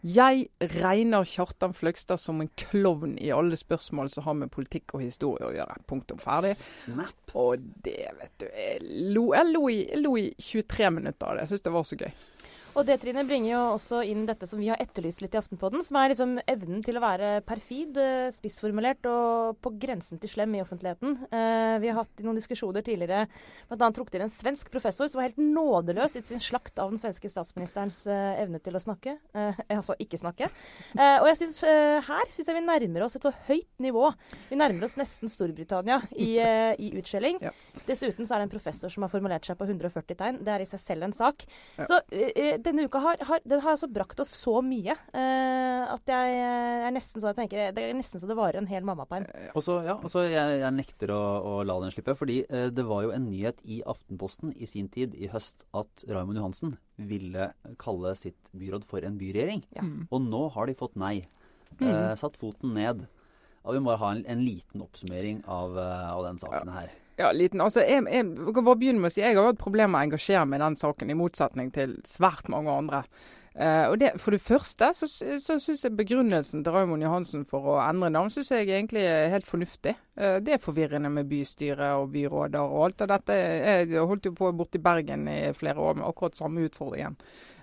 jeg 0.00 0.46
regner 0.80 1.26
Kjartan 1.28 1.74
Fløgstad 1.76 2.20
som 2.20 2.40
en 2.40 2.48
klovn 2.56 3.18
i 3.20 3.28
alle 3.36 3.56
spørsmål 3.58 4.08
som 4.12 4.24
har 4.24 4.38
med 4.38 4.52
politikk 4.52 4.94
og 4.96 5.04
historie 5.04 5.44
å 5.44 5.52
gjøre. 5.52 5.76
Punktum 5.90 6.20
ferdig. 6.22 6.54
Snap. 6.76 7.34
Og 7.36 7.60
det, 7.84 8.08
vet 8.18 8.32
du 8.40 8.46
Jeg 8.48 8.80
lo, 9.12 9.26
jeg 9.36 9.52
lo, 9.52 9.64
i, 9.68 9.80
jeg 9.84 10.00
lo 10.00 10.16
i 10.16 10.30
23 10.40 10.90
minutter 10.96 11.28
av 11.28 11.36
det. 11.36 11.44
Jeg 11.44 11.52
syns 11.52 11.66
det 11.68 11.74
var 11.76 11.88
så 11.88 12.00
gøy. 12.00 12.14
Og 12.78 12.86
det 12.86 13.00
Trine, 13.02 13.24
bringer 13.26 13.50
jo 13.50 13.60
også 13.74 14.00
inn 14.06 14.22
dette 14.28 14.46
som 14.46 14.60
vi 14.60 14.68
har 14.70 14.78
etterlyst 14.78 15.24
litt 15.24 15.34
i 15.34 15.38
Aftenpodden, 15.40 15.82
som 15.82 15.96
er 15.98 16.12
liksom 16.12 16.36
evnen 16.48 16.84
til 16.86 16.98
å 16.98 17.02
være 17.02 17.30
perfid, 17.46 17.96
eh, 17.98 18.28
spissformulert 18.30 19.06
og 19.10 19.58
på 19.62 19.72
grensen 19.82 20.20
til 20.22 20.30
slem 20.30 20.54
i 20.54 20.62
offentligheten. 20.62 21.16
Eh, 21.34 21.78
vi 21.82 21.90
har 21.90 21.98
hatt 21.98 22.22
noen 22.22 22.38
diskusjoner 22.38 22.84
tidligere, 22.86 23.26
bl.a. 23.68 23.88
trukket 23.90 24.18
inn 24.18 24.26
en 24.28 24.32
svensk 24.32 24.70
professor 24.70 25.10
som 25.10 25.18
var 25.18 25.28
helt 25.28 25.42
nådeløs 25.42 26.14
i 26.20 26.22
sin 26.22 26.42
slakt 26.42 26.78
av 26.78 26.92
den 26.92 27.00
svenske 27.02 27.30
statsministerens 27.32 28.04
eh, 28.06 28.38
evne 28.44 28.62
til 28.62 28.78
å 28.78 28.82
snakke. 28.82 29.16
Eh, 29.34 29.60
altså 29.74 29.98
ikke 29.98 30.20
snakke. 30.22 30.50
Eh, 30.94 31.16
og 31.18 31.26
jeg 31.32 31.40
synes, 31.42 31.58
eh, 31.66 31.98
her 32.06 32.30
syns 32.30 32.52
jeg 32.52 32.58
vi 32.60 32.64
nærmer 32.68 33.06
oss 33.08 33.18
et 33.18 33.26
så 33.26 33.34
høyt 33.48 33.82
nivå. 33.82 34.12
Vi 34.52 34.60
nærmer 34.60 34.86
oss 34.86 34.96
nesten 35.00 35.32
Storbritannia 35.32 36.00
i, 36.14 36.36
i 36.38 36.94
utskjelling. 37.02 37.42
Ja. 37.42 37.54
Dessuten 37.88 38.28
så 38.28 38.36
er 38.36 38.44
det 38.44 38.48
en 38.50 38.54
professor 38.54 38.92
som 38.92 39.02
har 39.02 39.10
formulert 39.10 39.48
seg 39.48 39.58
på 39.58 39.66
140 39.66 40.22
tegn. 40.22 40.42
Det 40.46 40.54
er 40.54 40.62
i 40.62 40.70
seg 40.70 40.84
selv 40.86 41.10
en 41.10 41.16
sak. 41.16 41.42
Ja. 41.80 41.90
Så 41.90 42.00
denne 42.64 42.86
uka 42.88 43.00
har, 43.02 43.20
har, 43.26 43.42
den 43.48 43.62
har 43.62 43.74
altså 43.74 43.88
brakt 43.90 44.20
oss 44.22 44.32
så 44.36 44.58
mye 44.64 44.94
uh, 44.94 45.84
at 45.90 46.10
jeg 46.10 46.36
er 46.40 46.94
nesten 46.94 47.22
så 47.22 47.30
jeg 47.30 47.38
tenker, 47.40 47.70
det 47.76 47.84
er 47.84 47.96
nesten 47.96 48.22
så 48.22 48.28
det 48.28 48.36
varer 48.38 48.60
en 48.60 48.70
hel 48.70 48.86
mammaperm. 48.86 49.26
Eh, 49.34 49.50
ja, 49.50 49.96
også 49.96 50.24
jeg, 50.26 50.60
jeg 50.62 50.76
nekter 50.76 51.12
å, 51.14 51.20
å, 51.20 51.54
la 51.66 51.78
den 51.82 51.94
slippe. 51.94 52.16
fordi 52.18 52.40
uh, 52.52 52.68
det 52.74 52.86
var 52.88 53.06
jo 53.06 53.14
en 53.16 53.28
nyhet 53.28 53.62
i 53.64 53.80
Aftenposten 53.88 54.54
i 54.56 54.68
sin 54.70 54.90
tid 54.92 55.16
i 55.18 55.30
høst 55.32 55.66
at 55.76 56.06
Raymond 56.08 56.40
Johansen 56.40 56.76
ville 57.10 57.50
kalle 57.80 58.14
sitt 58.18 58.50
byråd 58.56 58.84
for 58.88 59.04
en 59.06 59.18
byregjering. 59.20 59.64
Ja. 59.76 59.86
Mm. 59.86 60.08
Og 60.10 60.26
nå 60.26 60.46
har 60.56 60.68
de 60.68 60.76
fått 60.78 60.98
nei. 61.00 61.24
Uh, 61.80 62.12
satt 62.18 62.36
foten 62.40 62.74
ned. 62.76 63.06
Og 63.64 63.76
vi 63.76 63.84
må 63.84 63.94
ha 64.00 64.14
en, 64.14 64.24
en 64.28 64.42
liten 64.44 64.82
oppsummering 64.84 65.42
av, 65.48 65.76
av 65.76 66.24
den 66.26 66.40
saken 66.40 66.72
her. 66.72 66.92
Ja, 67.20 67.32
liten. 67.36 67.60
Altså, 67.60 67.82
jeg, 67.84 68.06
jeg, 68.08 68.54
kan 68.54 68.64
bare 68.64 68.80
begynne 68.80 69.02
med 69.02 69.10
å 69.10 69.14
si 69.14 69.20
jeg 69.20 69.36
har 69.36 69.50
hatt 69.50 69.60
problemer 69.60 69.92
med 69.92 70.00
å 70.00 70.08
engasjere 70.08 70.46
meg 70.48 70.60
i 70.60 70.64
den 70.64 70.80
saken, 70.80 71.12
i 71.12 71.18
motsetning 71.18 71.68
til 71.74 71.98
svært 72.08 72.48
mange 72.52 72.72
andre. 72.72 73.04
Uh, 73.50 73.90
og 73.90 73.96
det, 73.98 74.12
For 74.22 74.30
det 74.30 74.40
første 74.40 74.92
så, 74.94 75.08
så 75.10 75.56
syns 75.58 75.82
jeg 75.82 75.96
begrunnelsen 75.98 76.62
til 76.62 76.72
Raymond 76.72 77.02
Johansen 77.02 77.42
for 77.50 77.66
å 77.72 77.80
endre 77.82 78.06
navn 78.14 78.30
synes 78.30 78.52
jeg 78.54 78.68
egentlig 78.68 79.02
er 79.10 79.32
helt 79.32 79.48
fornuftig. 79.48 79.96
Uh, 80.14 80.38
det 80.38 80.54
er 80.54 80.62
forvirrende 80.62 81.10
med 81.12 81.28
bystyre 81.28 81.90
og 81.98 82.12
byråder 82.14 82.62
og 82.62 82.84
alt. 82.86 83.02
og 83.02 83.10
dette, 83.10 83.36
Jeg 83.36 84.06
holdt 84.06 84.30
jo 84.30 84.36
på 84.38 84.52
borte 84.56 84.78
i 84.78 84.84
Bergen 84.84 85.26
i 85.28 85.40
flere 85.56 85.82
år 85.82 85.98
med 85.98 86.06
akkurat 86.06 86.38
samme 86.38 86.68
utfordringen. 86.70 87.18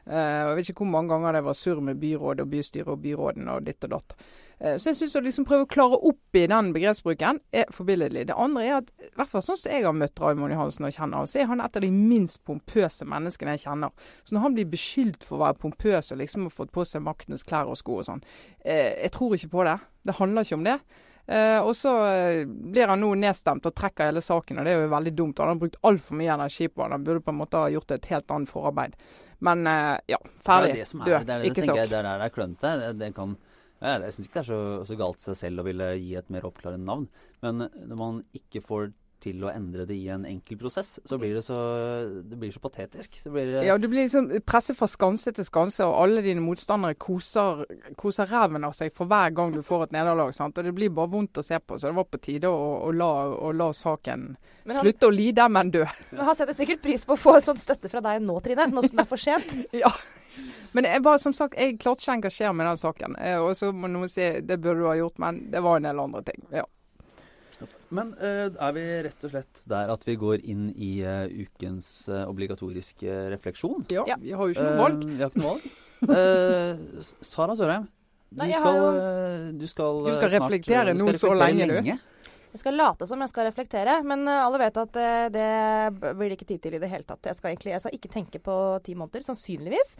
Uh, 0.07 0.53
jeg 0.53 0.57
vet 0.57 0.69
ikke 0.71 0.85
hvor 0.85 0.93
mange 0.93 1.11
ganger 1.11 1.35
det 1.35 1.43
var 1.43 1.55
surr 1.57 1.81
med 1.83 1.97
byrådet 1.99 2.45
og 2.45 2.51
bystyret 2.51 2.91
og 2.93 3.01
byråden 3.03 3.49
og 3.51 3.65
ditt 3.65 3.83
og 3.83 3.91
datt. 3.91 4.13
Uh, 4.61 4.75
så 4.79 4.93
jeg 4.93 4.99
syns 5.01 5.15
å 5.19 5.21
liksom 5.25 5.47
prøve 5.47 5.65
å 5.65 5.69
klare 5.69 5.99
opp 6.09 6.39
i 6.39 6.45
den 6.47 6.69
begrepsbruken 6.75 7.41
er 7.51 7.73
forbilledlig. 7.75 8.27
Det 8.29 8.37
andre 8.39 8.63
er 8.63 8.75
at, 8.77 8.93
i 9.03 9.11
hvert 9.19 9.33
fall 9.33 9.43
sånn 9.43 9.59
som 9.59 9.73
jeg 9.73 9.83
har 9.83 9.97
møtt 9.97 10.21
Raymond 10.23 10.55
Johansen 10.55 10.87
og 10.87 10.95
kjenner 10.95 11.19
ham, 11.19 11.27
så 11.27 11.41
er 11.41 11.49
han 11.51 11.63
et 11.65 11.75
av 11.79 11.83
de 11.83 11.91
minst 11.91 12.39
pompøse 12.47 13.07
menneskene 13.09 13.57
jeg 13.57 13.65
kjenner. 13.65 14.07
Så 14.23 14.37
når 14.37 14.45
han 14.45 14.55
blir 14.55 14.71
beskyldt 14.71 15.27
for 15.27 15.39
å 15.39 15.43
være 15.43 15.61
pompøs 15.65 16.13
og 16.15 16.21
liksom 16.23 16.47
har 16.47 16.55
fått 16.55 16.71
på 16.77 16.87
seg 16.87 17.03
maktens 17.03 17.43
klær 17.47 17.67
og 17.67 17.79
sko 17.81 17.99
og 17.99 18.07
sånn, 18.07 18.23
uh, 18.63 18.71
jeg 18.93 19.11
tror 19.17 19.35
ikke 19.35 19.53
på 19.57 19.67
det. 19.67 19.75
Det 20.07 20.17
handler 20.21 20.47
ikke 20.47 20.61
om 20.61 20.65
det. 20.71 20.79
Uh, 21.27 21.59
og 21.59 21.73
så 21.75 21.91
blir 22.47 22.87
han 22.87 23.01
nå 23.03 23.09
nedstemt 23.19 23.65
og 23.67 23.75
trekker 23.75 24.07
hele 24.07 24.21
saken, 24.23 24.61
og 24.61 24.63
det 24.63 24.71
er 24.71 24.85
jo 24.85 24.91
veldig 24.93 25.11
dumt. 25.11 25.41
Han 25.43 25.51
har 25.51 25.59
brukt 25.59 25.81
altfor 25.83 26.15
mye 26.15 26.37
energi 26.37 26.69
på 26.71 26.85
det. 26.85 26.95
Han 26.95 27.07
burde 27.09 27.25
på 27.25 27.33
en 27.33 27.41
måte 27.41 27.59
ha 27.59 27.71
gjort 27.73 27.91
et 27.97 28.07
helt 28.13 28.31
annet 28.31 28.51
forarbeid. 28.51 28.95
Men 29.45 29.67
eh, 29.69 29.95
ja, 30.13 30.19
ferdig. 30.43 30.73
Det 30.73 30.79
er 30.79 30.81
det 30.81 30.89
som 30.89 31.03
er, 31.03 31.11
Død. 31.11 31.27
Det 31.27 31.33
er, 31.33 31.43
det, 31.43 31.51
ikke 31.51 31.67
sokk. 31.67 31.77
Det 31.77 31.85
er 31.87 32.07
der 32.07 32.07
det 32.23 32.27
er 32.29 32.33
klønete. 32.33 32.73
Det, 32.81 32.93
det 33.01 33.11
kan 33.17 33.37
jeg 33.77 34.13
syns 34.15 34.25
ikke 34.25 34.39
det 34.39 34.41
er 34.41 34.47
så, 34.49 34.61
så 34.89 34.95
galt 34.97 35.21
seg 35.21 35.35
selv 35.37 35.61
å 35.61 35.65
ville 35.67 35.91
gi 36.01 36.15
et 36.17 36.31
mer 36.33 36.47
oppklarende 36.49 36.87
navn. 36.87 37.03
Men 37.45 37.67
når 37.69 37.99
man 37.99 38.23
ikke 38.37 38.63
får 38.65 38.89
til 39.23 39.43
å 39.45 39.49
endre 39.51 39.85
det 39.89 39.95
i 39.97 40.07
en 40.13 40.25
enkel 40.27 40.59
prosess, 40.59 40.97
så 41.05 41.17
blir 41.19 41.33
det 41.37 41.43
så, 41.45 41.57
det 42.21 42.37
blir 42.39 42.51
så 42.53 42.61
patetisk. 42.63 43.19
Blir, 43.33 43.55
ja, 43.65 43.77
du 43.81 43.87
blir 43.89 44.05
liksom 44.05 44.29
presset 44.45 44.77
fra 44.77 44.89
skanse 44.89 45.33
til 45.33 45.47
skanse, 45.47 45.85
og 45.85 45.97
alle 46.03 46.23
dine 46.25 46.43
motstandere 46.43 46.97
koser, 47.01 47.63
koser 47.99 48.29
ræven 48.29 48.67
av 48.67 48.75
seg 48.77 48.93
for 48.95 49.09
hver 49.09 49.33
gang 49.37 49.55
du 49.55 49.63
får 49.65 49.87
et 49.87 49.97
nederlag. 49.97 50.35
Og 50.37 50.61
det 50.61 50.75
blir 50.77 50.93
bare 50.93 51.11
vondt 51.13 51.41
å 51.41 51.45
se 51.45 51.59
på, 51.59 51.79
så 51.79 51.89
det 51.89 51.97
var 51.97 52.09
på 52.11 52.21
tide 52.21 52.51
å, 52.51 52.69
å, 52.87 52.93
la, 52.93 53.11
å 53.33 53.51
la, 53.55 53.71
saken 53.75 54.29
han, 54.67 54.79
slutte 54.81 55.09
å 55.09 55.13
lide, 55.13 55.49
men 55.49 55.73
dø. 55.73 55.83
Men 56.11 56.25
han 56.29 56.37
setter 56.37 56.55
sikkert 56.57 56.83
pris 56.83 57.03
på 57.07 57.15
å 57.15 57.19
få 57.19 57.37
sånn 57.43 57.59
støtte 57.59 57.89
fra 57.91 58.01
deg 58.03 58.23
nå, 58.23 58.37
Trine, 58.43 58.69
nå 58.71 58.83
som 58.85 58.97
det 58.97 59.05
er 59.05 59.09
for 59.09 59.21
sent. 59.21 59.51
ja. 59.83 59.91
Men 60.75 60.85
jeg 60.85 61.01
var, 61.05 61.17
som 61.21 61.33
sagt, 61.33 61.57
jeg 61.57 61.79
klarte 61.81 62.03
ikke 62.03 62.11
å 62.11 62.17
engasjere 62.19 62.53
meg 62.53 62.67
i 62.67 62.69
den 62.69 62.81
saken. 62.81 63.19
Eh, 63.23 63.37
og 63.41 63.55
så 63.57 63.71
må 63.73 63.89
noen 63.89 64.11
si 64.11 64.27
det 64.45 64.59
burde 64.61 64.83
du 64.83 64.89
ha 64.89 64.97
gjort, 64.99 65.17
men 65.23 65.47
det 65.51 65.63
var 65.65 65.79
en 65.79 65.89
del 65.89 66.03
andre 66.03 66.25
ting. 66.27 66.43
ja. 66.53 66.67
Men 67.89 68.13
uh, 68.19 68.47
er 68.51 68.73
vi 68.75 68.85
rett 69.07 69.27
og 69.27 69.33
slett 69.33 69.63
der 69.69 69.93
at 69.93 70.03
vi 70.07 70.17
går 70.19 70.43
inn 70.45 70.67
i 70.73 70.91
uh, 71.05 71.25
ukens 71.27 71.89
uh, 72.11 72.25
obligatoriske 72.29 73.19
refleksjon? 73.33 73.87
Ja, 73.93 74.05
vi 74.21 74.35
har 74.35 74.43
jo 74.43 74.55
ikke 74.55 74.67
noe 74.67 74.81
valg. 74.81 75.07
vi 75.07 75.21
har 75.23 75.31
ikke 75.31 75.45
noe 75.45 75.55
valg. 75.55 77.07
Sara 77.25 77.55
Sørheim, 77.57 77.87
du, 78.27 78.43
Nei, 78.43 78.51
skal, 78.51 78.83
du, 79.55 79.65
skal, 79.71 80.03
du 80.05 80.13
skal 80.17 80.33
reflektere 80.37 80.93
nå 80.97 81.15
så 81.17 81.33
lenge, 81.37 81.71
du. 81.71 81.97
Jeg 82.57 82.61
skal 82.61 82.77
late 82.79 83.05
som 83.05 83.21
jeg 83.21 83.29
skal 83.29 83.45
reflektere, 83.45 83.99
men 84.07 84.23
eh, 84.25 84.41
alle 84.41 84.59
vet 84.61 84.77
at 84.81 84.95
eh, 84.97 85.25
det 85.29 85.47
blir 86.17 86.31
det 86.31 86.37
ikke 86.39 86.47
tid 86.49 86.61
til 86.63 86.77
i 86.77 86.79
det 86.81 86.89
hele 86.89 87.05
tatt. 87.05 87.27
Jeg 87.27 87.37
skal, 87.37 87.51
egentlig, 87.51 87.73
jeg 87.75 87.83
skal 87.83 87.97
ikke 87.97 88.11
tenke 88.13 88.41
på 88.41 88.55
ti 88.85 88.95
måneder, 88.97 89.25
sannsynligvis. 89.27 89.93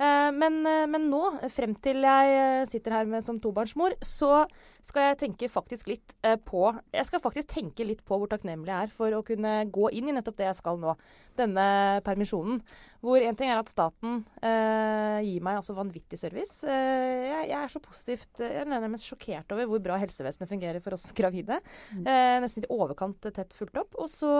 Eh, 0.00 0.30
men, 0.34 0.58
eh, 0.66 0.86
men 0.90 1.06
nå, 1.12 1.22
frem 1.54 1.76
til 1.78 2.02
jeg 2.02 2.32
eh, 2.40 2.64
sitter 2.70 2.96
her 2.96 3.10
med, 3.10 3.22
som 3.26 3.38
tobarnsmor, 3.38 3.94
så 4.02 4.42
skal 4.86 5.10
jeg 5.10 5.18
tenke 5.22 5.48
faktisk 5.52 5.90
litt 5.90 6.14
eh, 6.26 6.36
på 6.36 6.68
Jeg 6.94 7.06
skal 7.08 7.22
faktisk 7.22 7.50
tenke 7.52 7.86
litt 7.86 8.02
på 8.06 8.18
hvor 8.20 8.30
takknemlig 8.30 8.72
jeg 8.72 8.88
er 8.88 8.94
for 8.94 9.16
å 9.16 9.22
kunne 9.26 9.54
gå 9.72 9.90
inn 9.96 10.10
i 10.10 10.14
nettopp 10.16 10.38
det 10.40 10.48
jeg 10.48 10.58
skal 10.60 10.80
nå. 10.80 10.94
Denne 11.38 11.64
permisjonen. 12.04 12.60
Hvor 13.04 13.22
en 13.24 13.38
ting 13.38 13.52
er 13.52 13.60
at 13.60 13.72
staten 13.72 14.20
eh, 14.44 15.20
gir 15.26 15.44
meg 15.44 15.60
altså 15.60 15.76
vanvittig 15.76 16.18
service. 16.20 16.60
Eh, 16.64 17.26
jeg, 17.28 17.50
jeg 17.52 17.58
er 17.60 17.72
så 17.72 17.82
positivt 17.84 18.42
eh, 18.44 18.56
Jeg 18.58 18.66
er 18.66 18.72
nærmest 18.72 19.08
sjokkert 19.08 19.56
over 19.56 19.70
hvor 19.70 19.84
bra 19.84 19.98
helsevesenet 20.02 20.50
fungerer 20.50 20.84
for 20.84 20.96
oss 20.96 21.08
gravide. 21.16 21.60
Eh, 22.00 22.36
nesten 22.42 22.66
i 22.66 22.72
overkant 22.72 23.30
tett 23.30 23.56
fulgt 23.56 23.80
opp. 23.80 23.96
Og 24.00 24.10
så 24.12 24.34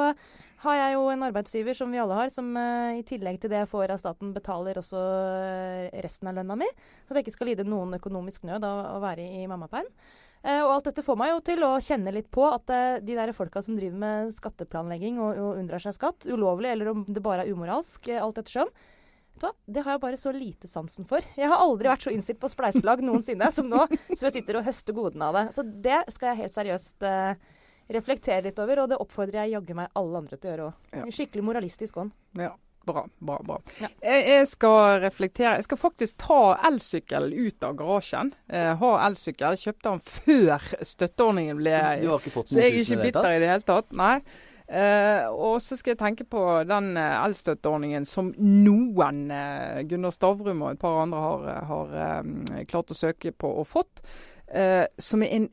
har 0.65 0.77
jeg 0.77 0.95
jo 0.97 1.07
en 1.13 1.25
arbeidsgiver, 1.25 1.77
som 1.77 1.93
vi 1.93 2.01
alle 2.03 2.17
har, 2.19 2.33
som 2.35 2.51
uh, 2.57 2.97
i 2.99 3.05
tillegg 3.07 3.41
til 3.41 3.53
det 3.53 3.63
jeg 3.63 3.71
får 3.71 3.95
av 3.95 4.01
staten, 4.03 4.35
betaler 4.37 4.81
også 4.81 5.01
eh, 5.01 6.01
resten 6.05 6.31
av 6.31 6.37
lønna 6.37 6.57
mi. 6.61 6.69
Så 7.05 7.13
at 7.13 7.21
jeg 7.21 7.27
ikke 7.27 7.37
skal 7.39 7.51
lide 7.53 7.69
noen 7.69 7.97
økonomisk 7.97 8.45
nød 8.49 8.67
av 8.69 8.83
å 8.97 9.01
være 9.03 9.25
i 9.41 9.47
mammaperm. 9.51 9.89
Uh, 10.41 10.63
og 10.63 10.75
alt 10.75 10.91
dette 10.91 11.05
får 11.05 11.19
meg 11.21 11.35
jo 11.35 11.43
til 11.51 11.67
å 11.67 11.73
kjenne 11.85 12.15
litt 12.17 12.31
på 12.33 12.47
at 12.49 12.73
uh, 12.73 13.01
de 13.05 13.17
der 13.17 13.35
folka 13.37 13.65
som 13.65 13.77
driver 13.77 14.01
med 14.05 14.33
skatteplanlegging 14.37 15.21
og, 15.21 15.35
og 15.37 15.61
unndrar 15.61 15.85
seg 15.85 15.97
skatt, 15.97 16.29
ulovlig 16.29 16.73
eller 16.75 16.93
om 16.95 17.05
det 17.09 17.25
bare 17.25 17.45
er 17.45 17.53
umoralsk, 17.53 18.09
alt 18.21 18.41
ettersom, 18.41 18.73
vet 19.41 19.57
det 19.65 19.85
har 19.85 19.97
jeg 19.97 20.03
bare 20.03 20.19
så 20.21 20.33
lite 20.35 20.69
sansen 20.69 21.07
for. 21.09 21.25
Jeg 21.37 21.49
har 21.49 21.63
aldri 21.63 21.89
vært 21.89 22.05
så 22.05 22.13
innstilt 22.13 22.41
på 22.43 22.51
spleiselag 22.53 23.01
noensinne 23.05 23.49
som 23.55 23.69
nå, 23.71 23.87
som 24.13 24.27
jeg 24.29 24.35
sitter 24.37 24.61
og 24.61 24.67
høster 24.67 24.97
godene 24.97 25.31
av 25.31 25.39
det. 25.39 25.45
Så 25.57 25.65
det 25.65 26.03
skal 26.13 26.33
jeg 26.33 26.43
helt 26.43 26.57
seriøst 26.57 27.07
eh, 27.09 27.51
reflektere 27.91 28.43
litt 28.49 28.59
over, 28.63 28.85
og 28.85 28.91
det 28.93 28.99
oppfordrer 29.03 29.45
jeg 29.45 29.57
jaggu 29.57 29.77
meg 29.79 29.95
alle 29.99 30.25
andre 30.25 30.37
til 30.39 30.51
å 30.51 30.53
gjøre 30.53 30.67
òg. 30.69 30.91
Ja. 30.99 31.07
Skikkelig 31.17 31.47
moralistisk 31.47 31.97
ånd. 32.03 32.13
Ja, 32.39 32.53
bra, 32.87 33.07
bra, 33.19 33.39
bra. 33.47 33.57
Ja. 33.81 33.91
Jeg, 34.05 34.27
jeg 34.29 34.51
skal 34.53 35.01
reflektere. 35.05 35.57
Jeg 35.59 35.67
skal 35.69 35.81
faktisk 35.81 36.21
ta 36.23 36.43
elsykkelen 36.71 37.35
ut 37.35 37.67
av 37.67 37.75
garasjen. 37.81 38.31
ha 38.53 38.77
har 38.85 39.03
elsykkel. 39.09 39.59
Kjøpte 39.61 39.91
den 39.91 40.07
før 40.07 40.71
støtteordningen 40.93 41.61
ble 41.61 41.75
Du 42.05 42.09
har 42.13 42.23
ikke 42.23 42.37
fått 42.39 42.55
Så 42.55 42.63
jeg 42.63 42.73
er 42.73 42.81
ikke 42.85 43.03
bitter 43.09 43.35
i 43.35 43.43
det 43.43 43.53
hele 43.53 43.69
tatt. 43.75 43.93
Nei. 43.99 44.17
Eh, 44.71 45.27
og 45.35 45.57
så 45.59 45.75
skal 45.75 45.97
jeg 45.97 45.99
tenke 45.99 46.25
på 46.31 46.41
den 46.63 46.93
eh, 46.95 47.15
elstøtteordningen 47.25 48.05
som 48.07 48.29
noen, 48.39 49.25
eh, 49.35 49.81
Gunnar 49.91 50.15
Stavrum 50.15 50.63
og 50.63 50.77
et 50.77 50.83
par 50.83 51.01
andre, 51.03 51.23
har, 51.25 51.49
har 51.67 51.97
eh, 52.05 52.61
klart 52.71 52.93
å 52.95 52.99
søke 52.99 53.33
på 53.35 53.51
og 53.51 53.67
fått. 53.67 54.05
Eh, 54.47 54.85
som 54.95 55.27
er 55.27 55.35
en 55.41 55.49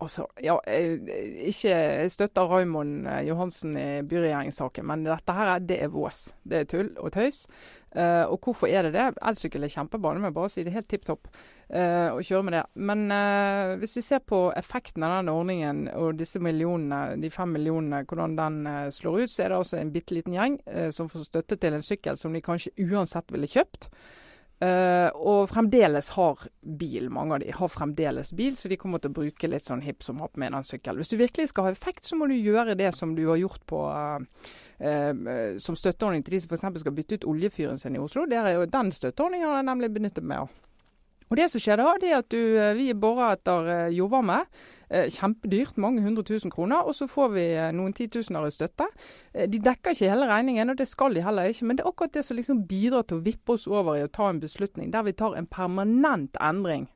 Altså, 0.00 0.24
ja, 0.40 0.54
ikke, 0.64 1.68
jeg 1.68 2.12
støtter 2.14 2.48
Raymond 2.48 3.04
eh, 3.04 3.26
Johansen 3.28 3.74
i 3.76 3.88
byregjeringssaken, 4.08 4.86
men 4.88 5.02
dette 5.04 5.34
her 5.36 5.50
er, 5.54 5.66
det 5.68 5.76
er 5.84 5.90
vås. 5.92 6.30
Det 6.40 6.62
er 6.62 6.70
tull 6.70 6.88
og 6.96 7.12
tøys. 7.12 7.42
Uh, 7.90 8.22
og 8.30 8.38
hvorfor 8.46 8.70
er 8.70 8.86
det 8.86 8.92
det? 8.94 9.08
Elsykkel 9.26 9.66
er 9.66 9.72
kjempebra, 9.72 10.12
det 10.14 10.22
må 10.22 10.30
jeg 10.30 10.36
bare 10.36 10.52
si. 10.54 10.64
Det 10.64 10.72
helt 10.72 10.88
tipp 10.88 11.04
topp 11.08 11.26
uh, 11.28 12.14
å 12.14 12.22
kjøre 12.22 12.46
med 12.46 12.56
det. 12.56 12.62
Men 12.88 13.02
uh, 13.10 13.74
hvis 13.82 13.96
vi 13.98 14.04
ser 14.06 14.22
på 14.24 14.38
effekten 14.56 15.04
av 15.04 15.18
den 15.18 15.32
ordningen 15.34 15.82
og 15.98 16.16
disse 16.20 16.40
millionene, 16.40 17.18
de 17.20 17.32
fem 17.34 17.52
millionene, 17.58 18.04
hvordan 18.08 18.38
den 18.38 18.62
slår 18.94 19.26
ut, 19.26 19.34
så 19.34 19.44
er 19.44 19.52
det 19.52 19.60
altså 19.60 19.80
en 19.82 19.92
bitte 19.92 20.16
liten 20.16 20.38
gjeng 20.38 20.56
som 20.94 21.10
får 21.10 21.28
støtte 21.28 21.60
til 21.60 21.76
en 21.76 21.84
sykkel 21.84 22.16
som 22.16 22.32
de 22.32 22.44
kanskje 22.46 22.72
uansett 22.88 23.34
ville 23.34 23.50
kjøpt. 23.50 23.90
Eh, 24.60 25.08
og 25.16 25.46
fremdeles 25.48 26.10
har 26.18 26.42
bil. 26.60 27.08
Mange 27.08 27.36
av 27.36 27.40
de 27.40 27.52
har 27.56 27.70
fremdeles 27.72 28.32
bil, 28.36 28.56
så 28.56 28.68
de 28.68 28.76
kommer 28.80 29.00
til 29.00 29.08
å 29.08 29.16
bruke 29.16 29.48
litt 29.48 29.64
sånn 29.64 29.80
hipp 29.80 30.04
som 30.04 30.20
happ 30.20 30.36
med 30.40 30.52
den 30.52 30.66
sykkelen. 30.68 31.00
Hvis 31.00 31.12
du 31.12 31.16
virkelig 31.16 31.48
skal 31.48 31.68
ha 31.68 31.72
effekt, 31.72 32.04
så 32.04 32.18
må 32.20 32.28
du 32.28 32.36
gjøre 32.36 32.76
det 32.76 32.90
som 32.92 33.14
du 33.16 33.24
har 33.30 33.40
gjort 33.40 33.64
på 33.70 33.80
uh, 33.88 34.20
uh, 34.84 35.56
som 35.64 35.78
støtteordning 35.80 36.26
til 36.26 36.36
de 36.36 36.42
som 36.44 36.52
f.eks. 36.52 36.82
skal 36.84 36.96
bytte 36.98 37.16
ut 37.16 37.28
oljefyren 37.32 37.80
sin 37.80 37.96
i 37.96 38.02
Oslo. 38.04 38.26
Er 38.28 38.66
Den 38.68 38.92
støtteordningen 38.92 39.48
har 39.48 39.62
jeg 39.62 39.70
nemlig 39.70 39.94
benyttet 39.96 40.28
meg 40.28 40.44
av. 40.44 40.52
Og 41.30 41.36
Det 41.38 41.46
som 41.46 41.62
skjer 41.62 41.78
da, 41.78 41.90
det 42.02 42.08
er 42.10 42.20
at 42.24 42.32
du, 42.34 42.40
eh, 42.58 42.74
vi 42.74 42.88
borer 42.98 43.36
etter 43.36 43.68
eh, 43.70 43.92
jordvarme. 43.94 44.40
Eh, 44.90 45.06
kjempedyrt, 45.14 45.76
mange 45.78 46.02
hundre 46.02 46.24
tusen 46.26 46.50
kroner. 46.50 46.82
Og 46.82 46.96
så 46.98 47.06
får 47.06 47.28
vi 47.36 47.44
noen 47.78 47.92
titusener 47.94 48.48
i 48.48 48.50
støtte. 48.50 48.88
De 49.46 49.60
dekker 49.62 49.94
ikke 49.94 50.08
hele 50.10 50.26
regningen, 50.26 50.72
og 50.72 50.80
det 50.80 50.88
skal 50.90 51.14
de 51.14 51.22
heller 51.22 51.46
ikke. 51.46 51.68
Men 51.68 51.78
det 51.78 51.84
er 51.84 51.90
akkurat 51.92 52.16
det 52.16 52.24
som 52.26 52.34
liksom 52.34 52.64
bidrar 52.66 53.06
til 53.06 53.20
å 53.20 53.22
vippe 53.22 53.54
oss 53.54 53.68
over 53.70 53.94
i 53.94 54.02
å 54.02 54.10
ta 54.10 54.26
en 54.26 54.40
beslutning 54.42 54.90
der 54.90 55.06
vi 55.06 55.14
tar 55.14 55.36
en 55.38 55.46
permanent 55.46 56.34
endring. 56.42 56.88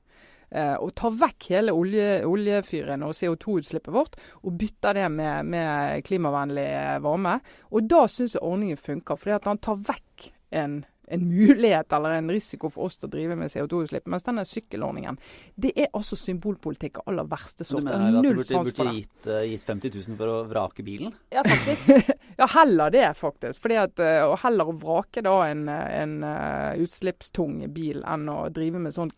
Og 0.54 0.92
tar 0.94 1.14
vekk 1.18 1.46
hele 1.50 1.72
olje, 1.74 2.20
oljefyren 2.30 3.02
og 3.02 3.14
CO2-utslippet 3.18 3.90
vårt, 3.90 4.14
og 4.46 4.54
bytter 4.58 4.94
det 4.94 5.06
med, 5.10 5.48
med 5.50 6.04
klimavennlig 6.06 6.66
varme. 7.02 7.40
Og 7.74 7.88
da 7.90 8.04
syns 8.06 8.36
jeg 8.36 8.44
ordningen 8.46 8.78
funker, 8.78 9.18
fordi 9.18 9.34
at 9.34 9.48
han 9.50 9.62
tar 9.62 9.80
vekk 9.88 10.28
en 10.54 10.76
en 11.08 11.26
mulighet 11.28 11.92
eller 11.92 12.18
en 12.18 12.30
risiko 12.32 12.70
for 12.72 12.88
oss 12.88 12.98
til 12.98 13.08
å 13.08 13.14
drive 13.14 13.36
med 13.38 13.52
CO2-utslipp. 13.52 14.08
Mens 14.10 14.26
denne 14.26 14.44
sykkelordningen, 14.48 15.18
det 15.60 15.74
er 15.76 15.90
altså 15.92 16.18
symbolpolitikk 16.18 17.02
av 17.02 17.12
aller 17.12 17.28
verste 17.30 17.66
sort. 17.66 17.84
Du 17.84 17.90
mener 17.90 18.20
at 18.20 18.24
du 18.24 18.30
burde, 18.40 18.62
burde 18.70 18.96
gitt, 18.98 19.28
uh, 19.28 19.42
gitt 19.48 19.66
50 19.68 19.98
000 19.98 20.20
for 20.20 20.32
å 20.32 20.38
vrake 20.50 20.86
bilen? 20.86 21.14
Ja, 21.34 21.44
faktisk. 21.46 22.14
Ja, 22.36 22.48
heller 22.50 22.90
det, 22.90 23.14
faktisk. 23.14 23.60
Fordi 23.62 23.76
at, 23.78 24.00
eh, 24.02 24.24
og 24.26 24.40
heller 24.42 24.70
å 24.70 24.74
vrake 24.74 25.22
da 25.22 25.36
en, 25.46 25.68
eh, 25.70 26.00
en 26.00 26.16
uh, 26.26 26.74
utslippstung 26.82 27.60
bil 27.74 28.02
enn 28.02 28.26
å 28.26 28.48
drive 28.54 28.80
med 28.82 28.96
sånn 28.96 29.12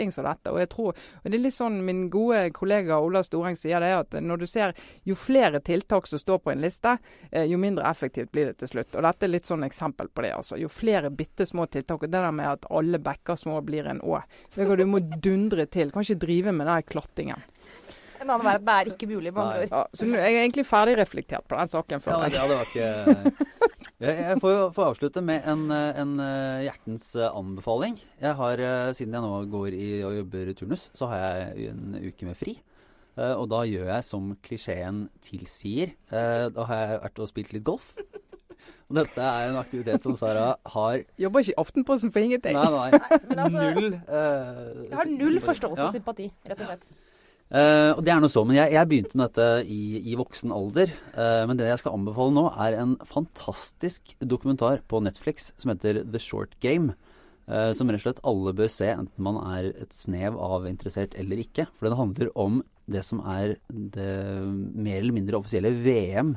klatting 0.00 0.12
som 0.12 0.24
dette. 0.24 0.50
Og 0.50 0.60
jeg 0.60 0.68
tror, 0.68 0.94
og 1.22 1.30
det 1.30 1.36
er 1.36 1.44
litt 1.44 1.54
sånn 1.54 1.84
min 1.84 2.08
gode 2.10 2.50
kollega 2.52 2.98
Ola 3.00 3.22
Storeng 3.22 3.56
sier 3.56 3.80
det, 3.80 3.92
at 3.94 4.16
når 4.20 4.36
du 4.40 4.46
ser 4.46 4.74
jo 5.04 5.14
flere 5.14 5.60
tiltak 5.60 6.06
som 6.06 6.18
står 6.18 6.38
på 6.38 6.52
en 6.52 6.60
liste, 6.60 6.98
eh, 7.30 7.44
jo 7.44 7.58
mindre 7.58 7.88
effektivt 7.88 8.32
blir 8.32 8.46
det 8.46 8.58
til 8.58 8.68
slutt. 8.68 8.96
Og 8.96 9.02
dette 9.02 9.24
er 9.24 9.34
litt 9.34 9.46
sånn 9.46 9.64
eksempel 9.64 10.08
på 10.08 10.22
det. 10.22 10.34
altså. 10.34 10.56
Jo 10.56 10.68
flere 10.68 11.10
bitte 11.10 11.46
små 11.46 11.66
tiltak. 11.66 12.02
Og 12.02 12.10
det 12.10 12.18
der 12.18 12.32
med 12.32 12.48
at 12.48 12.66
alle 12.70 12.98
bekker 12.98 13.36
små 13.36 13.60
blir 13.62 13.86
en 13.86 14.00
å. 14.00 14.22
Du 14.54 14.86
må 14.86 15.00
dundre 15.00 15.66
til. 15.66 15.90
Kan 15.90 16.02
ikke 16.02 16.26
drive 16.26 16.52
med 16.52 16.66
den 16.66 16.82
klattingen. 16.82 17.42
En 18.20 18.28
annen 18.30 18.44
verden 18.44 18.66
det 18.68 18.74
er 18.76 18.90
ikke 18.92 19.08
mulig, 19.08 19.32
med 19.32 19.42
andre 19.42 19.62
ord. 19.64 19.70
Ja, 19.72 19.82
så 19.96 20.06
nå 20.08 20.18
er 20.20 20.26
jeg 20.28 20.40
egentlig 20.44 20.66
ferdig 20.68 20.96
reflektert 21.00 21.46
på 21.48 21.56
den 21.56 21.70
saken. 21.72 22.02
Ja, 22.04 22.18
jeg. 22.26 22.34
ja, 22.36 22.46
det 22.50 22.56
var 22.58 22.66
ikke 22.68 23.46
Jeg, 24.00 24.16
jeg 24.16 24.40
får 24.40 24.58
får 24.76 24.86
avslutte 24.94 25.20
med 25.24 25.44
en, 25.48 25.62
eh, 25.76 25.98
en 26.00 26.12
eh, 26.24 26.62
hjertens 26.64 27.10
eh, 27.20 27.28
anbefaling. 27.36 27.98
Jeg 28.20 28.32
har, 28.38 28.62
eh, 28.64 28.92
Siden 28.96 29.12
jeg 29.16 29.24
nå 29.24 29.32
går 29.52 29.76
i 29.76 29.88
og 30.08 30.14
jobber 30.16 30.52
turnus, 30.56 30.86
så 30.96 31.08
har 31.10 31.20
jeg 31.26 31.68
en 31.74 31.98
uke 32.00 32.24
med 32.30 32.38
fri. 32.40 32.54
Eh, 33.18 33.34
Og 33.36 33.48
da 33.52 33.60
gjør 33.68 33.90
jeg 33.92 34.04
som 34.08 34.30
klisjeen 34.46 35.02
tilsier. 35.20 35.92
Eh, 36.12 36.48
Da 36.48 36.64
har 36.70 36.80
jeg 36.86 37.00
vært 37.04 37.20
og 37.26 37.28
spilt 37.28 37.52
litt 37.52 37.64
golf. 37.68 37.92
Og 38.90 38.96
dette 38.98 39.20
er 39.22 39.50
en 39.52 39.56
aktivitet 39.60 40.02
som 40.02 40.16
Sara 40.18 40.56
har 40.72 41.04
Jobber 41.20 41.44
ikke 41.44 41.52
i 41.52 41.60
Aftenposten 41.62 42.10
for 42.10 42.20
ingenting. 42.24 42.56
Nei, 42.56 42.70
nei. 42.72 42.90
nei 43.30 43.44
altså, 43.44 43.68
Null 43.76 43.92
eh, 43.94 44.88
jeg 44.88 44.96
har 44.98 45.06
null 45.12 45.36
sympati. 45.36 45.46
forståelse 45.46 45.80
Ja. 45.84 45.86
og 45.86 45.94
sympati, 45.94 46.26
rett 46.48 46.60
og 46.64 46.66
slett. 46.72 46.88
Eh, 47.50 47.90
og 47.96 48.04
det 48.06 48.12
er 48.14 48.20
noe 48.22 48.30
så, 48.30 48.44
men 48.46 48.54
jeg, 48.60 48.70
jeg 48.76 48.88
begynte 48.90 49.16
med 49.18 49.32
dette 49.32 49.46
i, 49.66 49.98
i 50.12 50.16
voksen 50.18 50.52
alder. 50.54 50.92
Uh, 51.16 51.42
men 51.50 51.58
det 51.58 51.66
jeg 51.66 51.82
skal 51.82 51.96
anbefale 51.98 52.34
nå, 52.36 52.44
er 52.62 52.76
en 52.78 52.96
fantastisk 53.10 54.12
dokumentar 54.22 54.84
på 54.90 55.00
Netflix 55.02 55.50
som 55.58 55.72
heter 55.72 56.04
The 56.06 56.20
Short 56.22 56.54
Game. 56.62 56.94
Uh, 57.50 57.72
som 57.74 57.90
rett 57.90 57.98
og 57.98 58.06
slett 58.06 58.22
alle 58.30 58.54
bør 58.54 58.70
se, 58.70 58.92
enten 58.94 59.26
man 59.26 59.40
er 59.56 59.72
et 59.72 59.96
snev 59.96 60.38
av 60.38 60.68
interessert 60.70 61.16
eller 61.18 61.42
ikke. 61.42 61.66
For 61.74 61.88
den 61.88 61.98
handler 61.98 62.30
om 62.38 62.60
det 62.90 63.02
som 63.06 63.22
er 63.26 63.56
det 63.68 64.12
mer 64.46 65.00
eller 65.00 65.16
mindre 65.16 65.40
offisielle 65.40 65.74
VM 65.82 66.36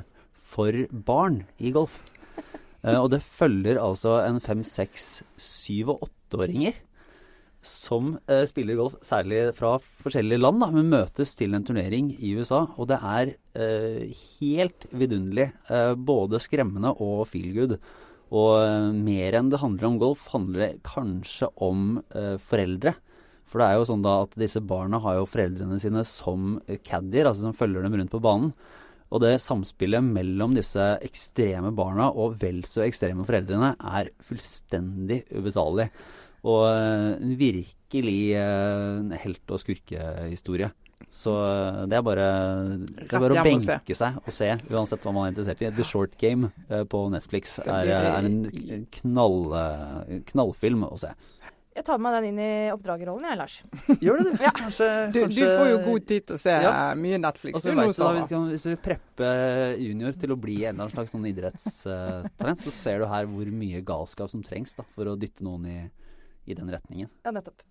for 0.54 0.74
barn 1.06 1.44
i 1.62 1.70
golf. 1.74 2.02
Og 2.84 3.06
det 3.14 3.22
følger 3.24 3.78
altså 3.80 4.18
en 4.26 4.42
fem, 4.44 4.60
seks, 4.68 5.22
syv 5.40 5.94
og 5.94 6.02
åtteåringer 6.04 6.76
som 7.66 8.14
eh, 8.30 8.44
spiller 8.48 8.78
golf, 8.78 8.96
særlig 9.04 9.48
fra 9.58 9.76
forskjellige 10.04 10.42
land, 10.42 10.60
da, 10.62 10.68
men 10.74 10.92
møtes 10.92 11.34
til 11.38 11.56
en 11.56 11.64
turnering 11.66 12.12
i 12.14 12.34
USA. 12.38 12.64
Og 12.78 12.88
det 12.90 13.00
er 13.00 13.34
eh, 13.56 14.12
helt 14.38 14.86
vidunderlig. 14.92 15.50
Eh, 15.72 15.94
både 15.96 16.42
skremmende 16.42 16.94
og 17.02 17.26
feel 17.32 17.50
good. 17.56 17.76
Og 18.34 18.52
eh, 18.60 18.90
mer 18.96 19.38
enn 19.40 19.50
det 19.52 19.62
handler 19.62 19.90
om 19.90 19.98
golf, 20.02 20.28
handler 20.34 20.66
det 20.66 20.84
kanskje 20.86 21.50
om 21.64 21.98
eh, 22.14 22.36
foreldre. 22.42 22.94
For 23.48 23.60
det 23.60 23.68
er 23.68 23.78
jo 23.78 23.90
sånn 23.90 24.04
da 24.04 24.16
at 24.24 24.38
disse 24.40 24.62
barna 24.64 24.98
har 25.04 25.20
jo 25.20 25.28
foreldrene 25.30 25.78
sine 25.82 26.02
som 26.08 26.56
caddier, 26.86 27.28
altså 27.28 27.46
som 27.46 27.56
følger 27.56 27.84
dem 27.84 27.96
rundt 28.00 28.12
på 28.12 28.22
banen. 28.24 28.54
Og 29.14 29.20
det 29.22 29.36
samspillet 29.44 30.02
mellom 30.02 30.56
disse 30.56 30.82
ekstreme 31.04 31.70
barna 31.76 32.08
og 32.10 32.38
vel 32.40 32.64
så 32.66 32.82
ekstreme 32.86 33.26
foreldrene 33.28 33.74
er 33.78 34.10
fullstendig 34.26 35.20
ubetalelig. 35.30 35.90
Og 36.44 36.62
eh, 36.68 37.10
en 37.24 37.36
virkelig 37.40 38.18
eh, 38.36 38.88
en 39.00 39.12
helt- 39.22 39.50
og 39.54 39.60
skurkehistorie. 39.62 40.70
Så 41.10 41.32
eh, 41.36 41.78
det 41.90 41.96
er 41.98 42.04
bare, 42.06 42.26
det 42.84 43.06
er 43.08 43.20
bare 43.22 43.38
å 43.40 43.44
benke 43.44 43.96
seg 43.96 44.18
og 44.22 44.32
se, 44.32 44.50
uansett 44.72 45.04
hva 45.04 45.12
man 45.16 45.26
er 45.28 45.32
interessert 45.34 45.62
i. 45.64 45.70
The 45.76 45.86
Short 45.88 46.18
Game 46.20 46.50
eh, 46.68 46.84
på 46.88 47.06
Netflix 47.12 47.58
er, 47.64 47.90
er 47.96 48.28
en 48.28 48.86
knall, 49.00 49.40
eh, 49.58 50.20
knallfilm 50.32 50.84
å 50.88 50.94
se. 51.00 51.12
Jeg 51.74 51.82
tar 51.88 51.98
med 51.98 52.06
meg 52.06 52.14
den 52.22 52.26
inn 52.28 52.36
i 52.38 52.70
oppdragerrollen, 52.70 53.24
jeg, 53.26 53.38
Lars. 53.40 53.54
Gjør 54.04 54.20
det, 54.20 54.26
du. 54.36 54.44
Ja. 54.44 54.52
Kanskje, 54.54 54.88
Du, 55.10 55.16
du 55.26 55.40
får 55.42 55.66
jo 55.72 55.78
god 55.88 56.04
tid 56.06 56.26
til 56.28 56.36
å 56.36 56.42
se 56.44 56.52
Ja. 56.54 56.70
eh, 56.70 56.92
mye 57.02 57.18
Netflix. 57.24 57.56
Og 57.58 57.64
du 57.66 57.80
vet 57.80 57.98
da, 57.98 58.10
vi 58.14 58.22
kan, 58.30 58.44
Hvis 58.52 58.66
vi 58.68 58.76
prepper 58.84 59.74
junior 59.82 60.14
til 60.22 60.36
å 60.36 60.38
bli 60.38 60.60
en 60.62 60.68
eller 60.76 60.84
annen 60.84 60.94
slags 60.94 61.16
sånn 61.16 61.26
idrettstalent, 61.32 62.62
så 62.62 62.70
ser 62.74 63.02
du 63.02 63.08
her 63.10 63.26
hvor 63.32 63.50
mye 63.50 63.82
galskap 63.86 64.30
som 64.30 64.44
trengs 64.46 64.76
da, 64.78 64.86
for 64.94 65.10
å 65.10 65.16
dytte 65.18 65.42
noen 65.46 65.66
i, 65.66 65.76
i 66.44 66.56
den 66.56 66.70
retningen. 66.72 67.10
Ja, 67.24 67.32
nettopp. 67.34 67.62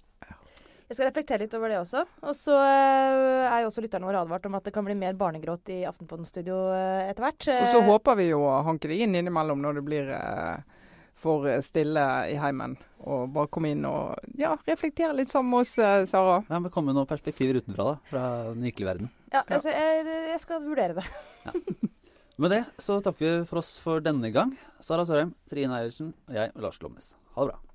Jeg 0.94 0.98
skal 0.98 1.08
reflektere 1.08 1.42
litt 1.42 1.54
over 1.58 1.72
det 1.72 1.78
også. 1.80 2.04
Og 2.28 2.36
så 2.38 2.54
eh, 2.60 3.48
er 3.48 3.64
jo 3.64 3.70
også 3.72 3.82
lytterne 3.82 4.06
våre 4.06 4.20
advart 4.22 4.44
om 4.46 4.58
at 4.60 4.68
det 4.68 4.74
kan 4.76 4.86
bli 4.86 4.94
mer 5.00 5.16
barnegråt 5.18 5.72
i 5.74 5.80
Aftenpodden-studio 5.90 6.58
eh, 6.76 7.10
etter 7.10 7.26
hvert. 7.26 7.48
Og 7.56 7.70
så 7.72 7.82
håper 7.88 8.20
vi 8.20 8.28
jo 8.30 8.44
å 8.46 8.60
hanke 8.68 8.92
det 8.92 9.00
inn 9.02 9.16
innimellom 9.18 9.64
når 9.64 9.80
det 9.80 9.86
blir 9.88 10.12
eh, 10.14 10.84
for 11.24 11.48
stille 11.66 12.04
i 12.30 12.38
heimen. 12.38 12.76
Og 13.08 13.26
bare 13.34 13.50
komme 13.50 13.72
inn 13.74 13.88
og 13.90 14.38
ja, 14.38 14.54
reflektere 14.68 15.16
litt 15.18 15.34
sammen 15.34 15.56
med 15.56 15.64
oss, 15.64 15.74
Sara. 16.12 16.38
Ja, 16.46 16.60
men 16.60 16.70
Komme 16.70 16.92
med 16.92 17.00
noen 17.00 17.10
perspektiver 17.10 17.58
utenfra, 17.64 17.90
da, 17.94 17.98
fra 18.12 18.28
den 18.52 18.68
virkelige 18.68 18.92
verden. 18.92 19.12
Ja, 19.34 19.42
altså, 19.48 19.74
jeg, 19.74 20.06
jeg 20.30 20.40
skal 20.44 20.62
vurdere 20.68 21.00
det. 21.00 21.10
Med 22.42 22.50
det 22.50 22.64
så 22.82 22.96
takker 23.02 23.22
vi 23.22 23.34
for 23.46 23.62
oss 23.62 23.76
for 23.82 24.02
denne 24.02 24.32
gang. 24.34 24.56
Sara 24.82 25.06
Sørheim, 25.06 25.36
Trine 25.50 25.78
Eilertsen 25.78 26.16
og 26.30 26.38
jeg, 26.38 26.50
Lars 26.58 26.82
Glomnes. 26.82 27.14
Ha 27.38 27.46
det 27.46 27.54
bra. 27.54 27.73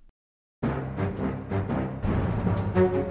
thank 2.79 2.95
you 2.95 3.08